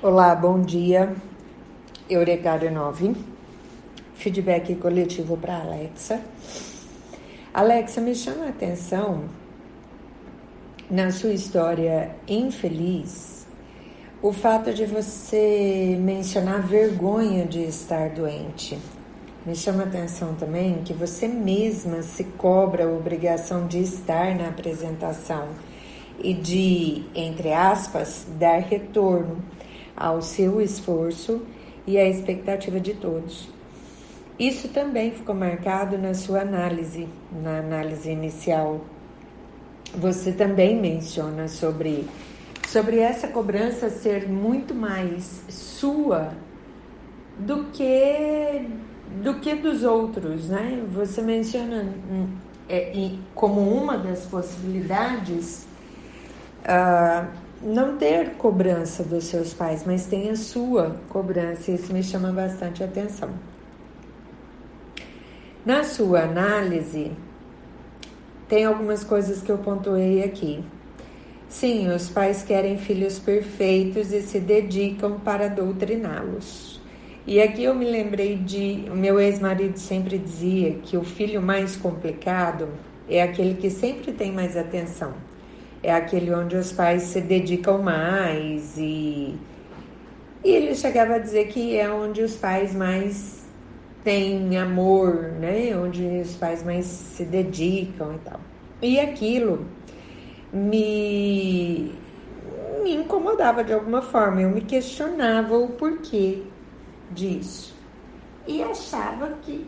Olá, 0.02 0.34
bom 0.34 0.60
dia. 0.60 1.14
Eurecário 2.08 2.72
9. 2.72 3.14
Feedback 4.14 4.74
coletivo 4.76 5.36
para 5.36 5.58
Alexa. 5.58 6.20
Alexa, 7.52 8.00
me 8.00 8.14
chama 8.14 8.46
a 8.46 8.48
atenção 8.48 9.24
na 10.90 11.10
sua 11.10 11.32
história 11.32 12.10
infeliz 12.26 13.46
o 14.22 14.32
fato 14.32 14.72
de 14.72 14.86
você 14.86 15.96
mencionar 16.00 16.62
vergonha 16.62 17.44
de 17.44 17.62
estar 17.62 18.08
doente. 18.08 18.78
Me 19.44 19.54
chama 19.54 19.84
a 19.84 19.86
atenção 19.86 20.34
também 20.34 20.82
que 20.82 20.92
você 20.92 21.28
mesma 21.28 22.02
se 22.02 22.24
cobra 22.24 22.84
a 22.84 22.90
obrigação 22.90 23.66
de 23.66 23.80
estar 23.80 24.34
na 24.34 24.48
apresentação 24.48 25.48
e 26.18 26.34
de, 26.34 27.04
entre 27.14 27.52
aspas, 27.52 28.26
dar 28.38 28.60
retorno 28.60 29.42
ao 29.96 30.20
seu 30.20 30.60
esforço 30.60 31.42
e 31.86 31.98
à 31.98 32.08
expectativa 32.08 32.80
de 32.80 32.94
todos. 32.94 33.48
Isso 34.38 34.68
também 34.68 35.12
ficou 35.12 35.34
marcado 35.34 35.98
na 35.98 36.14
sua 36.14 36.40
análise, 36.40 37.08
na 37.30 37.58
análise 37.58 38.10
inicial 38.10 38.80
você 39.96 40.32
também 40.32 40.80
menciona 40.80 41.48
sobre, 41.48 42.06
sobre 42.66 42.98
essa 42.98 43.28
cobrança 43.28 43.90
ser 43.90 44.28
muito 44.28 44.74
mais 44.74 45.42
sua 45.48 46.32
do 47.38 47.64
que 47.66 48.68
do 49.22 49.34
que 49.40 49.54
dos 49.54 49.84
outros, 49.84 50.48
né? 50.48 50.84
Você 50.92 51.22
menciona 51.22 51.86
hum, 52.10 52.28
é, 52.68 53.12
como 53.34 53.60
uma 53.60 53.96
das 53.96 54.26
possibilidades 54.26 55.66
uh, 56.64 57.26
não 57.62 57.96
ter 57.96 58.34
cobrança 58.34 59.02
dos 59.02 59.24
seus 59.24 59.54
pais, 59.54 59.84
mas 59.86 60.06
tem 60.06 60.30
a 60.30 60.36
sua 60.36 60.96
cobrança. 61.08 61.70
Isso 61.70 61.92
me 61.92 62.02
chama 62.02 62.30
bastante 62.30 62.84
atenção. 62.84 63.30
Na 65.64 65.82
sua 65.84 66.22
análise, 66.22 67.12
tem 68.48 68.64
algumas 68.64 69.04
coisas 69.04 69.42
que 69.42 69.50
eu 69.50 69.58
pontuei 69.58 70.24
aqui. 70.24 70.64
Sim, 71.48 71.88
os 71.88 72.08
pais 72.08 72.42
querem 72.42 72.78
filhos 72.78 73.18
perfeitos 73.18 74.12
e 74.12 74.20
se 74.22 74.40
dedicam 74.40 75.18
para 75.20 75.48
doutriná-los. 75.48 76.80
E 77.26 77.40
aqui 77.42 77.64
eu 77.64 77.74
me 77.74 77.84
lembrei 77.84 78.36
de. 78.36 78.84
Meu 78.94 79.20
ex-marido 79.20 79.78
sempre 79.78 80.16
dizia 80.16 80.76
que 80.82 80.96
o 80.96 81.04
filho 81.04 81.42
mais 81.42 81.76
complicado 81.76 82.68
é 83.08 83.22
aquele 83.22 83.54
que 83.54 83.70
sempre 83.70 84.12
tem 84.12 84.32
mais 84.32 84.56
atenção. 84.56 85.12
É 85.82 85.92
aquele 85.92 86.32
onde 86.34 86.56
os 86.56 86.72
pais 86.72 87.02
se 87.02 87.20
dedicam 87.20 87.82
mais 87.82 88.78
e. 88.78 89.34
E 90.42 90.50
ele 90.50 90.74
chegava 90.74 91.14
a 91.14 91.18
dizer 91.18 91.48
que 91.48 91.76
é 91.76 91.90
onde 91.90 92.22
os 92.22 92.34
pais 92.34 92.74
mais 92.74 93.37
tem 94.08 94.56
amor, 94.56 95.32
né? 95.38 95.76
Onde 95.76 96.02
os 96.02 96.34
pais 96.34 96.64
mais 96.64 96.86
se 96.86 97.26
dedicam 97.26 98.14
e 98.14 98.18
tal. 98.20 98.40
E 98.80 98.98
aquilo 98.98 99.66
me, 100.50 101.92
me 102.82 102.94
incomodava 102.94 103.62
de 103.62 103.74
alguma 103.74 104.00
forma, 104.00 104.40
eu 104.40 104.48
me 104.48 104.62
questionava 104.62 105.58
o 105.58 105.68
porquê 105.68 106.42
disso. 107.10 107.76
E 108.46 108.62
achava 108.62 109.34
que 109.42 109.66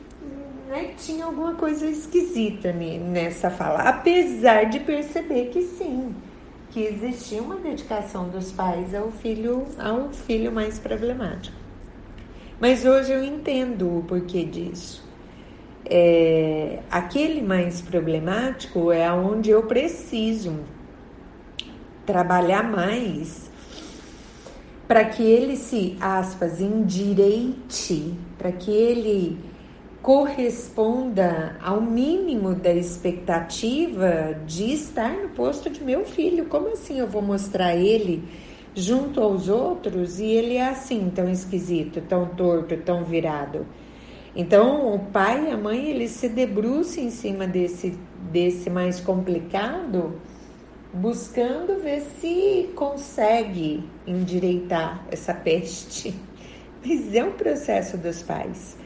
né, 0.69 0.95
tinha 0.97 1.27
alguma 1.27 1.53
coisa 1.57 1.85
esquisita 1.85 2.73
nessa 2.73 3.51
fala, 3.51 3.91
apesar 3.91 4.71
de 4.71 4.81
perceber 4.81 5.51
que 5.51 5.61
sim, 5.61 6.15
que 6.71 6.81
existia 6.81 7.43
uma 7.43 7.57
dedicação 7.57 8.31
dos 8.31 8.53
pais 8.53 8.95
ao 8.95 9.11
filho, 9.11 9.67
ao 9.79 10.09
filho 10.09 10.51
mais 10.51 10.79
problemático. 10.79 11.60
Mas 12.61 12.85
hoje 12.85 13.11
eu 13.11 13.25
entendo 13.25 13.99
o 13.99 14.03
porquê 14.03 14.45
disso. 14.45 15.03
É, 15.85 16.81
aquele 16.91 17.41
mais 17.41 17.81
problemático 17.81 18.93
é 18.93 19.11
onde 19.11 19.49
eu 19.49 19.63
preciso 19.63 20.61
trabalhar 22.05 22.63
mais 22.63 23.51
para 24.87 25.05
que 25.05 25.23
ele 25.23 25.57
se, 25.57 25.97
aspas, 26.01 26.61
endireite, 26.61 28.15
para 28.37 28.53
que 28.53 28.71
ele 28.71 29.39
corresponda 30.03 31.57
ao 31.63 31.81
mínimo 31.81 32.55
da 32.55 32.73
expectativa 32.73 34.37
de 34.47 34.73
estar 34.73 35.13
no 35.13 35.31
posto 35.31 35.71
de 35.71 35.83
meu 35.83 36.05
filho. 36.05 36.47
Como 36.47 36.69
assim 36.69 36.99
eu 36.99 37.07
vou 37.07 37.23
mostrar 37.23 37.75
ele 37.75 38.23
junto 38.75 39.21
aos 39.21 39.49
outros 39.49 40.21
e 40.21 40.27
ele 40.27 40.57
é 40.57 40.69
assim, 40.69 41.11
tão 41.15 41.29
esquisito, 41.29 42.01
tão 42.03 42.27
torto, 42.27 42.77
tão 42.79 43.05
virado? 43.05 43.67
Então, 44.35 44.95
o 44.95 44.99
pai 44.99 45.49
e 45.49 45.51
a 45.51 45.57
mãe, 45.57 45.91
eles 45.91 46.13
se 46.13 46.29
debruçam 46.29 47.05
em 47.05 47.11
cima 47.11 47.47
desse, 47.47 47.99
desse 48.31 48.71
mais 48.71 49.01
complicado, 49.01 50.21
buscando 50.93 51.83
ver 51.83 52.01
se 52.01 52.71
consegue 52.75 53.83
endireitar 54.07 55.05
essa 55.11 55.35
peste. 55.35 56.15
Mas 56.85 57.15
é 57.15 57.25
um 57.25 57.33
processo 57.33 57.99
dos 57.99 58.23
pais. 58.23 58.79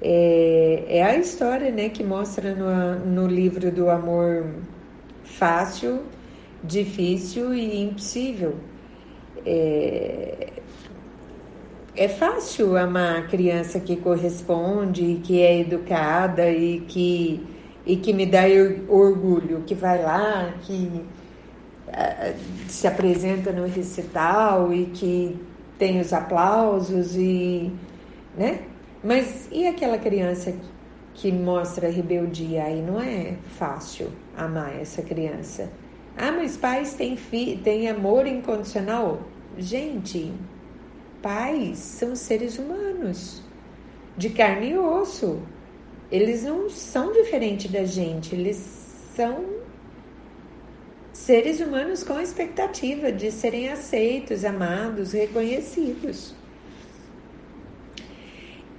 É, 0.00 0.84
é 0.88 1.02
a 1.02 1.16
história 1.16 1.70
né, 1.70 1.88
que 1.88 2.02
mostra 2.02 2.54
no, 2.54 3.04
no 3.04 3.26
livro 3.26 3.70
do 3.70 3.88
amor 3.88 4.54
fácil, 5.22 6.02
difícil 6.64 7.54
e 7.54 7.80
impossível. 7.82 8.56
É, 9.44 10.52
é 11.94 12.08
fácil 12.08 12.76
amar 12.76 13.18
a 13.18 13.22
criança 13.22 13.78
que 13.78 13.96
corresponde, 13.96 15.20
que 15.22 15.40
é 15.42 15.60
educada 15.60 16.50
e 16.50 16.80
que, 16.80 17.46
e 17.84 17.96
que 17.96 18.12
me 18.12 18.24
dá 18.24 18.42
orgulho, 18.88 19.62
que 19.66 19.74
vai 19.74 20.02
lá, 20.02 20.54
que 20.62 21.04
uh, 21.88 22.34
se 22.68 22.86
apresenta 22.86 23.52
no 23.52 23.66
recital 23.66 24.72
e 24.72 24.86
que 24.86 25.38
tem 25.78 26.00
os 26.00 26.12
aplausos 26.12 27.14
e, 27.16 27.70
né? 28.36 28.60
Mas 29.04 29.48
e 29.50 29.66
aquela 29.66 29.98
criança 29.98 30.54
que 31.14 31.30
mostra 31.30 31.90
rebeldia? 31.90 32.64
Aí 32.64 32.80
não 32.80 33.00
é 33.00 33.34
fácil 33.58 34.08
amar 34.36 34.80
essa 34.80 35.02
criança. 35.02 35.70
Ah, 36.16 36.30
mas 36.30 36.56
pais 36.56 36.94
têm, 36.94 37.16
fi 37.16 37.60
têm 37.62 37.88
amor 37.88 38.26
incondicional? 38.26 39.20
Gente, 39.58 40.32
pais 41.20 41.78
são 41.78 42.16
seres 42.16 42.58
humanos, 42.58 43.42
de 44.16 44.30
carne 44.30 44.70
e 44.70 44.78
osso. 44.78 45.42
Eles 46.10 46.42
não 46.44 46.68
são 46.70 47.12
diferentes 47.12 47.70
da 47.70 47.84
gente, 47.84 48.34
eles 48.34 48.56
são 49.14 49.44
seres 51.12 51.60
humanos 51.60 52.02
com 52.02 52.18
expectativa 52.20 53.12
de 53.12 53.30
serem 53.30 53.68
aceitos, 53.68 54.44
amados, 54.44 55.12
reconhecidos. 55.12 56.34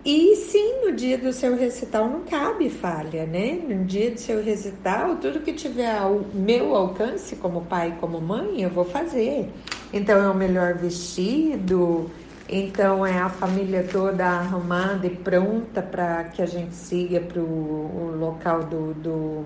E 0.06 0.36
sim, 0.36 0.82
no 0.86 0.92
dia 0.92 1.18
do 1.18 1.32
seu 1.32 1.56
recital 1.56 2.10
não 2.10 2.22
cabe 2.22 2.70
falha, 2.70 3.26
né? 3.26 3.54
No 3.66 3.86
dia 3.86 4.12
do 4.12 4.20
seu 4.20 4.44
recital, 4.44 5.16
tudo 5.16 5.40
que 5.40 5.54
tiver 5.54 5.98
ao 5.98 6.26
meu 6.34 6.76
alcance, 6.76 7.38
como 7.38 7.62
pai, 7.62 7.98
como 8.02 8.20
mãe, 8.20 8.62
eu 8.62 8.70
vou 8.70 8.84
fazer. 8.84 9.50
Então 9.94 10.22
é 10.22 10.30
o 10.30 10.36
melhor 10.36 10.74
vestido, 10.74 12.12
então 12.50 13.06
é 13.06 13.18
a 13.18 13.30
família 13.30 13.88
toda 13.90 14.26
arrumada 14.26 15.08
e 15.08 15.10
pronta 15.10 15.82
para 15.82 16.26
que 16.26 16.42
a 16.42 16.46
gente 16.46 16.76
siga 16.76 17.22
para 17.22 17.40
o 17.40 18.14
local 18.20 18.64
do, 18.64 18.94
do, 18.96 19.46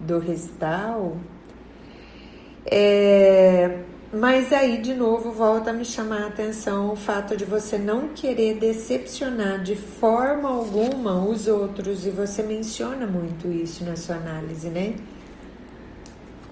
do 0.00 0.18
recital. 0.18 1.16
É, 2.64 3.78
mas 4.12 4.52
aí, 4.52 4.78
de 4.78 4.94
novo, 4.94 5.32
volta 5.32 5.70
a 5.70 5.72
me 5.72 5.84
chamar 5.84 6.22
a 6.22 6.26
atenção 6.28 6.92
o 6.92 6.96
fato 6.96 7.36
de 7.36 7.44
você 7.44 7.76
não 7.76 8.08
querer 8.08 8.54
decepcionar 8.54 9.62
de 9.62 9.74
forma 9.74 10.48
alguma 10.48 11.24
os 11.24 11.48
outros, 11.48 12.06
e 12.06 12.10
você 12.10 12.42
menciona 12.42 13.06
muito 13.06 13.48
isso 13.48 13.84
na 13.84 13.96
sua 13.96 14.14
análise, 14.16 14.68
né? 14.68 14.94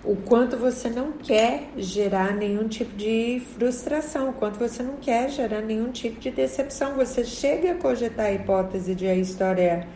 O 0.02 0.16
quanto 0.16 0.56
você 0.56 0.90
não 0.90 1.12
quer 1.12 1.70
gerar 1.78 2.34
nenhum 2.34 2.68
tipo 2.68 2.94
de 2.96 3.40
frustração, 3.56 4.30
o 4.30 4.32
quanto 4.32 4.58
você 4.58 4.82
não 4.82 4.96
quer 4.96 5.30
gerar 5.30 5.62
nenhum 5.62 5.90
tipo 5.92 6.20
de 6.20 6.30
decepção. 6.30 6.94
Você 6.96 7.24
chega 7.24 7.70
a 7.70 7.74
cogitar 7.76 8.26
a 8.26 8.32
hipótese 8.32 8.94
de 8.94 9.06
a 9.06 9.14
história 9.14 9.86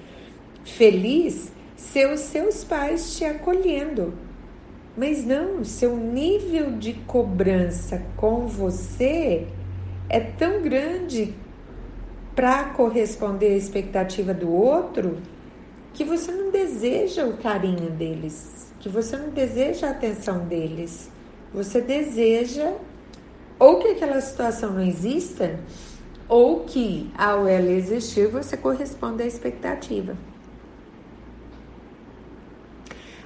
feliz 0.65 1.53
ser 1.77 2.11
os 2.11 2.21
seus 2.21 2.65
pais 2.65 3.19
te 3.19 3.25
acolhendo 3.25 4.28
mas 4.99 5.25
não, 5.25 5.65
seu 5.65 5.97
nível 5.97 6.73
de 6.73 6.93
cobrança 6.93 8.03
com 8.17 8.49
você 8.49 9.47
é 10.09 10.19
tão 10.19 10.61
grande 10.61 11.37
para 12.35 12.71
corresponder 12.71 13.53
à 13.53 13.57
expectativa 13.57 14.35
do 14.35 14.53
outro 14.53 15.19
que 15.95 16.03
você 16.03 16.33
não 16.33 16.51
deseja 16.51 17.25
o 17.27 17.37
carinho 17.37 17.91
deles, 17.91 18.73
que 18.81 18.89
você 18.89 19.17
não 19.17 19.31
deseja 19.31 19.87
a 19.87 19.91
atenção 19.91 20.41
deles. 20.47 21.09
Você 21.55 21.81
deseja 21.81 22.73
ou 23.57 23.79
que 23.79 23.89
aquela 23.89 24.21
situação 24.21 24.73
não 24.73 24.83
exista, 24.83 25.61
ou 26.29 26.65
que, 26.65 27.09
ao 27.17 27.47
ela 27.47 27.71
existir, 27.71 28.27
você 28.27 28.57
corresponda 28.57 29.23
à 29.23 29.27
expectativa. 29.27 30.17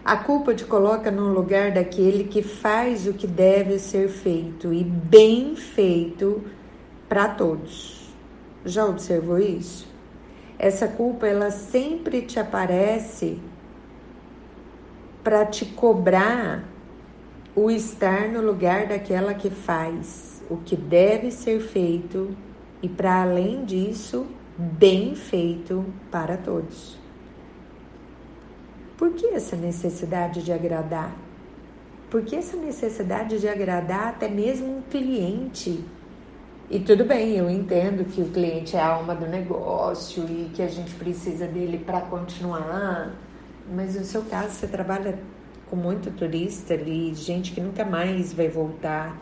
A 0.04 0.16
culpa 0.16 0.52
te 0.52 0.64
coloca 0.64 1.12
no 1.12 1.32
lugar 1.32 1.70
daquele 1.70 2.24
que 2.24 2.42
faz 2.42 3.06
o 3.06 3.14
que 3.14 3.26
deve 3.26 3.78
ser 3.78 4.08
feito 4.08 4.72
e 4.72 4.82
bem 4.82 5.54
feito 5.54 6.42
para 7.08 7.28
todos. 7.28 8.12
Já 8.64 8.84
observou 8.84 9.38
isso? 9.38 9.86
Essa 10.58 10.88
culpa 10.88 11.28
ela 11.28 11.52
sempre 11.52 12.22
te 12.22 12.40
aparece 12.40 13.38
para 15.22 15.46
te 15.46 15.66
cobrar 15.66 16.64
o 17.54 17.70
estar 17.70 18.28
no 18.28 18.40
lugar 18.40 18.88
daquela 18.88 19.34
que 19.34 19.50
faz 19.50 20.42
o 20.50 20.56
que 20.56 20.74
deve 20.74 21.30
ser 21.30 21.60
feito 21.60 22.36
e 22.82 22.88
para 22.88 23.22
além 23.22 23.64
disso, 23.64 24.26
bem 24.58 25.14
feito 25.14 25.84
para 26.10 26.36
todos. 26.36 27.01
Por 28.96 29.12
que 29.12 29.26
essa 29.26 29.56
necessidade 29.56 30.42
de 30.42 30.52
agradar? 30.52 31.14
Por 32.10 32.22
que 32.22 32.36
essa 32.36 32.56
necessidade 32.56 33.40
de 33.40 33.48
agradar 33.48 34.08
até 34.08 34.28
mesmo 34.28 34.78
um 34.78 34.82
cliente? 34.82 35.84
E 36.70 36.80
tudo 36.80 37.04
bem, 37.04 37.36
eu 37.36 37.50
entendo 37.50 38.04
que 38.04 38.20
o 38.22 38.28
cliente 38.30 38.76
é 38.76 38.80
a 38.80 38.86
alma 38.86 39.14
do 39.14 39.26
negócio 39.26 40.24
e 40.24 40.50
que 40.54 40.62
a 40.62 40.68
gente 40.68 40.94
precisa 40.94 41.46
dele 41.46 41.78
para 41.78 42.00
continuar, 42.02 43.14
mas 43.74 43.94
no 43.94 44.04
seu 44.04 44.22
caso 44.22 44.54
você 44.54 44.66
trabalha 44.66 45.18
com 45.68 45.76
muito 45.76 46.10
turista 46.10 46.74
ali, 46.74 47.14
gente 47.14 47.52
que 47.52 47.60
nunca 47.60 47.84
mais 47.84 48.32
vai 48.32 48.48
voltar. 48.48 49.18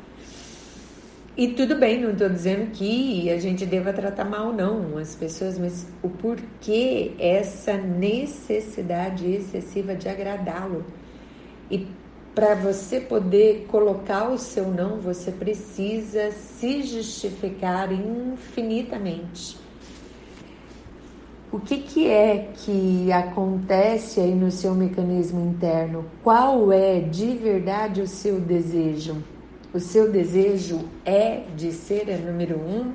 E 1.40 1.48
tudo 1.48 1.74
bem, 1.74 1.98
não 1.98 2.10
estou 2.10 2.28
dizendo 2.28 2.70
que 2.70 3.30
a 3.30 3.38
gente 3.38 3.64
deva 3.64 3.94
tratar 3.94 4.26
mal, 4.26 4.52
não, 4.52 4.98
as 4.98 5.14
pessoas, 5.14 5.58
mas 5.58 5.86
o 6.02 6.10
porquê 6.10 7.12
essa 7.18 7.78
necessidade 7.78 9.26
excessiva 9.26 9.94
de 9.94 10.06
agradá-lo. 10.06 10.84
E 11.70 11.86
para 12.34 12.54
você 12.54 13.00
poder 13.00 13.64
colocar 13.68 14.28
o 14.28 14.36
seu 14.36 14.68
não, 14.68 14.98
você 14.98 15.32
precisa 15.32 16.30
se 16.30 16.82
justificar 16.82 17.90
infinitamente. 17.90 19.56
O 21.50 21.58
que, 21.58 21.78
que 21.78 22.06
é 22.06 22.50
que 22.54 23.10
acontece 23.10 24.20
aí 24.20 24.34
no 24.34 24.50
seu 24.50 24.74
mecanismo 24.74 25.40
interno? 25.40 26.04
Qual 26.22 26.70
é 26.70 27.00
de 27.00 27.34
verdade 27.34 28.02
o 28.02 28.06
seu 28.06 28.38
desejo? 28.38 29.16
O 29.72 29.78
seu 29.78 30.10
desejo 30.10 30.88
é 31.04 31.44
de 31.56 31.72
ser 31.72 32.10
a 32.10 32.16
número 32.18 32.58
um? 32.58 32.92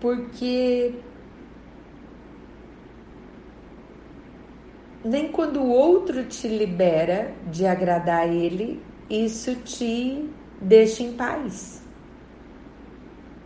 porque 0.00 0.94
nem 5.04 5.30
quando 5.30 5.60
o 5.60 5.68
outro 5.68 6.24
te 6.24 6.48
libera 6.48 7.34
de 7.50 7.66
agradar 7.66 8.28
ele, 8.28 8.82
isso 9.08 9.54
te 9.56 10.28
deixa 10.60 11.02
em 11.02 11.12
paz. 11.12 11.82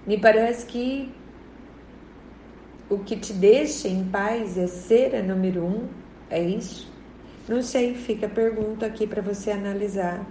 Me 0.06 0.18
parece 0.18 0.66
que 0.66 1.12
o 2.90 2.98
que 2.98 3.16
te 3.16 3.32
deixa 3.32 3.88
em 3.88 4.04
paz 4.04 4.58
é 4.58 4.66
ser 4.66 5.14
a 5.14 5.22
número 5.22 5.64
um, 5.64 5.88
é 6.28 6.42
isso? 6.42 6.91
Não 7.48 7.60
sei, 7.60 7.94
fica 7.94 8.26
a 8.26 8.30
pergunta 8.30 8.86
aqui 8.86 9.04
para 9.04 9.20
você 9.20 9.50
analisar, 9.50 10.24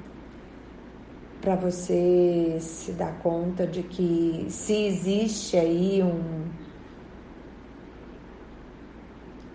para 1.42 1.56
você 1.56 2.58
se 2.62 2.94
dar 2.94 3.20
conta 3.20 3.68
de 3.68 3.84
que 3.84 4.46
se 4.50 4.86
existe 4.86 5.58
aí 5.58 6.02
um 6.02 6.50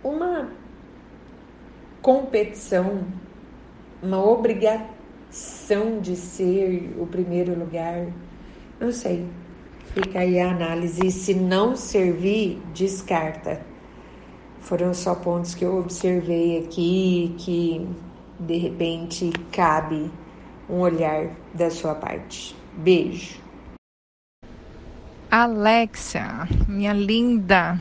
uma 0.05 0.49
competição, 2.01 3.05
uma 4.03 4.25
obrigação 4.25 5.99
de 6.01 6.15
ser 6.15 6.95
o 6.99 7.07
primeiro 7.07 7.59
lugar. 7.59 8.07
Não 8.79 8.93
sei. 8.93 9.27
Fica 9.93 10.21
aí 10.21 10.39
a 10.39 10.51
análise. 10.51 11.11
Se 11.11 11.35
não 11.35 11.75
servir, 11.75 12.61
descarta. 12.73 13.61
Foram 14.67 14.93
só 14.93 15.15
pontos 15.15 15.55
que 15.55 15.65
eu 15.65 15.79
observei 15.79 16.59
aqui 16.59 17.33
que 17.39 17.89
de 18.41 18.57
repente 18.57 19.31
cabe 19.53 20.11
um 20.69 20.81
olhar 20.81 21.31
da 21.55 21.71
sua 21.71 21.95
parte. 21.95 22.57
Beijo. 22.77 23.41
Alexia, 25.31 26.49
minha 26.67 26.93
linda, 26.93 27.79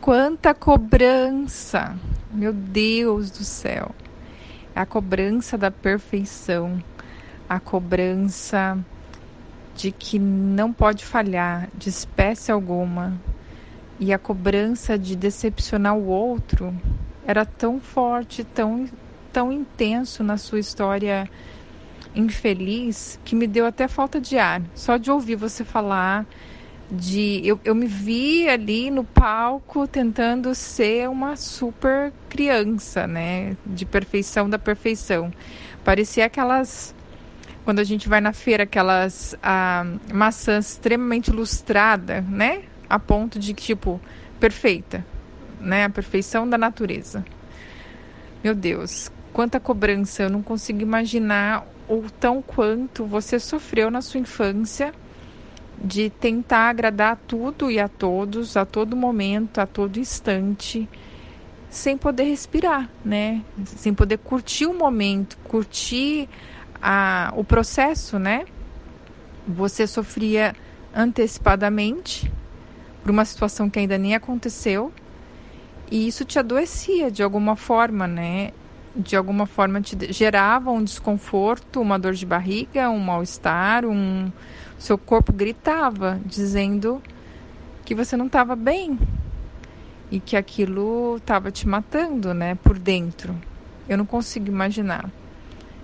quanta 0.00 0.52
cobrança! 0.52 1.96
Meu 2.32 2.52
Deus 2.52 3.30
do 3.30 3.44
céu. 3.44 3.92
A 4.74 4.84
cobrança 4.84 5.56
da 5.56 5.70
perfeição, 5.70 6.82
a 7.48 7.60
cobrança 7.60 8.76
de 9.76 9.92
que 9.92 10.18
não 10.18 10.72
pode 10.72 11.04
falhar 11.04 11.68
de 11.72 11.88
espécie 11.88 12.50
alguma. 12.50 13.20
E 14.02 14.12
a 14.12 14.18
cobrança 14.18 14.98
de 14.98 15.14
decepcionar 15.14 15.96
o 15.96 16.08
outro 16.08 16.74
era 17.24 17.46
tão 17.46 17.78
forte, 17.78 18.42
tão, 18.42 18.88
tão 19.32 19.52
intenso 19.52 20.24
na 20.24 20.36
sua 20.36 20.58
história 20.58 21.30
infeliz 22.12 23.20
que 23.24 23.36
me 23.36 23.46
deu 23.46 23.64
até 23.64 23.86
falta 23.86 24.20
de 24.20 24.36
ar. 24.36 24.60
Só 24.74 24.96
de 24.96 25.08
ouvir 25.08 25.36
você 25.36 25.64
falar 25.64 26.26
de 26.90 27.42
eu, 27.44 27.60
eu 27.64 27.76
me 27.76 27.86
vi 27.86 28.48
ali 28.48 28.90
no 28.90 29.04
palco 29.04 29.86
tentando 29.86 30.52
ser 30.52 31.08
uma 31.08 31.36
super 31.36 32.12
criança, 32.28 33.06
né? 33.06 33.56
De 33.64 33.86
perfeição 33.86 34.50
da 34.50 34.58
perfeição. 34.58 35.32
Parecia 35.84 36.26
aquelas 36.26 36.92
quando 37.64 37.78
a 37.78 37.84
gente 37.84 38.08
vai 38.08 38.20
na 38.20 38.32
feira 38.32 38.64
aquelas 38.64 39.36
ah, 39.40 39.86
maçãs 40.12 40.72
extremamente 40.72 41.30
lustradas, 41.30 42.24
né? 42.28 42.64
A 42.92 42.98
ponto 42.98 43.38
de 43.38 43.54
tipo 43.54 43.98
perfeita, 44.38 45.02
né? 45.58 45.86
A 45.86 45.88
perfeição 45.88 46.46
da 46.46 46.58
natureza. 46.58 47.24
Meu 48.44 48.54
Deus, 48.54 49.10
quanta 49.32 49.58
cobrança! 49.58 50.24
Eu 50.24 50.28
não 50.28 50.42
consigo 50.42 50.82
imaginar 50.82 51.66
o 51.88 52.02
tão 52.20 52.42
quanto 52.42 53.06
você 53.06 53.40
sofreu 53.40 53.90
na 53.90 54.02
sua 54.02 54.20
infância 54.20 54.92
de 55.82 56.10
tentar 56.10 56.68
agradar 56.68 57.12
a 57.14 57.16
tudo 57.16 57.70
e 57.70 57.80
a 57.80 57.88
todos, 57.88 58.58
a 58.58 58.66
todo 58.66 58.94
momento, 58.94 59.58
a 59.58 59.66
todo 59.66 59.98
instante, 59.98 60.86
sem 61.70 61.96
poder 61.96 62.24
respirar, 62.24 62.90
né? 63.02 63.42
Sem 63.64 63.94
poder 63.94 64.18
curtir 64.18 64.66
o 64.66 64.74
momento, 64.74 65.38
curtir 65.44 66.28
a, 66.82 67.32
o 67.34 67.42
processo, 67.42 68.18
né? 68.18 68.44
Você 69.48 69.86
sofria 69.86 70.54
antecipadamente 70.94 72.30
por 73.02 73.10
uma 73.10 73.24
situação 73.24 73.68
que 73.68 73.78
ainda 73.78 73.98
nem 73.98 74.14
aconteceu 74.14 74.92
e 75.90 76.08
isso 76.08 76.24
te 76.24 76.38
adoecia 76.38 77.10
de 77.10 77.22
alguma 77.22 77.54
forma, 77.54 78.06
né? 78.06 78.52
De 78.96 79.14
alguma 79.14 79.44
forma 79.44 79.80
te 79.80 80.10
gerava 80.10 80.70
um 80.70 80.82
desconforto, 80.82 81.82
uma 81.82 81.98
dor 81.98 82.14
de 82.14 82.24
barriga, 82.24 82.88
um 82.88 82.98
mal-estar, 82.98 83.84
um 83.84 84.32
seu 84.78 84.96
corpo 84.96 85.32
gritava, 85.32 86.18
dizendo 86.24 87.02
que 87.84 87.94
você 87.94 88.16
não 88.16 88.26
estava 88.26 88.56
bem 88.56 88.98
e 90.10 90.18
que 90.18 90.36
aquilo 90.36 91.18
estava 91.18 91.50
te 91.50 91.68
matando, 91.68 92.32
né, 92.32 92.54
por 92.54 92.78
dentro. 92.78 93.34
Eu 93.86 93.98
não 93.98 94.06
consigo 94.06 94.48
imaginar. 94.48 95.10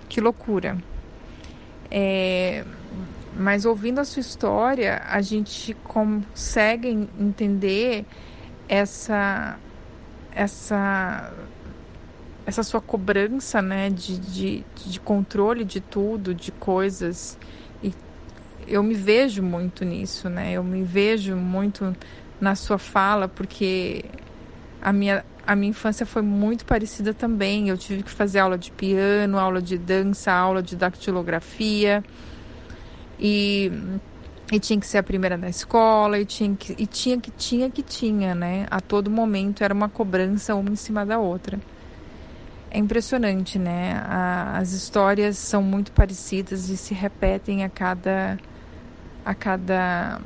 Que 0.07 0.19
loucura. 0.19 0.77
É, 1.91 2.65
mas 3.39 3.65
ouvindo 3.65 3.99
a 3.99 4.05
sua 4.05 4.19
história, 4.19 5.01
a 5.05 5.21
gente 5.21 5.73
consegue 5.83 6.89
entender 7.19 8.05
essa 8.67 9.57
essa 10.33 11.33
essa 12.45 12.63
sua 12.63 12.81
cobrança, 12.81 13.61
né, 13.61 13.91
de, 13.91 14.17
de, 14.17 14.65
de 14.87 14.99
controle 14.99 15.63
de 15.63 15.79
tudo, 15.79 16.33
de 16.33 16.51
coisas 16.51 17.37
eu 18.69 18.83
me 18.83 18.93
vejo 18.93 19.41
muito 19.41 19.83
nisso, 19.83 20.29
né? 20.29 20.51
Eu 20.53 20.63
me 20.63 20.83
vejo 20.83 21.35
muito 21.35 21.95
na 22.39 22.55
sua 22.55 22.77
fala, 22.77 23.27
porque 23.27 24.05
a 24.81 24.93
minha, 24.93 25.25
a 25.45 25.55
minha 25.55 25.71
infância 25.71 26.05
foi 26.05 26.21
muito 26.21 26.65
parecida 26.65 27.13
também. 27.13 27.67
Eu 27.69 27.77
tive 27.77 28.03
que 28.03 28.11
fazer 28.11 28.39
aula 28.39 28.57
de 28.57 28.71
piano, 28.71 29.39
aula 29.39 29.61
de 29.61 29.77
dança, 29.77 30.31
aula 30.31 30.61
de 30.61 30.75
dactilografia. 30.75 32.03
E, 33.19 33.71
e 34.51 34.59
tinha 34.59 34.79
que 34.79 34.87
ser 34.87 34.99
a 34.99 35.03
primeira 35.03 35.37
da 35.37 35.49
escola, 35.49 36.19
e 36.19 36.25
tinha 36.25 36.55
que, 36.55 36.75
e 36.77 36.85
tinha 36.87 37.19
que, 37.19 37.31
tinha 37.31 37.69
que, 37.69 37.83
tinha, 37.83 38.33
né? 38.33 38.65
A 38.71 38.79
todo 38.79 39.09
momento 39.09 39.63
era 39.63 39.73
uma 39.73 39.89
cobrança 39.89 40.55
uma 40.55 40.69
em 40.69 40.75
cima 40.75 41.05
da 41.05 41.19
outra. 41.19 41.59
É 42.71 42.77
impressionante, 42.77 43.57
né? 43.59 44.01
A, 44.05 44.57
as 44.57 44.71
histórias 44.71 45.37
são 45.37 45.61
muito 45.61 45.91
parecidas 45.91 46.69
e 46.69 46.77
se 46.77 46.93
repetem 46.93 47.63
a 47.63 47.69
cada 47.69 48.37
a 49.25 49.33
cada 49.35 50.21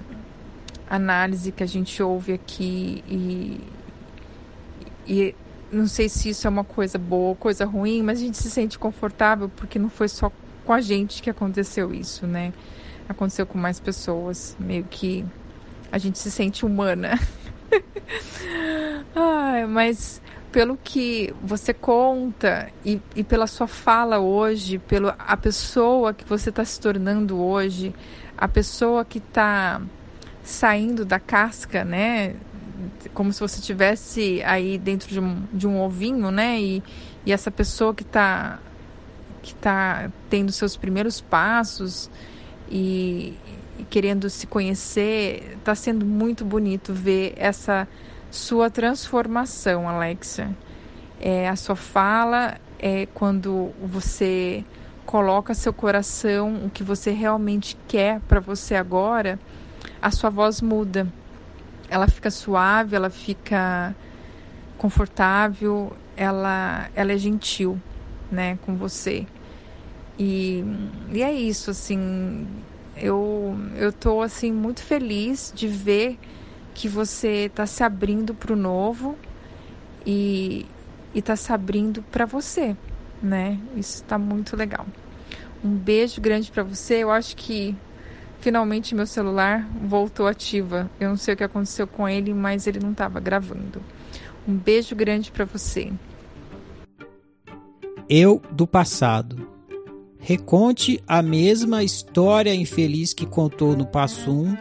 análise 0.90 1.52
que 1.52 1.64
a 1.64 1.66
gente 1.66 2.02
ouve 2.04 2.34
aqui 2.34 3.04
e, 3.08 3.60
e 5.08 5.36
não 5.72 5.88
sei 5.88 6.08
se 6.08 6.30
isso 6.30 6.46
é 6.46 6.50
uma 6.50 6.64
coisa 6.64 6.98
boa 6.98 7.30
ou 7.30 7.36
coisa 7.36 7.66
ruim, 7.66 8.04
mas 8.04 8.20
a 8.20 8.22
gente 8.22 8.38
se 8.38 8.50
sente 8.50 8.78
confortável 8.78 9.50
porque 9.50 9.80
não 9.80 9.90
foi 9.90 10.08
só 10.08 10.32
com 10.64 10.72
a 10.72 10.80
gente 10.80 11.22
que 11.22 11.30
aconteceu 11.30 11.94
isso, 11.94 12.28
né? 12.28 12.54
Aconteceu 13.08 13.46
com 13.46 13.58
mais 13.58 13.80
pessoas, 13.80 14.56
meio 14.60 14.86
que 14.86 15.26
a 15.92 15.98
gente 15.98 16.18
se 16.18 16.32
sente 16.32 16.66
humana. 16.66 17.20
Ai, 19.16 19.66
mas 19.66 20.22
pelo 20.52 20.78
que 20.78 21.34
você 21.42 21.74
conta 21.74 22.70
e, 22.86 23.02
e 23.16 23.24
pela 23.24 23.48
sua 23.48 23.68
fala 23.68 24.20
hoje, 24.20 24.78
pela 24.78 25.16
a 25.18 25.36
pessoa 25.36 26.14
que 26.14 26.24
você 26.24 26.50
está 26.50 26.64
se 26.64 26.80
tornando 26.80 27.40
hoje, 27.42 27.94
a 28.38 28.48
pessoa 28.48 29.04
que 29.04 29.18
está 29.18 29.82
saindo 30.44 31.04
da 31.04 31.20
casca, 31.20 31.84
né? 31.84 32.36
Como 33.14 33.34
se 33.34 33.40
você 33.40 33.62
tivesse 33.62 34.44
aí 34.46 34.78
dentro 34.78 35.10
de 35.10 35.20
um, 35.20 35.44
de 35.52 35.68
um 35.68 35.82
ovinho, 35.82 36.30
né? 36.30 36.62
E, 36.62 36.84
e 37.26 37.32
essa 37.32 37.50
pessoa 37.50 37.94
que 37.94 38.04
está 38.04 38.60
que 39.42 39.54
tá 39.56 40.10
tendo 40.30 40.52
seus 40.54 40.78
primeiros 40.78 41.20
passos 41.20 42.10
e, 42.70 43.38
querendo 43.90 44.30
se 44.30 44.48
conhecer, 44.48 45.56
está 45.58 45.76
sendo 45.76 46.06
muito 46.06 46.44
bonito 46.44 46.94
ver 46.94 47.34
essa 47.38 47.88
sua 48.30 48.70
transformação, 48.70 49.88
Alexia. 49.88 50.56
É, 51.20 51.48
a 51.48 51.56
sua 51.56 51.76
fala 51.76 52.58
é 52.80 53.08
quando 53.14 53.72
você 53.82 54.66
coloca 55.06 55.54
seu 55.54 55.72
coração, 55.72 56.66
o 56.66 56.70
que 56.70 56.84
você 56.84 57.12
realmente 57.12 57.78
quer 57.88 58.20
para 58.22 58.40
você 58.40 58.76
agora, 58.76 59.40
a 60.02 60.12
sua 60.12 60.30
voz 60.30 60.62
muda. 60.62 61.08
Ela 61.90 62.08
fica 62.08 62.32
suave, 62.32 62.96
ela 62.96 63.10
fica 63.10 63.96
confortável, 64.78 65.94
ela, 66.18 66.90
ela 66.96 67.12
é 67.12 67.18
gentil, 67.18 67.80
né, 68.32 68.58
com 68.66 68.76
você. 68.76 69.26
E, 70.18 70.64
e 71.12 71.22
é 71.22 71.34
isso, 71.34 71.72
assim, 71.72 72.48
eu, 72.96 73.56
eu 73.76 73.92
tô, 73.92 74.22
assim, 74.22 74.52
muito 74.52 74.82
feliz 74.82 75.52
de 75.56 75.68
ver 75.68 76.20
que 76.74 76.88
você 76.88 77.46
está 77.46 77.66
se 77.66 77.84
abrindo 77.84 78.34
para 78.34 78.54
o 78.54 78.56
novo 78.56 79.18
e 80.06 80.66
está 81.14 81.36
se 81.36 81.52
abrindo 81.52 82.04
para 82.12 82.26
você, 82.26 82.76
né? 83.22 83.60
Isso 83.76 84.04
está 84.04 84.18
muito 84.18 84.56
legal. 84.56 84.86
Um 85.64 85.70
beijo 85.70 86.20
grande 86.20 86.52
para 86.52 86.64
você. 86.64 86.96
Eu 87.04 87.12
acho 87.12 87.36
que 87.36 87.76
Finalmente 88.44 88.94
meu 88.94 89.08
celular 89.08 89.66
voltou 89.82 90.28
ativa. 90.28 90.92
Eu 91.00 91.08
não 91.08 91.16
sei 91.16 91.34
o 91.34 91.38
que 91.38 91.46
aconteceu 91.46 91.88
com 91.88 92.10
ele, 92.10 92.34
mas 92.34 92.68
ele 92.68 92.78
não 92.78 92.92
estava 92.92 93.18
gravando. 93.22 93.82
Um 94.46 94.54
beijo 94.54 94.94
grande 94.98 95.32
para 95.32 95.46
você. 95.46 95.94
Eu 98.10 98.42
do 98.52 98.68
passado. 98.68 99.48
Reconte 100.26 101.04
a 101.06 101.22
mesma 101.22 101.84
história 101.84 102.56
infeliz 102.56 103.14
que 103.14 103.26
contou 103.26 103.76
no 103.76 103.86
passo 103.86 104.32
1, 104.32 104.58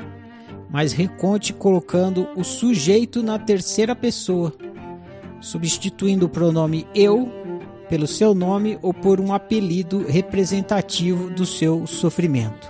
mas 0.69 0.93
reconte 0.93 1.53
colocando 1.53 2.29
o 2.37 2.43
sujeito 2.43 3.23
na 3.23 3.39
terceira 3.39 3.95
pessoa, 3.95 4.53
substituindo 5.41 6.27
o 6.27 6.29
pronome 6.29 6.85
eu 6.93 7.31
pelo 7.89 8.09
seu 8.09 8.35
nome 8.35 8.77
ou 8.83 8.93
por 8.93 9.21
um 9.21 9.33
apelido 9.33 10.05
representativo 10.05 11.31
do 11.31 11.47
seu 11.47 11.87
sofrimento. 11.87 12.69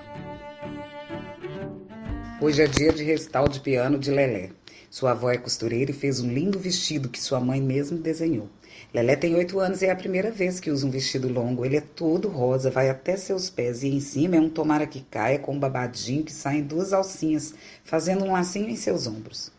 Hoje 2.43 2.61
é 2.61 2.67
dia 2.67 2.93
de 2.93 3.03
recital 3.05 3.49
de 3.49 3.59
piano 3.61 3.99
de 3.99 4.11
Lelé. 4.11 4.51
Sua 4.91 5.13
avó 5.13 5.31
é 5.31 5.39
costureira 5.39 5.93
e 5.93 5.95
fez 5.95 6.21
um 6.21 6.31
lindo 6.31 6.59
vestido 6.59 7.09
que 7.09 7.23
sua 7.23 7.41
mãe 7.41 7.59
mesmo 7.59 7.97
desenhou. 7.97 8.51
Lelé 8.95 9.17
tem 9.17 9.35
oito 9.35 9.59
anos 9.59 9.81
e 9.81 9.87
é 9.87 9.91
a 9.91 9.97
primeira 9.97 10.31
vez 10.31 10.61
que 10.61 10.71
usa 10.71 10.87
um 10.87 10.91
vestido 10.91 11.27
longo. 11.27 11.65
Ele 11.65 11.77
é 11.77 11.81
todo 11.81 12.29
rosa, 12.29 12.71
vai 12.71 12.91
até 12.91 13.17
seus 13.17 13.49
pés 13.49 13.83
e 13.83 13.89
em 13.89 14.01
cima 14.01 14.37
é 14.37 14.41
um 14.41 14.51
tomara 14.51 14.87
que 14.87 15.01
caia 15.01 15.39
com 15.39 15.55
um 15.55 15.59
babadinho 15.59 16.25
que 16.25 16.33
saem 16.33 16.63
duas 16.63 16.93
alcinhas, 16.93 17.55
fazendo 17.85 18.25
um 18.25 18.33
lacinho 18.33 18.69
em 18.69 18.77
seus 18.77 19.07
ombros. 19.07 19.51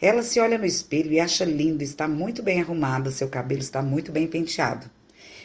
Ela 0.00 0.22
se 0.22 0.38
olha 0.38 0.58
no 0.58 0.66
espelho 0.66 1.12
e 1.12 1.20
acha 1.20 1.44
lindo, 1.44 1.82
está 1.82 2.06
muito 2.06 2.42
bem 2.42 2.60
arrumada, 2.60 3.10
seu 3.10 3.28
cabelo 3.28 3.62
está 3.62 3.80
muito 3.80 4.12
bem 4.12 4.26
penteado. 4.26 4.90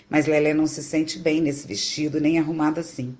Mas 0.09 0.25
Lelé 0.25 0.53
não 0.53 0.67
se 0.67 0.83
sente 0.83 1.19
bem 1.19 1.41
nesse 1.41 1.67
vestido, 1.67 2.19
nem 2.19 2.39
arrumada 2.39 2.81
assim. 2.81 3.15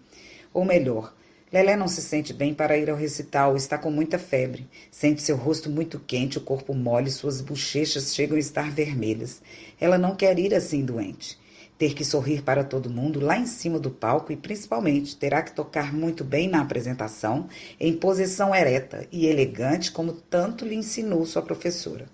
Ou 0.53 0.66
melhor, 0.66 1.14
Lelé 1.52 1.78
não 1.78 1.88
se 1.88 2.02
sente 2.02 2.34
bem 2.34 2.54
para 2.54 2.78
ir 2.78 2.89
ao 2.89 2.98
recital, 2.98 3.56
está 3.56 3.78
com 3.78 3.89
muita 3.89 4.20
febre. 4.20 4.68
Sente 4.91 5.22
seu 5.22 5.38
rosto 5.38 5.70
muito 5.70 5.98
quente, 5.98 6.38
o 6.38 6.41
corpo 6.41 6.74
mole, 6.74 7.10
suas 7.10 7.39
bochechas 7.39 8.14
chegam 8.14 8.36
a 8.36 8.39
estar 8.39 8.70
vermelhas. 8.70 9.41
Ela 9.80 9.98
não 9.98 10.14
quer 10.14 10.38
ir 10.38 10.54
assim 10.54 10.84
doente. 10.84 11.39
Ter 11.78 11.93
que 11.93 12.04
sorrir 12.04 12.41
para 12.41 12.66
todo 12.66 12.89
mundo 12.89 13.22
lá 13.22 13.38
em 13.38 13.45
cima 13.45 13.80
do 13.80 13.89
palco 13.89 14.34
e, 14.34 14.36
principalmente, 14.36 15.16
terá 15.16 15.41
que 15.41 15.54
tocar 15.54 15.93
muito 15.93 16.22
bem 16.22 16.50
na 16.50 16.62
apresentação, 16.62 17.48
em 17.80 17.93
posição 17.93 18.54
ereta 18.54 19.08
e 19.10 19.26
elegante, 19.26 19.89
como 19.89 20.12
tanto 20.12 20.66
lhe 20.66 20.76
ensinou 20.76 21.26
sua 21.26 21.41
professora. 21.41 22.10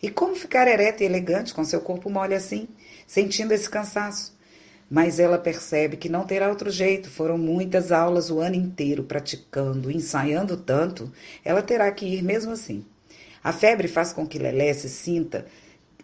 E 0.00 0.08
como 0.08 0.36
ficar 0.36 0.68
ereta 0.68 1.02
e 1.02 1.06
elegante 1.06 1.52
com 1.52 1.64
seu 1.64 1.80
corpo 1.80 2.08
mole 2.08 2.34
assim, 2.34 2.68
sentindo 3.08 3.52
esse 3.52 3.68
cansaço? 3.68 4.37
Mas 4.90 5.18
ela 5.18 5.38
percebe 5.38 5.96
que 5.96 6.08
não 6.08 6.24
terá 6.24 6.48
outro 6.48 6.70
jeito. 6.70 7.10
Foram 7.10 7.36
muitas 7.36 7.92
aulas 7.92 8.30
o 8.30 8.40
ano 8.40 8.56
inteiro, 8.56 9.04
praticando, 9.04 9.90
ensaiando 9.90 10.56
tanto, 10.56 11.12
ela 11.44 11.62
terá 11.62 11.90
que 11.92 12.06
ir 12.06 12.22
mesmo 12.22 12.52
assim. 12.52 12.84
A 13.42 13.52
febre 13.52 13.86
faz 13.86 14.12
com 14.12 14.26
que 14.26 14.38
Lelé 14.38 14.72
se 14.72 14.88
sinta 14.88 15.46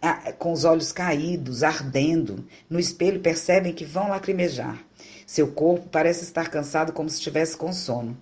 ah, 0.00 0.32
com 0.32 0.52
os 0.52 0.64
olhos 0.64 0.92
caídos, 0.92 1.62
ardendo. 1.62 2.44
No 2.68 2.78
espelho 2.78 3.20
percebem 3.20 3.72
que 3.72 3.84
vão 3.84 4.08
lacrimejar. 4.08 4.78
Seu 5.26 5.48
corpo 5.48 5.88
parece 5.88 6.24
estar 6.24 6.50
cansado 6.50 6.92
como 6.92 7.08
se 7.08 7.16
estivesse 7.16 7.56
com 7.56 7.72
sono. 7.72 8.16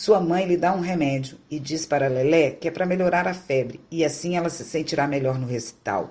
Sua 0.00 0.20
mãe 0.20 0.46
lhe 0.46 0.56
dá 0.56 0.72
um 0.72 0.80
remédio 0.80 1.38
e 1.50 1.58
diz 1.58 1.84
para 1.84 2.06
Lelé 2.06 2.52
que 2.52 2.68
é 2.68 2.70
para 2.70 2.86
melhorar 2.86 3.26
a 3.26 3.34
febre 3.34 3.80
e 3.90 4.04
assim 4.04 4.36
ela 4.36 4.48
se 4.48 4.62
sentirá 4.62 5.08
melhor 5.08 5.40
no 5.40 5.46
recital. 5.48 6.10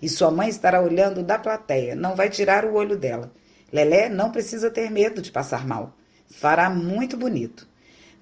E 0.00 0.08
sua 0.08 0.30
mãe 0.30 0.48
estará 0.48 0.80
olhando 0.80 1.20
da 1.20 1.36
plateia, 1.36 1.96
não 1.96 2.14
vai 2.14 2.30
tirar 2.30 2.64
o 2.64 2.74
olho 2.74 2.96
dela. 2.96 3.32
Lelé 3.72 4.08
não 4.08 4.30
precisa 4.30 4.70
ter 4.70 4.88
medo 4.88 5.20
de 5.20 5.32
passar 5.32 5.66
mal. 5.66 5.96
Fará 6.30 6.70
muito 6.70 7.16
bonito. 7.16 7.66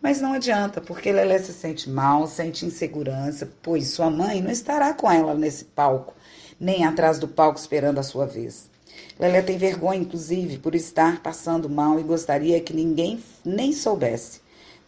Mas 0.01 0.19
não 0.19 0.33
adianta, 0.33 0.81
porque 0.81 1.13
Lelé 1.13 1.39
se 1.41 1.53
sente 1.53 1.91
mal, 1.91 2.27
sente 2.27 2.65
insegurança, 2.65 3.53
pois 3.63 3.89
sua 3.89 4.09
mãe 4.09 4.41
não 4.41 4.51
estará 4.51 4.95
com 4.95 5.13
ela 5.13 5.35
nesse 5.35 5.67
palco, 5.67 6.15
nem 6.59 6.87
atrás 6.87 7.19
do 7.19 7.29
palco 7.29 7.59
esperando 7.59 7.99
a 7.99 8.03
sua 8.03 8.25
vez. 8.25 8.71
Lelé 9.21 9.43
tem 9.43 9.59
vergonha, 9.59 10.01
inclusive, 10.01 10.57
por 10.57 10.75
estar 10.75 11.23
passando 11.23 11.69
mal 11.69 12.01
e 12.01 12.03
gostaria 12.03 12.59
que 12.63 12.73
ninguém 12.73 13.23
nem 13.45 13.75
soubesse. 13.75 14.41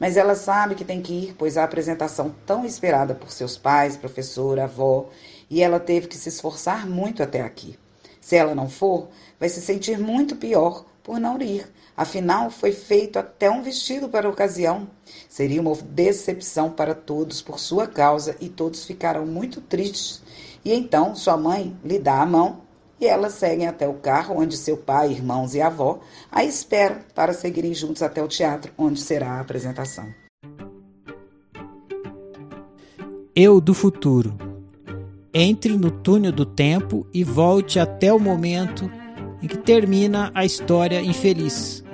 Mas 0.05 0.19
ela 0.19 0.35
sabe 0.35 0.75
que 0.75 0.85
tem 0.85 1.01
que 1.01 1.15
ir, 1.15 1.35
pois 1.39 1.57
a 1.57 1.65
apresentação 1.65 2.35
tão 2.45 2.67
esperada 2.67 3.15
por 3.15 3.33
seus 3.33 3.57
pais, 3.57 3.97
professora, 3.97 4.65
avó 4.65 5.09
e 5.49 5.63
ela 5.63 5.81
teve 5.81 6.09
que 6.09 6.19
se 6.19 6.29
esforçar 6.29 6.87
muito 6.87 7.23
até 7.23 7.41
aqui. 7.41 7.79
Se 8.21 8.37
ela 8.37 8.55
não 8.55 8.69
for, 8.69 9.09
vai 9.41 9.49
se 9.49 9.63
sentir 9.63 9.99
muito 9.99 10.37
pior 10.37 10.85
por 11.03 11.19
não 11.19 11.41
ir. 11.41 11.67
Afinal, 11.97 12.51
foi 12.51 12.71
feito 12.71 13.19
até 13.19 13.51
um 13.51 13.63
vestido 13.63 14.07
para 14.07 14.29
a 14.29 14.31
ocasião. 14.31 14.91
Seria 15.27 15.63
uma 15.63 15.75
decepção 15.75 16.71
para 16.71 16.95
todos 16.95 17.41
por 17.41 17.59
sua 17.59 17.87
causa 17.87 18.37
e 18.43 18.51
todos 18.51 18.85
ficarão 18.85 19.25
muito 19.25 19.63
tristes. 19.63 20.21
E 20.63 20.75
então 20.75 21.15
sua 21.15 21.39
mãe 21.39 21.75
lhe 21.83 21.99
dá 21.99 22.21
a 22.21 22.27
mão 22.27 22.61
e 23.05 23.07
elas 23.07 23.35
seguem 23.35 23.67
até 23.67 23.87
o 23.87 23.95
carro 23.95 24.39
onde 24.39 24.57
seu 24.57 24.79
pai, 24.79 25.11
irmãos 25.11 25.55
e 25.55 25.61
avó 25.61 26.01
a 26.33 26.43
esperam 26.43 26.97
para 27.15 27.35
seguirem 27.35 27.75
juntos 27.75 28.03
até 28.03 28.23
o 28.23 28.29
teatro 28.29 28.73
onde 28.79 28.99
será 28.99 29.33
a 29.33 29.41
apresentação. 29.41 30.07
Eu 33.37 33.61
do 33.61 33.75
futuro 33.75 34.35
entre 35.35 35.77
no 35.77 35.91
túnel 35.91 36.33
do 36.33 36.47
tempo 36.47 37.07
e 37.13 37.23
volte 37.23 37.79
até 37.79 38.13
o 38.13 38.19
momento 38.19 38.91
em 39.43 39.49
que 39.49 39.59
termina 39.59 40.31
a 40.35 40.45
história 40.45 41.03
infeliz. 41.03 41.85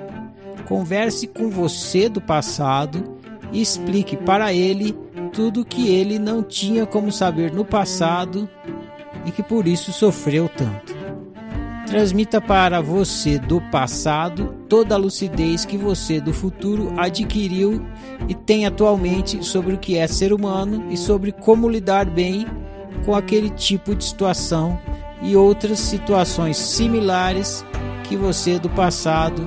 Converse 0.67 1.27
com 1.27 1.49
você 1.49 2.07
do 2.07 2.21
passado 2.21 3.17
e 3.51 3.61
explique 3.61 4.15
para 4.15 4.53
ele 4.53 4.93
tudo 5.33 5.65
que 5.65 5.89
ele 5.89 6.17
não 6.17 6.41
tinha 6.41 6.85
como 6.85 7.11
saber 7.11 7.51
no 7.51 7.65
passado 7.65 8.47
e 9.25 9.31
que 9.31 9.43
por 9.43 9.67
isso 9.67 9.91
sofreu 9.91 10.47
tanto. 10.47 11.00
Transmita 11.91 12.39
para 12.39 12.79
você 12.79 13.37
do 13.37 13.59
passado 13.69 14.55
toda 14.69 14.95
a 14.95 14.97
lucidez 14.97 15.65
que 15.65 15.75
você 15.75 16.21
do 16.21 16.31
futuro 16.31 16.93
adquiriu 16.97 17.85
e 18.29 18.33
tem 18.33 18.65
atualmente 18.65 19.43
sobre 19.43 19.73
o 19.73 19.77
que 19.77 19.97
é 19.97 20.07
ser 20.07 20.31
humano 20.31 20.85
e 20.89 20.95
sobre 20.95 21.33
como 21.33 21.67
lidar 21.67 22.05
bem 22.05 22.47
com 23.03 23.13
aquele 23.13 23.49
tipo 23.49 23.93
de 23.93 24.05
situação 24.05 24.79
e 25.21 25.35
outras 25.35 25.79
situações 25.79 26.55
similares 26.55 27.65
que 28.05 28.15
você 28.15 28.57
do 28.57 28.69
passado 28.69 29.45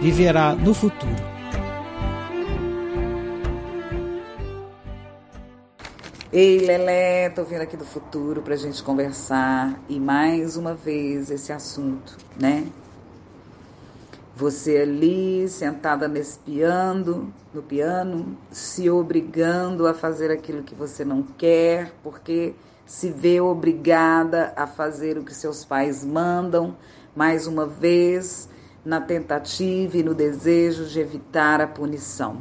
viverá 0.00 0.54
no 0.54 0.72
futuro. 0.72 1.29
Ei, 6.32 6.60
Lelé, 6.60 7.28
tô 7.30 7.42
vindo 7.42 7.62
aqui 7.62 7.76
do 7.76 7.84
futuro 7.84 8.40
pra 8.40 8.54
gente 8.54 8.84
conversar 8.84 9.82
e 9.88 9.98
mais 9.98 10.56
uma 10.56 10.74
vez 10.74 11.28
esse 11.28 11.52
assunto, 11.52 12.16
né? 12.40 12.68
Você 14.36 14.76
ali 14.76 15.48
sentada 15.48 16.06
nesse 16.06 16.38
piano, 16.38 17.34
no 17.52 17.60
piano, 17.64 18.38
se 18.48 18.88
obrigando 18.88 19.88
a 19.88 19.92
fazer 19.92 20.30
aquilo 20.30 20.62
que 20.62 20.72
você 20.72 21.04
não 21.04 21.20
quer, 21.20 21.92
porque 22.00 22.54
se 22.86 23.10
vê 23.10 23.40
obrigada 23.40 24.52
a 24.56 24.68
fazer 24.68 25.18
o 25.18 25.24
que 25.24 25.34
seus 25.34 25.64
pais 25.64 26.04
mandam, 26.04 26.76
mais 27.12 27.48
uma 27.48 27.66
vez, 27.66 28.48
na 28.84 29.00
tentativa 29.00 29.98
e 29.98 30.02
no 30.04 30.14
desejo 30.14 30.84
de 30.84 31.00
evitar 31.00 31.60
a 31.60 31.66
punição. 31.66 32.40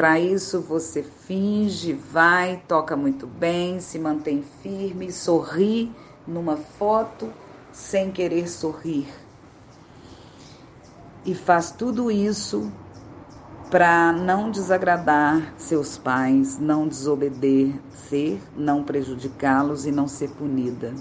Para 0.00 0.18
isso, 0.18 0.62
você 0.62 1.02
finge, 1.02 1.92
vai, 1.92 2.62
toca 2.66 2.96
muito 2.96 3.26
bem, 3.26 3.80
se 3.80 3.98
mantém 3.98 4.42
firme, 4.62 5.12
sorri 5.12 5.94
numa 6.26 6.56
foto 6.56 7.30
sem 7.70 8.10
querer 8.10 8.48
sorrir. 8.48 9.06
E 11.26 11.34
faz 11.34 11.70
tudo 11.72 12.10
isso 12.10 12.72
para 13.70 14.10
não 14.10 14.50
desagradar 14.50 15.52
seus 15.58 15.98
pais, 15.98 16.58
não 16.58 16.88
desobedecer, 16.88 18.40
não 18.56 18.82
prejudicá-los 18.82 19.84
e 19.84 19.90
não 19.92 20.08
ser 20.08 20.30
punida. 20.30 20.94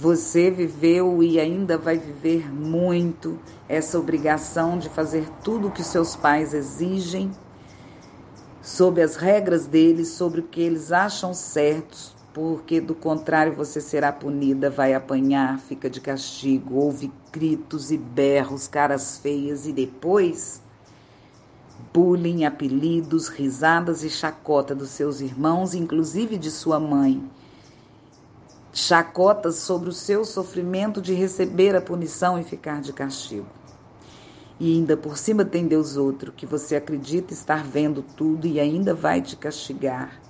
Você 0.00 0.50
viveu 0.50 1.22
e 1.22 1.38
ainda 1.38 1.76
vai 1.76 1.98
viver 1.98 2.50
muito 2.50 3.38
essa 3.68 3.98
obrigação 3.98 4.78
de 4.78 4.88
fazer 4.88 5.28
tudo 5.44 5.68
o 5.68 5.70
que 5.70 5.84
seus 5.84 6.16
pais 6.16 6.54
exigem, 6.54 7.30
sob 8.62 9.02
as 9.02 9.16
regras 9.16 9.66
deles, 9.66 10.08
sobre 10.08 10.40
o 10.40 10.44
que 10.44 10.62
eles 10.62 10.90
acham 10.90 11.34
certos, 11.34 12.16
porque 12.32 12.80
do 12.80 12.94
contrário 12.94 13.52
você 13.52 13.78
será 13.78 14.10
punida, 14.10 14.70
vai 14.70 14.94
apanhar, 14.94 15.58
fica 15.58 15.90
de 15.90 16.00
castigo, 16.00 16.76
ouve 16.76 17.12
gritos 17.30 17.90
e 17.90 17.98
berros, 17.98 18.66
caras 18.66 19.18
feias 19.18 19.66
e 19.66 19.72
depois 19.72 20.62
bullying, 21.92 22.46
apelidos, 22.46 23.28
risadas 23.28 24.02
e 24.02 24.08
chacota 24.08 24.74
dos 24.74 24.88
seus 24.88 25.20
irmãos, 25.20 25.74
inclusive 25.74 26.38
de 26.38 26.50
sua 26.50 26.80
mãe. 26.80 27.22
Chacotas 28.72 29.56
sobre 29.56 29.88
o 29.88 29.92
seu 29.92 30.24
sofrimento 30.24 31.02
de 31.02 31.12
receber 31.12 31.74
a 31.74 31.80
punição 31.80 32.38
e 32.38 32.44
ficar 32.44 32.80
de 32.80 32.92
castigo. 32.92 33.46
e 34.60 34.74
ainda 34.74 34.96
por 34.96 35.16
cima 35.18 35.44
tem 35.44 35.66
Deus 35.66 35.96
outro 35.96 36.32
que 36.32 36.46
você 36.46 36.76
acredita 36.76 37.32
estar 37.32 37.64
vendo 37.64 38.02
tudo 38.02 38.46
e 38.46 38.60
ainda 38.60 38.94
vai 38.94 39.22
te 39.22 39.36
castigar. 39.36 40.20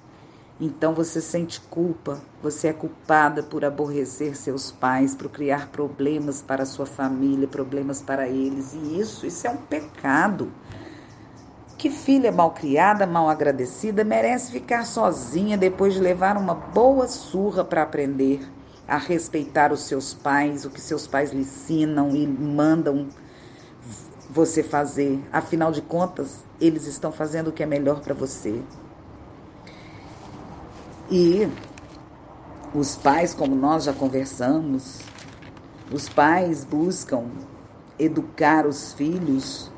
Então 0.60 0.94
você 0.94 1.20
sente 1.20 1.60
culpa, 1.60 2.22
você 2.42 2.68
é 2.68 2.72
culpada 2.72 3.42
por 3.42 3.64
aborrecer 3.64 4.36
seus 4.36 4.70
pais, 4.70 5.14
por 5.14 5.28
criar 5.30 5.68
problemas 5.68 6.42
para 6.42 6.66
sua 6.66 6.86
família, 6.86 7.48
problemas 7.48 8.02
para 8.02 8.28
eles. 8.28 8.74
E 8.74 9.00
isso, 9.00 9.26
isso 9.26 9.46
é 9.46 9.50
um 9.50 9.56
pecado. 9.56 10.52
Que 11.80 11.88
filha 11.88 12.30
mal 12.30 12.50
criada, 12.50 13.06
mal 13.06 13.30
agradecida, 13.30 14.04
merece 14.04 14.52
ficar 14.52 14.84
sozinha 14.84 15.56
depois 15.56 15.94
de 15.94 16.00
levar 16.00 16.36
uma 16.36 16.52
boa 16.54 17.08
surra 17.08 17.64
para 17.64 17.82
aprender 17.82 18.46
a 18.86 18.98
respeitar 18.98 19.72
os 19.72 19.84
seus 19.84 20.12
pais, 20.12 20.66
o 20.66 20.70
que 20.70 20.78
seus 20.78 21.06
pais 21.06 21.32
lhe 21.32 21.40
ensinam 21.40 22.14
e 22.14 22.26
mandam 22.26 23.08
você 24.28 24.62
fazer. 24.62 25.24
Afinal 25.32 25.72
de 25.72 25.80
contas, 25.80 26.44
eles 26.60 26.86
estão 26.86 27.10
fazendo 27.10 27.48
o 27.48 27.52
que 27.52 27.62
é 27.62 27.66
melhor 27.66 28.00
para 28.00 28.12
você. 28.12 28.60
E 31.10 31.48
os 32.74 32.94
pais, 32.94 33.32
como 33.32 33.56
nós 33.56 33.84
já 33.84 33.94
conversamos, 33.94 34.98
os 35.90 36.10
pais 36.10 36.62
buscam 36.62 37.24
educar 37.98 38.66
os 38.66 38.92
filhos 38.92 39.69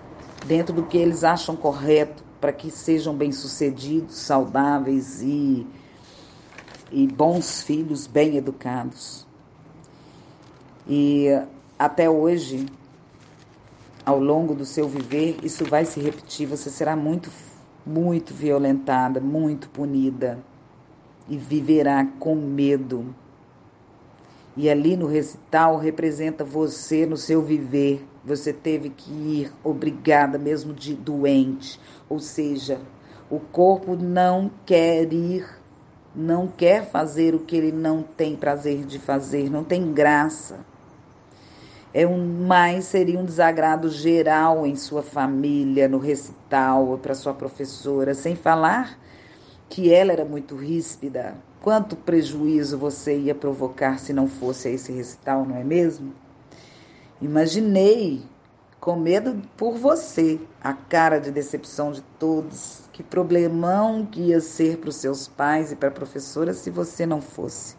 dentro 0.47 0.75
do 0.75 0.85
que 0.85 0.99
eles 0.99 1.25
acham 1.25 1.57
correto 1.57 2.23
para 2.41 2.53
que 2.53 2.71
sejam 2.71 3.15
bem-sucedidos, 3.15 4.17
saudáveis 4.17 5.23
e, 5.23 5.67
e 6.91 7.07
bons 7.07 7.63
filhos 7.63 8.07
bem 8.07 8.37
educados. 8.37 9.27
E 10.89 11.29
até 11.79 12.11
hoje, 12.11 12.67
ao 14.05 14.19
longo 14.19 14.55
do 14.55 14.65
seu 14.65 14.89
viver, 14.89 15.39
isso 15.43 15.65
vai 15.65 15.85
se 15.85 16.01
repetir. 16.01 16.49
Você 16.49 16.69
será 16.71 16.97
muito, 16.97 17.31
muito 17.87 18.35
violentada, 18.35 19.21
muito 19.21 19.69
punida 19.69 20.39
e 21.29 21.37
viverá 21.37 22.05
com 22.19 22.35
medo. 22.35 23.15
E 24.57 24.69
ali 24.69 24.97
no 24.97 25.07
recital 25.07 25.79
representa 25.79 26.45
você 26.45 27.07
no 27.07 27.17
seu 27.17 27.41
viver. 27.41 28.05
Você 28.25 28.53
teve 28.53 28.91
que 28.91 29.11
ir 29.11 29.53
obrigada, 29.65 30.39
mesmo 30.39 30.73
de 30.73 30.95
doente. 30.95 31.81
Ou 32.09 32.21
seja, 32.21 32.81
o 33.29 33.41
corpo 33.41 33.97
não 33.97 34.51
quer 34.65 35.13
ir, 35.13 35.45
não 36.15 36.47
quer 36.47 36.89
fazer 36.89 37.35
o 37.35 37.41
que 37.41 37.57
ele 37.57 37.73
não 37.73 38.03
tem 38.03 38.37
prazer 38.37 38.85
de 38.85 38.99
fazer, 38.99 39.51
não 39.51 39.65
tem 39.65 39.93
graça. 39.93 40.61
É 41.95 42.07
um 42.07 42.47
mais 42.47 42.87
seria 42.87 43.19
um 43.19 43.25
desagrado 43.25 43.91
geral 43.91 44.67
em 44.67 44.77
sua 44.77 45.03
família, 45.03 45.89
no 45.89 45.99
recital, 45.99 46.99
para 47.03 47.15
sua 47.15 47.35
professora, 47.35 48.15
sem 48.15 48.35
falar 48.35 48.99
que 49.69 49.93
ela 49.93 50.13
era 50.13 50.25
muito 50.25 50.55
ríspida. 50.55 51.35
Quanto 51.61 51.97
prejuízo 51.97 52.79
você 52.79 53.19
ia 53.19 53.35
provocar 53.35 53.99
se 53.99 54.13
não 54.13 54.29
fosse 54.29 54.69
esse 54.69 54.93
recital, 54.93 55.45
não 55.45 55.57
é 55.57 55.65
mesmo? 55.65 56.13
Imaginei, 57.23 58.21
com 58.81 58.97
medo 58.97 59.41
por 59.57 59.79
você, 59.79 60.41
a 60.61 60.73
cara 60.73 61.21
de 61.21 61.31
decepção 61.31 61.93
de 61.93 62.03
todos. 62.19 62.81
Que 62.93 63.01
problemão 63.01 64.05
que 64.05 64.21
ia 64.21 64.41
ser 64.41 64.79
para 64.79 64.89
os 64.89 64.97
seus 64.97 65.29
pais 65.29 65.71
e 65.71 65.77
para 65.77 65.89
a 65.89 65.93
professora 65.93 66.53
se 66.53 66.69
você 66.69 67.07
não 67.07 67.23
fosse, 67.23 67.77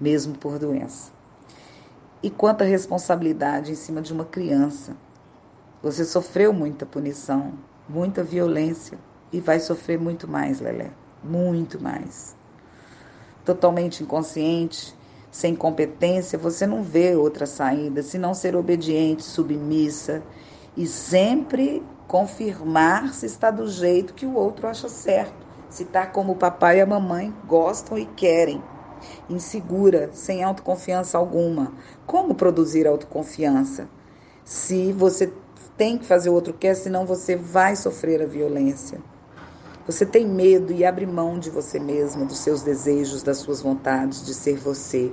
mesmo 0.00 0.38
por 0.38 0.56
doença. 0.56 1.10
E 2.22 2.30
quanta 2.30 2.62
responsabilidade 2.62 3.72
em 3.72 3.74
cima 3.74 4.00
de 4.00 4.12
uma 4.12 4.24
criança. 4.24 4.96
Você 5.82 6.04
sofreu 6.04 6.52
muita 6.52 6.86
punição, 6.86 7.54
muita 7.88 8.22
violência 8.22 8.96
e 9.32 9.40
vai 9.40 9.58
sofrer 9.58 9.98
muito 9.98 10.28
mais, 10.28 10.60
Lelé. 10.60 10.92
Muito 11.24 11.82
mais. 11.82 12.36
Totalmente 13.44 14.04
inconsciente, 14.04 14.93
sem 15.34 15.56
competência, 15.56 16.38
você 16.38 16.64
não 16.64 16.84
vê 16.84 17.16
outra 17.16 17.44
saída 17.44 18.04
senão 18.04 18.34
ser 18.34 18.54
obediente, 18.54 19.24
submissa 19.24 20.22
e 20.76 20.86
sempre 20.86 21.84
confirmar 22.06 23.12
se 23.12 23.26
está 23.26 23.50
do 23.50 23.66
jeito 23.66 24.14
que 24.14 24.24
o 24.24 24.36
outro 24.36 24.68
acha 24.68 24.88
certo, 24.88 25.34
se 25.68 25.82
está 25.82 26.06
como 26.06 26.34
o 26.34 26.36
papai 26.36 26.78
e 26.78 26.82
a 26.82 26.86
mamãe 26.86 27.34
gostam 27.48 27.98
e 27.98 28.06
querem. 28.06 28.62
Insegura, 29.28 30.08
sem 30.12 30.44
autoconfiança 30.44 31.18
alguma. 31.18 31.72
Como 32.06 32.36
produzir 32.36 32.86
autoconfiança? 32.86 33.88
Se 34.44 34.92
você 34.92 35.32
tem 35.76 35.98
que 35.98 36.06
fazer 36.06 36.30
o 36.30 36.34
outro 36.34 36.54
quer, 36.54 36.76
senão 36.76 37.04
você 37.04 37.34
vai 37.34 37.74
sofrer 37.74 38.22
a 38.22 38.26
violência. 38.26 39.00
Você 39.86 40.06
tem 40.06 40.26
medo 40.26 40.72
e 40.72 40.82
abre 40.82 41.04
mão 41.04 41.38
de 41.38 41.50
você 41.50 41.78
mesma, 41.78 42.24
dos 42.24 42.38
seus 42.38 42.62
desejos, 42.62 43.22
das 43.22 43.36
suas 43.36 43.60
vontades, 43.60 44.24
de 44.24 44.32
ser 44.32 44.56
você. 44.56 45.12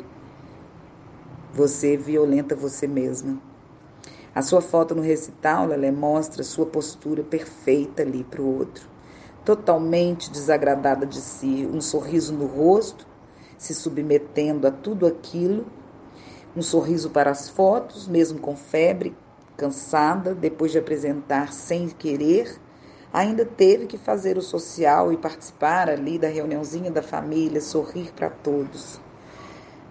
Você 1.53 1.97
violenta 1.97 2.55
você 2.55 2.87
mesma. 2.87 3.37
A 4.33 4.41
sua 4.41 4.61
foto 4.61 4.95
no 4.95 5.01
recital, 5.01 5.73
ela 5.73 5.91
mostra 5.91 6.41
sua 6.41 6.65
postura 6.65 7.21
perfeita 7.21 8.01
ali 8.01 8.23
para 8.23 8.41
o 8.41 8.59
outro, 8.59 8.87
totalmente 9.43 10.31
desagradada 10.31 11.05
de 11.05 11.19
si, 11.19 11.69
um 11.69 11.81
sorriso 11.81 12.33
no 12.33 12.45
rosto, 12.45 13.05
se 13.57 13.75
submetendo 13.75 14.65
a 14.65 14.71
tudo 14.71 15.05
aquilo, 15.05 15.65
um 16.55 16.61
sorriso 16.61 17.09
para 17.09 17.29
as 17.29 17.49
fotos, 17.49 18.07
mesmo 18.07 18.39
com 18.39 18.55
febre, 18.55 19.13
cansada, 19.57 20.33
depois 20.33 20.71
de 20.71 20.77
apresentar 20.77 21.51
sem 21.51 21.89
querer 21.89 22.57
ainda 23.13 23.45
teve 23.45 23.87
que 23.87 23.97
fazer 23.97 24.37
o 24.37 24.41
social 24.41 25.11
e 25.11 25.17
participar 25.17 25.89
ali 25.89 26.17
da 26.17 26.27
reuniãozinha 26.27 26.89
da 26.89 27.01
família, 27.01 27.59
sorrir 27.59 28.11
para 28.13 28.29
todos. 28.29 28.99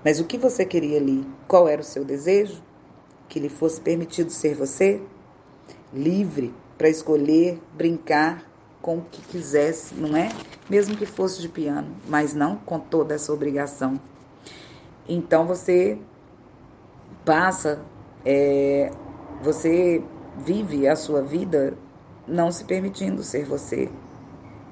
Mas 0.05 0.19
o 0.19 0.25
que 0.25 0.39
você 0.39 0.65
queria 0.65 0.99
ali? 0.99 1.27
Qual 1.47 1.69
era 1.69 1.81
o 1.81 1.85
seu 1.85 2.05
desejo? 2.05 2.63
Que 3.29 3.39
lhe 3.39 3.49
fosse 3.49 3.81
permitido 3.81 4.31
ser 4.31 4.55
você? 4.55 5.03
Livre 5.93 6.55
para 6.79 6.89
escolher, 6.89 7.61
brincar 7.75 8.51
com 8.81 8.99
o 8.99 9.05
que 9.11 9.21
quisesse, 9.21 9.95
não 9.95 10.17
é? 10.17 10.31
Mesmo 10.69 10.97
que 10.97 11.05
fosse 11.05 11.43
de 11.43 11.49
piano, 11.49 11.95
mas 12.09 12.33
não 12.33 12.57
com 12.57 12.81
toda 12.81 13.15
essa 13.15 13.33
obrigação. 13.33 14.01
Então 15.07 15.47
você 15.47 15.99
passa, 17.25 17.83
é, 18.25 18.91
você 19.43 20.03
vive 20.39 20.89
a 20.89 20.97
sua 20.97 21.21
vida 21.21 21.77
não 22.31 22.51
se 22.53 22.65
permitindo 22.65 23.23
ser 23.23 23.45
você. 23.45 23.91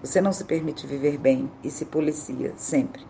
Você 0.02 0.20
não 0.20 0.32
se 0.32 0.44
permite 0.44 0.86
viver 0.86 1.18
bem 1.18 1.50
e 1.62 1.70
se 1.70 1.84
policia 1.84 2.52
sempre. 2.56 3.04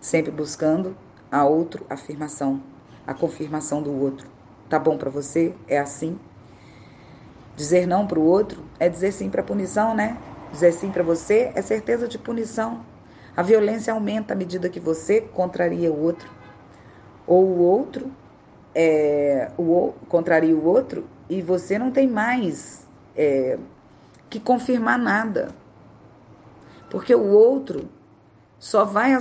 Sempre 0.00 0.32
buscando 0.32 0.96
a 1.30 1.44
outro 1.44 1.84
afirmação, 1.88 2.62
a 3.06 3.12
confirmação 3.12 3.82
do 3.82 3.92
outro. 3.92 4.26
Tá 4.68 4.78
bom 4.78 4.96
para 4.96 5.10
você? 5.10 5.54
É 5.68 5.78
assim? 5.78 6.18
Dizer 7.54 7.86
não 7.86 8.06
para 8.06 8.18
o 8.18 8.24
outro 8.24 8.64
é 8.80 8.88
dizer 8.88 9.12
sim 9.12 9.28
para 9.28 9.42
punição, 9.42 9.94
né? 9.94 10.16
Dizer 10.50 10.72
sim 10.72 10.90
para 10.90 11.02
você 11.02 11.52
é 11.54 11.60
certeza 11.60 12.08
de 12.08 12.18
punição. 12.18 12.84
A 13.36 13.42
violência 13.42 13.92
aumenta 13.92 14.32
à 14.32 14.36
medida 14.36 14.68
que 14.68 14.80
você 14.80 15.20
contraria 15.20 15.92
o 15.92 16.02
outro. 16.02 16.30
Ou 17.26 17.44
o 17.44 17.58
outro 17.58 18.10
é, 18.74 19.50
o, 19.58 19.92
contraria 20.08 20.56
o 20.56 20.64
outro 20.64 21.04
e 21.28 21.42
você 21.42 21.78
não 21.78 21.90
tem 21.90 22.08
mais 22.08 22.86
é, 23.16 23.58
que 24.34 24.40
confirmar 24.40 24.98
nada. 24.98 25.54
Porque 26.90 27.14
o 27.14 27.28
outro 27.28 27.88
só 28.58 28.84
vai 28.84 29.12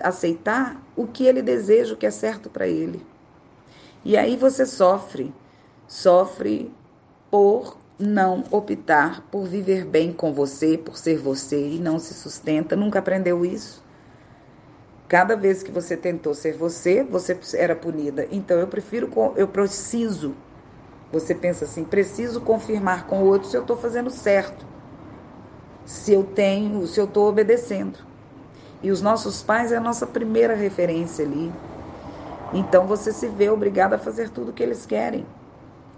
aceitar 0.00 0.82
o 0.94 1.06
que 1.06 1.24
ele 1.24 1.40
deseja, 1.40 1.94
o 1.94 1.96
que 1.96 2.04
é 2.04 2.10
certo 2.10 2.50
para 2.50 2.68
ele. 2.68 3.04
E 4.04 4.14
aí 4.14 4.36
você 4.36 4.66
sofre, 4.66 5.34
sofre 5.86 6.70
por 7.30 7.78
não 7.98 8.44
optar 8.50 9.22
por 9.30 9.46
viver 9.46 9.86
bem 9.86 10.12
com 10.12 10.34
você, 10.34 10.76
por 10.76 10.98
ser 10.98 11.18
você 11.18 11.70
e 11.70 11.78
não 11.78 11.98
se 11.98 12.12
sustenta, 12.12 12.76
nunca 12.76 12.98
aprendeu 12.98 13.46
isso. 13.46 13.82
Cada 15.08 15.34
vez 15.34 15.62
que 15.62 15.72
você 15.72 15.96
tentou 15.96 16.34
ser 16.34 16.58
você, 16.58 17.02
você 17.02 17.38
era 17.54 17.74
punida. 17.74 18.28
Então 18.30 18.58
eu 18.58 18.68
prefiro, 18.68 19.10
eu 19.34 19.48
preciso 19.48 20.34
você 21.12 21.34
pensa 21.34 21.64
assim: 21.64 21.84
preciso 21.84 22.40
confirmar 22.40 23.06
com 23.06 23.22
o 23.22 23.26
outro 23.26 23.48
se 23.48 23.56
eu 23.56 23.62
estou 23.62 23.76
fazendo 23.76 24.10
certo, 24.10 24.64
se 25.84 26.12
eu 26.12 26.24
tenho, 26.24 26.86
se 26.86 27.00
eu 27.00 27.04
estou 27.04 27.28
obedecendo. 27.28 27.98
E 28.82 28.90
os 28.90 29.02
nossos 29.02 29.42
pais 29.42 29.72
é 29.72 29.76
a 29.76 29.80
nossa 29.80 30.06
primeira 30.06 30.54
referência 30.54 31.24
ali. 31.24 31.52
Então 32.54 32.86
você 32.86 33.12
se 33.12 33.26
vê 33.26 33.50
obrigado 33.50 33.94
a 33.94 33.98
fazer 33.98 34.30
tudo 34.30 34.50
o 34.50 34.52
que 34.52 34.62
eles 34.62 34.86
querem. 34.86 35.26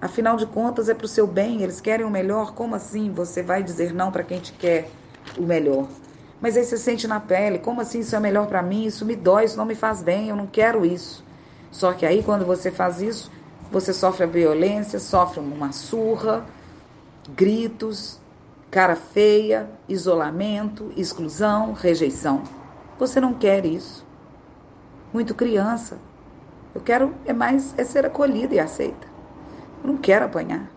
Afinal 0.00 0.36
de 0.36 0.46
contas, 0.46 0.88
é 0.88 0.94
para 0.94 1.04
o 1.04 1.08
seu 1.08 1.26
bem, 1.26 1.62
eles 1.62 1.80
querem 1.80 2.06
o 2.06 2.10
melhor. 2.10 2.54
Como 2.54 2.74
assim 2.74 3.12
você 3.12 3.42
vai 3.42 3.62
dizer 3.62 3.92
não 3.92 4.10
para 4.10 4.22
quem 4.22 4.40
te 4.40 4.52
quer 4.52 4.88
o 5.36 5.42
melhor? 5.42 5.86
Mas 6.40 6.56
aí 6.56 6.64
você 6.64 6.78
sente 6.78 7.06
na 7.06 7.20
pele: 7.20 7.58
como 7.58 7.80
assim 7.80 8.00
isso 8.00 8.16
é 8.16 8.20
melhor 8.20 8.46
para 8.46 8.62
mim? 8.62 8.86
Isso 8.86 9.04
me 9.04 9.14
dói, 9.14 9.44
isso 9.44 9.58
não 9.58 9.66
me 9.66 9.74
faz 9.74 10.02
bem, 10.02 10.30
eu 10.30 10.36
não 10.36 10.46
quero 10.46 10.86
isso. 10.86 11.22
Só 11.70 11.92
que 11.92 12.04
aí, 12.06 12.22
quando 12.22 12.44
você 12.44 12.70
faz 12.70 13.00
isso, 13.00 13.30
você 13.70 13.92
sofre 13.92 14.24
a 14.24 14.26
violência, 14.26 14.98
sofre 14.98 15.38
uma 15.40 15.72
surra, 15.72 16.44
gritos, 17.36 18.18
cara 18.70 18.96
feia, 18.96 19.70
isolamento, 19.88 20.92
exclusão, 20.96 21.72
rejeição. 21.72 22.42
Você 22.98 23.20
não 23.20 23.32
quer 23.32 23.64
isso. 23.64 24.04
Muito 25.12 25.34
criança. 25.34 25.98
Eu 26.74 26.80
quero 26.80 27.14
é 27.24 27.32
mais 27.32 27.74
é 27.78 27.84
ser 27.84 28.04
acolhida 28.04 28.54
e 28.54 28.60
aceita. 28.60 29.06
Eu 29.82 29.92
não 29.92 29.96
quero 29.96 30.24
apanhar. 30.24 30.70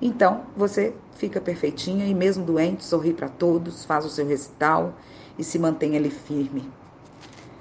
Então, 0.00 0.42
você 0.56 0.94
fica 1.16 1.40
perfeitinha 1.40 2.06
e 2.06 2.14
mesmo 2.14 2.44
doente, 2.44 2.84
sorri 2.84 3.14
para 3.14 3.28
todos, 3.28 3.84
faz 3.84 4.04
o 4.04 4.10
seu 4.10 4.26
recital 4.26 4.94
e 5.38 5.44
se 5.44 5.58
mantém 5.58 5.96
ali 5.96 6.10
firme. 6.10 6.70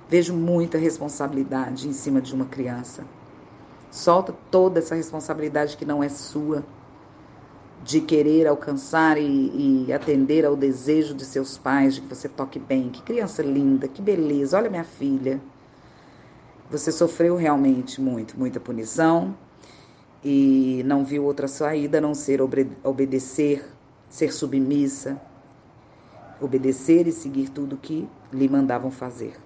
Vejo 0.09 0.33
muita 0.33 0.77
responsabilidade 0.77 1.87
em 1.87 1.93
cima 1.93 2.21
de 2.21 2.33
uma 2.33 2.45
criança. 2.45 3.03
Solta 3.95 4.35
toda 4.51 4.79
essa 4.79 4.93
responsabilidade 4.93 5.77
que 5.77 5.85
não 5.85 6.03
é 6.03 6.09
sua 6.09 6.65
de 7.81 8.01
querer 8.01 8.45
alcançar 8.45 9.17
e, 9.17 9.85
e, 9.87 9.93
atender 9.93 10.45
ao 10.45 10.53
desejo 10.53 11.13
de 11.13 11.23
seus 11.23 11.57
pais 11.57 11.95
de 11.95 12.01
que 12.01 12.07
você 12.13 12.27
toque 12.27 12.59
bem. 12.59 12.89
Que 12.89 13.01
criança 13.01 13.41
linda, 13.41 13.87
que 13.87 14.01
beleza. 14.01 14.57
Olha 14.57 14.69
minha 14.69 14.83
filha. 14.83 15.39
Você 16.69 16.91
sofreu 16.91 17.37
realmente 17.37 18.01
muito, 18.01 18.37
muita 18.37 18.59
punição 18.59 19.33
e 20.21 20.83
não 20.85 21.05
viu 21.05 21.23
outra 21.23 21.47
saída 21.47 21.99
a 21.99 22.01
não 22.01 22.13
ser 22.13 22.41
obedecer, 22.83 23.65
ser 24.09 24.33
submissa, 24.33 25.21
obedecer 26.41 27.07
e 27.07 27.13
seguir 27.13 27.47
tudo 27.47 27.77
que 27.77 28.05
lhe 28.33 28.49
mandavam 28.49 28.91
fazer. 28.91 29.37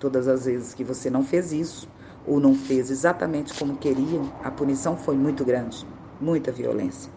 Todas 0.00 0.26
as 0.26 0.46
vezes 0.46 0.74
que 0.74 0.82
você 0.82 1.08
não 1.08 1.22
fez 1.22 1.52
isso 1.52 1.88
ou 2.26 2.40
não 2.40 2.54
fez 2.54 2.90
exatamente 2.90 3.52
como 3.58 3.76
queriam, 3.76 4.32
a 4.42 4.50
punição 4.50 4.96
foi 4.96 5.16
muito 5.16 5.44
grande, 5.44 5.86
muita 6.20 6.50
violência 6.50 7.10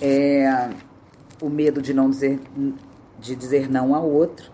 é, 0.00 0.70
o 1.40 1.50
medo 1.50 1.82
de 1.82 1.92
não 1.92 2.08
dizer, 2.08 2.40
de 3.18 3.36
dizer 3.36 3.70
não 3.70 3.94
ao 3.94 4.08
outro, 4.08 4.50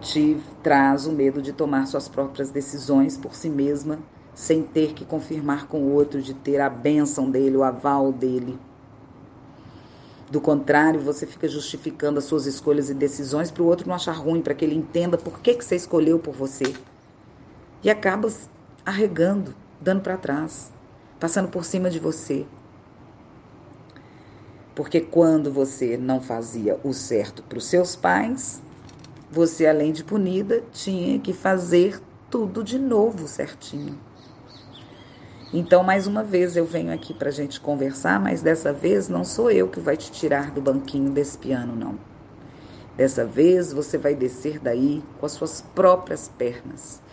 te 0.00 0.36
traz 0.62 1.06
o 1.06 1.12
medo 1.12 1.40
de 1.40 1.52
tomar 1.52 1.86
suas 1.86 2.08
próprias 2.08 2.50
decisões 2.50 3.16
por 3.16 3.34
si 3.34 3.48
mesma, 3.48 3.98
sem 4.34 4.62
ter 4.62 4.92
que 4.92 5.04
confirmar 5.04 5.68
com 5.68 5.82
o 5.82 5.92
outro, 5.92 6.20
de 6.20 6.34
ter 6.34 6.60
a 6.60 6.68
bênção 6.68 7.30
dele, 7.30 7.56
o 7.56 7.62
aval 7.62 8.12
dele. 8.12 8.58
Do 10.30 10.40
contrário, 10.40 11.00
você 11.00 11.26
fica 11.26 11.46
justificando 11.46 12.18
as 12.18 12.24
suas 12.24 12.44
escolhas 12.44 12.90
e 12.90 12.94
decisões 12.94 13.52
para 13.52 13.62
o 13.62 13.66
outro 13.66 13.86
não 13.86 13.94
achar 13.94 14.16
ruim, 14.16 14.42
para 14.42 14.54
que 14.54 14.64
ele 14.64 14.74
entenda 14.74 15.16
por 15.16 15.38
que, 15.38 15.54
que 15.54 15.64
você 15.64 15.76
escolheu 15.76 16.18
por 16.18 16.34
você. 16.34 16.74
E 17.84 17.90
acaba 17.90 18.32
arregando, 18.84 19.54
dando 19.78 20.00
para 20.00 20.16
trás, 20.16 20.72
passando 21.20 21.48
por 21.48 21.64
cima 21.64 21.90
de 21.90 21.98
você. 21.98 22.46
Porque 24.74 25.02
quando 25.02 25.52
você 25.52 25.98
não 25.98 26.20
fazia 26.20 26.80
o 26.82 26.94
certo 26.94 27.42
para 27.42 27.58
os 27.58 27.66
seus 27.66 27.94
pais, 27.94 28.62
você, 29.30 29.66
além 29.66 29.92
de 29.92 30.02
punida, 30.02 30.64
tinha 30.72 31.18
que 31.18 31.34
fazer 31.34 32.00
tudo 32.30 32.64
de 32.64 32.78
novo 32.78 33.28
certinho. 33.28 33.98
Então, 35.52 35.84
mais 35.84 36.06
uma 36.06 36.24
vez, 36.24 36.56
eu 36.56 36.64
venho 36.64 36.92
aqui 36.92 37.12
para 37.14 37.28
a 37.28 37.32
gente 37.32 37.60
conversar, 37.60 38.18
mas 38.18 38.42
dessa 38.42 38.72
vez 38.72 39.08
não 39.08 39.24
sou 39.24 39.50
eu 39.50 39.68
que 39.68 39.78
vai 39.78 39.96
te 39.96 40.10
tirar 40.10 40.50
do 40.50 40.60
banquinho 40.60 41.10
desse 41.10 41.38
piano, 41.38 41.76
não. 41.76 41.96
Dessa 42.96 43.24
vez 43.24 43.72
você 43.72 43.98
vai 43.98 44.14
descer 44.14 44.58
daí 44.58 45.02
com 45.20 45.26
as 45.26 45.32
suas 45.32 45.60
próprias 45.60 46.28
pernas. 46.28 47.03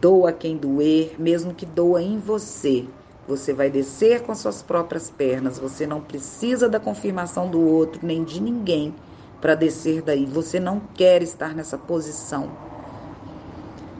Doa 0.00 0.32
quem 0.32 0.56
doer, 0.56 1.16
mesmo 1.18 1.54
que 1.54 1.64
doa 1.64 2.02
em 2.02 2.18
você, 2.18 2.86
você 3.26 3.52
vai 3.52 3.68
descer 3.68 4.22
com 4.22 4.30
as 4.30 4.38
suas 4.38 4.62
próprias 4.62 5.10
pernas. 5.10 5.58
Você 5.58 5.84
não 5.84 6.00
precisa 6.00 6.68
da 6.68 6.78
confirmação 6.78 7.48
do 7.50 7.60
outro, 7.60 8.06
nem 8.06 8.22
de 8.22 8.40
ninguém, 8.40 8.94
para 9.40 9.56
descer 9.56 10.00
daí. 10.00 10.24
Você 10.26 10.60
não 10.60 10.80
quer 10.94 11.22
estar 11.22 11.52
nessa 11.52 11.76
posição. 11.76 12.52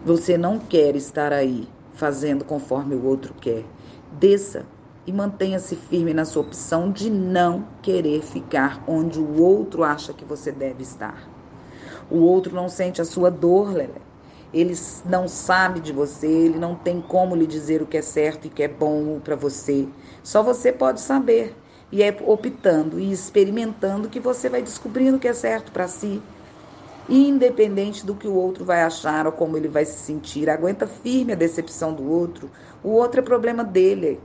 Você 0.05 0.39
não 0.39 0.61
quer 0.61 0.95
estar 0.95 1.32
aí 1.32 1.68
fazendo 1.95 2.45
conforme 2.45 2.95
o 2.95 3.05
outro 3.05 3.34
quer. 3.34 3.64
Desça 4.12 4.64
e 5.05 5.12
mantenha-se 5.12 5.74
firme 5.74 6.14
na 6.14 6.24
sua 6.24 6.43
opção 6.43 6.93
de 6.93 7.11
não 7.11 7.66
querer 7.82 8.22
ficar 8.22 8.84
onde 8.87 9.18
o 9.18 9.43
outro 9.43 9.82
acha 9.82 10.12
que 10.12 10.24
você 10.24 10.53
deve 10.53 10.84
estar. 10.84 11.28
O 12.09 12.18
outro 12.18 12.55
não 12.55 12.68
sente 12.68 13.03
a 13.03 13.05
sua 13.05 13.28
dor, 13.28 13.72
Lelé 13.72 14.05
ele 14.53 14.74
não 15.05 15.28
sabe 15.28 15.80
de 15.80 15.92
você, 15.92 16.26
ele 16.26 16.59
não 16.59 16.74
tem 16.74 17.01
como 17.01 17.34
lhe 17.34 17.47
dizer 17.47 17.82
o 17.82 17.86
que 17.86 17.97
é 17.97 18.03
certo 18.03 18.44
e 18.44 18.49
o 18.49 18.51
que 18.51 18.62
é 18.62 18.68
bom 18.68 19.20
para 19.20 19.36
você. 19.36 19.88
Só 20.22 20.42
você 20.42 20.72
pode 20.72 21.01
saber. 21.01 21.55
E 21.90 22.03
é 22.03 22.16
optando 22.26 22.99
e 22.99 23.12
experimentando 23.12 24.09
que 24.09 24.18
você 24.18 24.49
vai 24.49 24.61
descobrindo 24.61 25.18
o 25.18 25.20
que 25.20 25.28
é 25.28 25.32
certo 25.32 25.70
para 25.70 25.86
si. 25.86 26.20
Independente 27.09 28.05
do 28.05 28.16
que 28.16 28.26
o 28.26 28.34
outro 28.34 28.64
vai 28.64 28.82
achar 28.82 29.26
ou 29.26 29.32
como 29.32 29.57
ele 29.57 29.68
vai 29.68 29.84
se 29.84 29.99
sentir, 30.01 30.51
aguenta 30.51 30.88
firme 30.88 31.32
a 31.32 31.36
decepção 31.36 31.94
do 31.94 32.11
outro. 32.11 32.51
O 32.82 32.90
outro 32.90 33.20
é 33.20 33.22
problema 33.22 33.62
dele. 33.62 34.18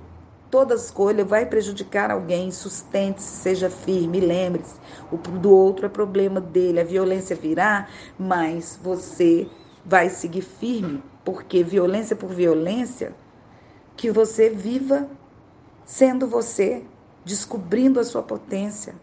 Toda 0.50 0.74
escolha 0.74 1.24
vai 1.24 1.46
prejudicar 1.46 2.10
alguém. 2.10 2.50
Sustente-se, 2.50 3.28
seja 3.28 3.70
firme, 3.70 4.20
lembre-se. 4.20 4.74
O 5.12 5.18
do 5.18 5.52
outro 5.52 5.86
é 5.86 5.90
problema 5.90 6.42
dele. 6.42 6.80
A 6.80 6.84
violência 6.84 7.36
virá, 7.36 7.88
mas 8.18 8.80
você 8.82 9.48
vai 9.86 10.10
seguir 10.10 10.42
firme, 10.42 11.04
porque 11.24 11.64
violência 11.64 12.16
por 12.16 12.30
violência, 12.30 13.14
que 13.96 14.12
você 14.12 14.50
viva 14.50 15.08
sendo 15.86 16.28
você, 16.28 16.84
descobrindo 17.26 18.00
a 18.00 18.04
sua 18.04 18.24
potência, 18.24 18.96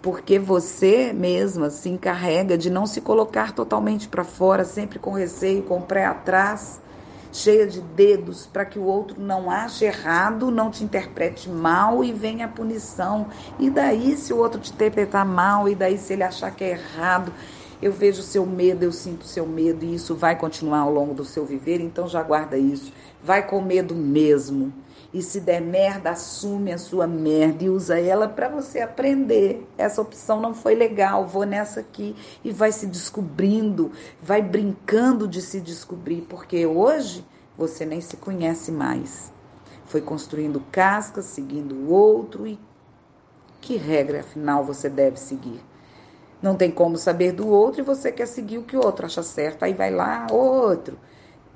porque 0.00 0.38
você 0.38 1.12
mesma 1.12 1.68
se 1.68 1.88
encarrega 1.88 2.56
de 2.56 2.70
não 2.70 2.86
se 2.86 3.00
colocar 3.00 3.52
totalmente 3.52 4.08
para 4.08 4.24
fora, 4.24 4.64
sempre 4.64 4.98
com 4.98 5.12
receio, 5.12 5.62
com 5.62 5.78
o 5.78 5.86
atrás, 6.04 6.80
cheia 7.32 7.66
de 7.66 7.80
dedos, 7.80 8.46
para 8.46 8.64
que 8.64 8.78
o 8.78 8.84
outro 8.84 9.20
não 9.20 9.50
ache 9.50 9.84
errado, 9.84 10.50
não 10.50 10.70
te 10.70 10.82
interprete 10.82 11.48
mal 11.48 12.02
e 12.02 12.12
venha 12.12 12.46
a 12.46 12.48
punição. 12.48 13.26
E 13.58 13.70
daí, 13.70 14.16
se 14.16 14.32
o 14.32 14.38
outro 14.38 14.60
te 14.60 14.72
interpretar 14.72 15.24
mal, 15.24 15.68
e 15.68 15.74
daí, 15.74 15.98
se 15.98 16.12
ele 16.12 16.22
achar 16.22 16.50
que 16.50 16.64
é 16.64 16.70
errado, 16.70 17.32
eu 17.82 17.92
vejo 17.92 18.20
o 18.20 18.24
seu 18.24 18.44
medo, 18.44 18.82
eu 18.82 18.92
sinto 18.92 19.22
o 19.22 19.28
seu 19.28 19.46
medo 19.46 19.84
e 19.84 19.94
isso 19.94 20.14
vai 20.14 20.36
continuar 20.36 20.80
ao 20.80 20.92
longo 20.92 21.14
do 21.14 21.24
seu 21.24 21.46
viver, 21.46 21.80
então 21.80 22.06
já 22.06 22.22
guarda 22.22 22.58
isso. 22.58 22.92
Vai 23.22 23.46
com 23.46 23.60
medo 23.60 23.94
mesmo. 23.94 24.72
E 25.12 25.22
se 25.22 25.40
der 25.40 25.60
merda, 25.60 26.10
assume 26.10 26.72
a 26.72 26.78
sua 26.78 27.06
merda 27.06 27.64
e 27.64 27.68
usa 27.68 27.98
ela 27.98 28.28
para 28.28 28.48
você 28.48 28.80
aprender. 28.80 29.66
Essa 29.76 30.02
opção 30.02 30.40
não 30.40 30.54
foi 30.54 30.74
legal, 30.74 31.26
vou 31.26 31.44
nessa 31.44 31.80
aqui 31.80 32.14
e 32.44 32.52
vai 32.52 32.70
se 32.70 32.86
descobrindo, 32.86 33.90
vai 34.22 34.40
brincando 34.40 35.26
de 35.26 35.42
se 35.42 35.60
descobrir, 35.60 36.26
porque 36.28 36.64
hoje 36.64 37.24
você 37.58 37.84
nem 37.84 38.00
se 38.00 38.16
conhece 38.16 38.70
mais. 38.70 39.32
Foi 39.86 40.00
construindo 40.00 40.62
cascas, 40.70 41.24
seguindo 41.24 41.74
o 41.74 41.90
outro 41.90 42.46
e 42.46 42.58
que 43.60 43.76
regra 43.76 44.20
afinal 44.20 44.64
você 44.64 44.88
deve 44.88 45.18
seguir? 45.18 45.69
Não 46.42 46.56
tem 46.56 46.70
como 46.70 46.96
saber 46.96 47.32
do 47.32 47.46
outro 47.48 47.80
e 47.80 47.84
você 47.84 48.10
quer 48.10 48.26
seguir 48.26 48.58
o 48.58 48.62
que 48.62 48.76
o 48.76 48.84
outro 48.84 49.06
acha 49.06 49.22
certo. 49.22 49.62
Aí 49.62 49.74
vai 49.74 49.90
lá, 49.90 50.26
outro. 50.30 50.98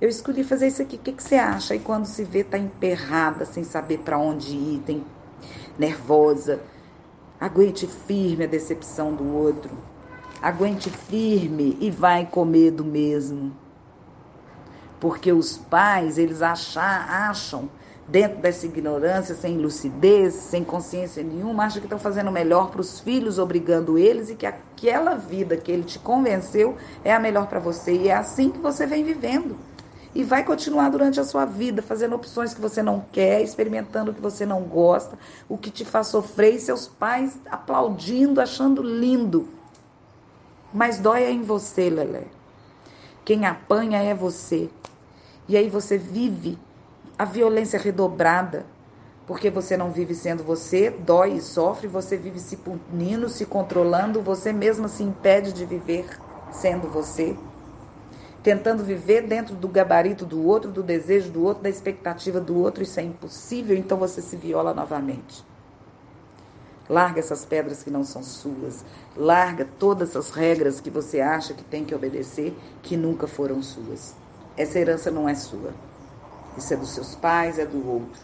Eu 0.00 0.08
escolhi 0.08 0.44
fazer 0.44 0.66
isso 0.66 0.82
aqui, 0.82 0.96
o 0.96 0.98
que, 0.98 1.12
que 1.12 1.22
você 1.22 1.36
acha? 1.36 1.74
E 1.74 1.78
quando 1.78 2.04
se 2.04 2.24
vê, 2.24 2.44
tá 2.44 2.58
emperrada, 2.58 3.46
sem 3.46 3.64
saber 3.64 3.98
para 3.98 4.18
onde 4.18 4.54
ir, 4.54 4.82
tem 4.84 5.04
nervosa. 5.78 6.60
Aguente 7.40 7.86
firme 7.86 8.44
a 8.44 8.48
decepção 8.48 9.14
do 9.14 9.34
outro. 9.34 9.70
Aguente 10.42 10.90
firme 10.90 11.78
e 11.80 11.90
vai 11.90 12.26
com 12.26 12.44
medo 12.44 12.84
mesmo. 12.84 13.56
Porque 15.00 15.32
os 15.32 15.56
pais, 15.56 16.18
eles 16.18 16.42
achar, 16.42 17.28
acham 17.30 17.70
dentro 18.06 18.38
dessa 18.38 18.66
ignorância, 18.66 19.34
sem 19.34 19.56
lucidez, 19.56 20.34
sem 20.34 20.62
consciência 20.62 21.22
nenhuma, 21.22 21.64
acha 21.64 21.80
que 21.80 21.86
estão 21.86 21.98
fazendo 21.98 22.28
o 22.28 22.32
melhor 22.32 22.70
para 22.70 22.80
os 22.80 23.00
filhos, 23.00 23.38
obrigando 23.38 23.98
eles 23.98 24.30
e 24.30 24.34
que 24.34 24.46
aquela 24.46 25.14
vida 25.14 25.56
que 25.56 25.72
ele 25.72 25.84
te 25.84 25.98
convenceu 25.98 26.76
é 27.02 27.12
a 27.12 27.20
melhor 27.20 27.46
para 27.46 27.58
você. 27.58 27.92
E 27.94 28.08
é 28.08 28.14
assim 28.14 28.50
que 28.50 28.58
você 28.58 28.86
vem 28.86 29.02
vivendo. 29.02 29.56
E 30.14 30.22
vai 30.22 30.44
continuar 30.44 30.90
durante 30.90 31.18
a 31.18 31.24
sua 31.24 31.44
vida, 31.44 31.82
fazendo 31.82 32.14
opções 32.14 32.54
que 32.54 32.60
você 32.60 32.82
não 32.82 33.04
quer, 33.10 33.42
experimentando 33.42 34.12
o 34.12 34.14
que 34.14 34.20
você 34.20 34.46
não 34.46 34.62
gosta, 34.62 35.18
o 35.48 35.58
que 35.58 35.70
te 35.70 35.84
faz 35.84 36.06
sofrer, 36.06 36.54
e 36.54 36.60
seus 36.60 36.86
pais 36.86 37.36
aplaudindo, 37.50 38.40
achando 38.40 38.80
lindo. 38.80 39.48
Mas 40.72 40.98
dói 40.98 41.24
é 41.24 41.30
em 41.32 41.42
você, 41.42 41.90
Lelé. 41.90 42.26
Quem 43.24 43.44
apanha 43.44 44.02
é 44.02 44.14
você. 44.14 44.70
E 45.48 45.56
aí 45.56 45.68
você 45.68 45.98
vive 45.98 46.58
a 47.18 47.24
violência 47.24 47.78
redobrada, 47.78 48.66
porque 49.26 49.48
você 49.50 49.76
não 49.76 49.90
vive 49.90 50.14
sendo 50.14 50.42
você, 50.42 50.90
dói 50.90 51.34
e 51.34 51.40
sofre, 51.40 51.86
você 51.86 52.16
vive 52.16 52.38
se 52.38 52.56
punindo, 52.56 53.28
se 53.28 53.46
controlando, 53.46 54.20
você 54.20 54.52
mesma 54.52 54.88
se 54.88 55.02
impede 55.02 55.52
de 55.52 55.64
viver 55.64 56.06
sendo 56.50 56.88
você, 56.88 57.36
tentando 58.42 58.84
viver 58.84 59.22
dentro 59.22 59.54
do 59.54 59.68
gabarito 59.68 60.26
do 60.26 60.44
outro, 60.46 60.70
do 60.70 60.82
desejo 60.82 61.30
do 61.30 61.42
outro, 61.42 61.62
da 61.62 61.70
expectativa 61.70 62.40
do 62.40 62.58
outro, 62.58 62.82
isso 62.82 63.00
é 63.00 63.02
impossível, 63.02 63.76
então 63.76 63.96
você 63.96 64.20
se 64.20 64.36
viola 64.36 64.74
novamente. 64.74 65.44
Larga 66.88 67.20
essas 67.20 67.46
pedras 67.46 67.82
que 67.82 67.90
não 67.90 68.04
são 68.04 68.22
suas. 68.22 68.84
Larga 69.16 69.66
todas 69.78 70.14
as 70.14 70.30
regras 70.30 70.80
que 70.80 70.90
você 70.90 71.20
acha 71.20 71.54
que 71.54 71.64
tem 71.64 71.82
que 71.82 71.94
obedecer, 71.94 72.54
que 72.82 72.94
nunca 72.94 73.26
foram 73.26 73.62
suas. 73.62 74.14
Essa 74.54 74.78
herança 74.78 75.10
não 75.10 75.26
é 75.26 75.34
sua. 75.34 75.72
Isso 76.56 76.72
é 76.72 76.76
dos 76.76 76.90
seus 76.90 77.14
pais, 77.14 77.58
é 77.58 77.66
do 77.66 77.86
outro. 77.88 78.20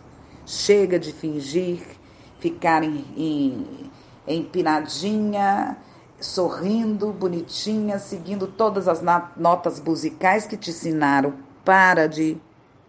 Chega 0.46 0.98
de 0.98 1.12
fingir, 1.12 1.80
ficar 2.38 2.82
em, 2.82 3.04
em, 3.16 3.90
empinadinha, 4.26 5.76
sorrindo, 6.20 7.12
bonitinha, 7.12 7.98
seguindo 7.98 8.46
todas 8.46 8.88
as 8.88 9.02
notas 9.36 9.80
musicais 9.80 10.46
que 10.46 10.56
te 10.56 10.70
ensinaram. 10.70 11.34
Para 11.64 12.06
de 12.06 12.40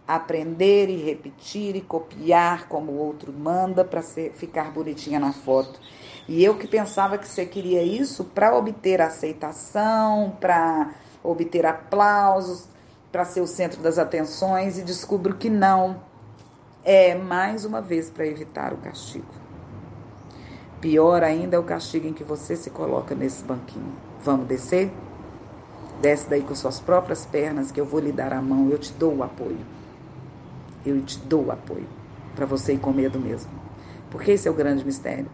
aprender 0.06 0.88
e 0.88 0.96
repetir 0.96 1.76
e 1.76 1.80
copiar 1.80 2.68
como 2.68 2.92
o 2.92 2.98
outro 2.98 3.32
manda 3.32 3.84
para 3.84 4.02
ficar 4.02 4.72
bonitinha 4.72 5.20
na 5.20 5.32
foto. 5.32 5.80
E 6.28 6.44
eu 6.44 6.56
que 6.56 6.66
pensava 6.66 7.18
que 7.18 7.26
você 7.26 7.44
queria 7.44 7.82
isso 7.82 8.24
para 8.24 8.56
obter 8.56 9.00
aceitação, 9.00 10.36
para 10.40 10.90
obter 11.22 11.66
aplausos, 11.66 12.68
para 13.12 13.24
ser 13.24 13.40
o 13.42 13.46
centro 13.46 13.80
das 13.80 13.98
atenções 13.98 14.78
e 14.78 14.82
descubro 14.82 15.34
que 15.34 15.48
não. 15.48 16.00
É 16.82 17.14
mais 17.14 17.64
uma 17.64 17.80
vez 17.80 18.10
para 18.10 18.26
evitar 18.26 18.72
o 18.72 18.78
castigo. 18.78 19.32
Pior 20.80 21.22
ainda 21.22 21.54
é 21.54 21.58
o 21.58 21.62
castigo 21.62 22.08
em 22.08 22.12
que 22.12 22.24
você 22.24 22.56
se 22.56 22.70
coloca 22.70 23.14
nesse 23.14 23.44
banquinho. 23.44 23.92
Vamos 24.24 24.48
descer? 24.48 24.90
Desce 26.00 26.28
daí 26.28 26.42
com 26.42 26.56
suas 26.56 26.80
próprias 26.80 27.24
pernas 27.24 27.70
que 27.70 27.80
eu 27.80 27.84
vou 27.84 28.00
lhe 28.00 28.10
dar 28.10 28.32
a 28.32 28.42
mão, 28.42 28.68
eu 28.70 28.78
te 28.78 28.92
dou 28.94 29.14
o 29.14 29.22
apoio 29.22 29.64
eu 30.84 31.00
te 31.02 31.18
dou 31.18 31.46
o 31.46 31.52
apoio 31.52 31.86
para 32.34 32.46
você 32.46 32.74
ir 32.74 32.78
com 32.78 32.92
medo 32.92 33.18
mesmo. 33.18 33.50
Porque 34.10 34.32
esse 34.32 34.48
é 34.48 34.50
o 34.50 34.54
grande 34.54 34.84
mistério. 34.84 35.30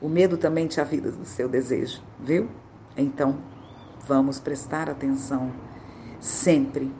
O 0.00 0.08
medo 0.08 0.36
também 0.36 0.66
te 0.66 0.80
avisa 0.80 1.10
do 1.10 1.24
seu 1.24 1.48
desejo, 1.48 2.02
viu? 2.20 2.48
Então, 2.96 3.38
vamos 4.06 4.38
prestar 4.38 4.90
atenção 4.90 5.50
sempre. 6.26 6.92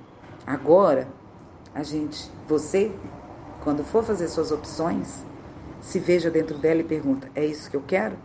Agora, 0.46 1.08
a 1.74 1.82
gente, 1.82 2.30
você, 2.48 2.92
quando 3.62 3.84
for 3.84 4.04
fazer 4.04 4.28
suas 4.28 4.52
opções, 4.52 5.24
se 5.80 5.98
veja 5.98 6.30
dentro 6.30 6.56
dela 6.56 6.80
e 6.80 6.84
pergunta: 6.84 7.28
é 7.34 7.44
isso 7.44 7.70
que 7.70 7.76
eu 7.76 7.82
quero? 7.82 8.16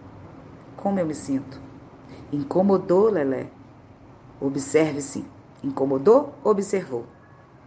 Como 0.78 1.00
eu 1.00 1.06
me 1.06 1.16
sinto? 1.16 1.60
Incomodou, 2.32 3.10
Lelé? 3.10 3.48
Observe 4.40 5.02
sim. 5.02 5.26
Incomodou? 5.64 6.34
Observou. 6.44 7.06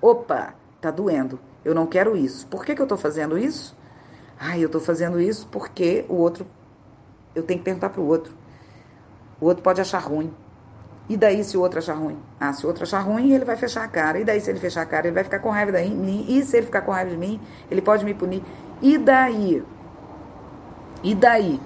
Opa! 0.01 0.55
Tá 0.81 0.91
doendo. 0.91 1.39
Eu 1.65 1.75
não 1.75 1.87
quero 1.87 2.17
isso. 2.17 2.47
Por 2.47 2.65
que, 2.65 2.75
que 2.75 2.83
eu 2.83 2.87
tô 2.87 2.97
fazendo 2.97 3.39
isso? 3.39 3.77
Ai, 4.39 4.63
eu 4.65 4.69
tô 4.69 4.81
fazendo 4.81 5.21
isso 5.21 5.47
porque 5.51 6.05
o 6.09 6.15
outro. 6.15 6.47
Eu 7.35 7.43
tenho 7.43 7.59
que 7.59 7.65
perguntar 7.65 7.91
pro 7.91 8.03
outro. 8.03 8.35
O 9.41 9.47
outro 9.47 9.63
pode 9.63 9.81
achar 9.81 9.99
ruim. 9.99 10.33
E 11.09 11.17
daí 11.17 11.45
se 11.45 11.57
o 11.57 11.61
outro 11.61 11.79
achar 11.79 11.95
ruim? 11.95 12.17
Ah, 12.41 12.53
se 12.53 12.65
o 12.65 12.69
outro 12.69 12.85
achar 12.85 13.01
ruim, 13.01 13.33
ele 13.33 13.45
vai 13.45 13.57
fechar 13.57 13.85
a 13.85 13.89
cara. 13.89 14.19
E 14.19 14.25
daí 14.25 14.41
se 14.41 14.51
ele 14.51 14.59
fechar 14.59 14.83
a 14.83 14.87
cara, 14.87 15.07
ele 15.07 15.15
vai 15.15 15.25
ficar 15.25 15.39
com 15.39 15.51
raiva 15.51 15.73
de 15.73 15.91
mim. 15.91 16.25
E 16.29 16.43
se 16.43 16.57
ele 16.57 16.67
ficar 16.67 16.81
com 16.83 16.93
raiva 16.93 17.11
de 17.11 17.17
mim, 17.17 17.41
ele 17.71 17.83
pode 17.83 18.05
me 18.05 18.15
punir. 18.15 18.43
E 18.81 18.97
daí? 18.97 19.63
E 21.03 21.15
daí? 21.15 21.61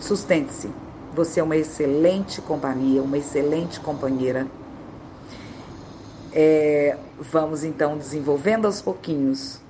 Sustente-se. 0.00 0.70
Você 1.14 1.40
é 1.40 1.42
uma 1.42 1.56
excelente 1.56 2.40
companhia, 2.40 3.02
uma 3.02 3.18
excelente 3.18 3.80
companheira 3.80 4.46
é, 6.32 6.96
vamos 7.18 7.64
então 7.64 7.96
desenvolvendo 7.96 8.66
aos 8.66 8.80
pouquinhos 8.80 9.60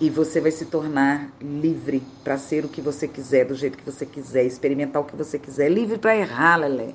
e 0.00 0.08
você 0.08 0.40
vai 0.40 0.52
se 0.52 0.66
tornar 0.66 1.32
livre 1.40 2.02
para 2.22 2.38
ser 2.38 2.64
o 2.64 2.68
que 2.68 2.80
você 2.80 3.08
quiser, 3.08 3.46
do 3.46 3.54
jeito 3.54 3.76
que 3.76 3.84
você 3.84 4.06
quiser, 4.06 4.44
experimentar 4.44 5.02
o 5.02 5.04
que 5.04 5.16
você 5.16 5.38
quiser. 5.38 5.68
Livre 5.68 5.98
para 5.98 6.16
errar, 6.16 6.56
Lelé. 6.56 6.94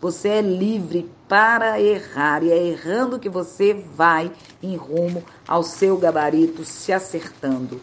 Você 0.00 0.28
é 0.28 0.40
livre 0.40 1.08
para 1.28 1.80
errar 1.80 2.42
e 2.42 2.50
é 2.50 2.66
errando 2.66 3.18
que 3.18 3.28
você 3.28 3.74
vai 3.74 4.32
em 4.62 4.74
rumo 4.74 5.22
ao 5.46 5.62
seu 5.62 5.96
gabarito, 5.96 6.64
se 6.64 6.92
acertando. 6.92 7.80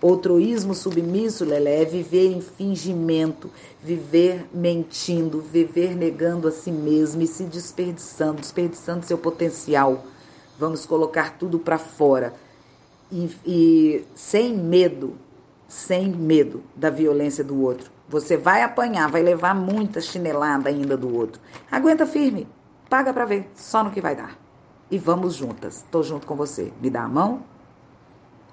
Outroísmo 0.00 0.74
submisso, 0.74 1.44
Lelé, 1.44 1.82
é 1.82 1.84
viver 1.84 2.32
em 2.32 2.40
fingimento, 2.40 3.50
viver 3.82 4.46
mentindo, 4.54 5.42
viver 5.42 5.96
negando 5.96 6.46
a 6.46 6.52
si 6.52 6.70
mesmo 6.70 7.20
e 7.20 7.26
se 7.26 7.42
desperdiçando, 7.42 8.40
desperdiçando 8.40 9.04
seu 9.04 9.18
potencial. 9.18 10.04
Vamos 10.56 10.86
colocar 10.86 11.36
tudo 11.36 11.58
para 11.58 11.78
fora. 11.78 12.32
E, 13.10 13.30
e 13.46 14.06
sem 14.14 14.56
medo, 14.56 15.16
sem 15.66 16.10
medo 16.10 16.62
da 16.76 16.90
violência 16.90 17.42
do 17.42 17.60
outro. 17.60 17.90
Você 18.08 18.36
vai 18.36 18.62
apanhar, 18.62 19.10
vai 19.10 19.22
levar 19.22 19.54
muita 19.54 20.00
chinelada 20.00 20.68
ainda 20.68 20.96
do 20.96 21.14
outro. 21.14 21.40
Aguenta 21.70 22.06
firme, 22.06 22.48
paga 22.88 23.12
para 23.12 23.24
ver, 23.24 23.50
só 23.54 23.84
no 23.84 23.90
que 23.90 24.00
vai 24.00 24.16
dar. 24.16 24.38
E 24.90 24.98
vamos 24.98 25.34
juntas. 25.34 25.84
Tô 25.90 26.02
junto 26.02 26.26
com 26.26 26.34
você. 26.34 26.72
Me 26.80 26.88
dá 26.88 27.02
a 27.02 27.08
mão. 27.08 27.42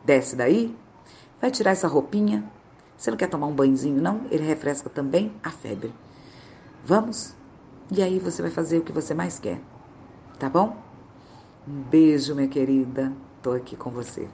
Desce 0.04 0.36
daí, 0.36 0.76
Vai 1.46 1.52
tirar 1.52 1.72
essa 1.72 1.88
roupinha? 1.88 2.44
Você 2.98 3.12
não 3.12 3.18
quer 3.18 3.28
tomar 3.28 3.48
um 3.48 3.54
banhozinho, 3.54 4.02
não? 4.02 4.22
Ele 4.32 4.44
refresca 4.44 4.90
também 4.90 5.32
a 5.44 5.52
febre. 5.52 5.94
Vamos? 6.84 7.36
E 7.92 8.02
aí 8.02 8.20
você 8.20 8.42
vai 8.42 8.50
fazer 8.50 8.80
o 8.80 8.82
que 8.82 8.92
você 8.92 9.14
mais 9.14 9.38
quer. 9.38 9.60
Tá 10.40 10.50
bom? 10.50 10.76
Um 11.68 11.82
beijo, 11.84 12.34
minha 12.34 12.48
querida. 12.48 13.14
Tô 13.46 13.52
aqui 13.52 13.76
com 13.78 13.92
você. 13.92 14.28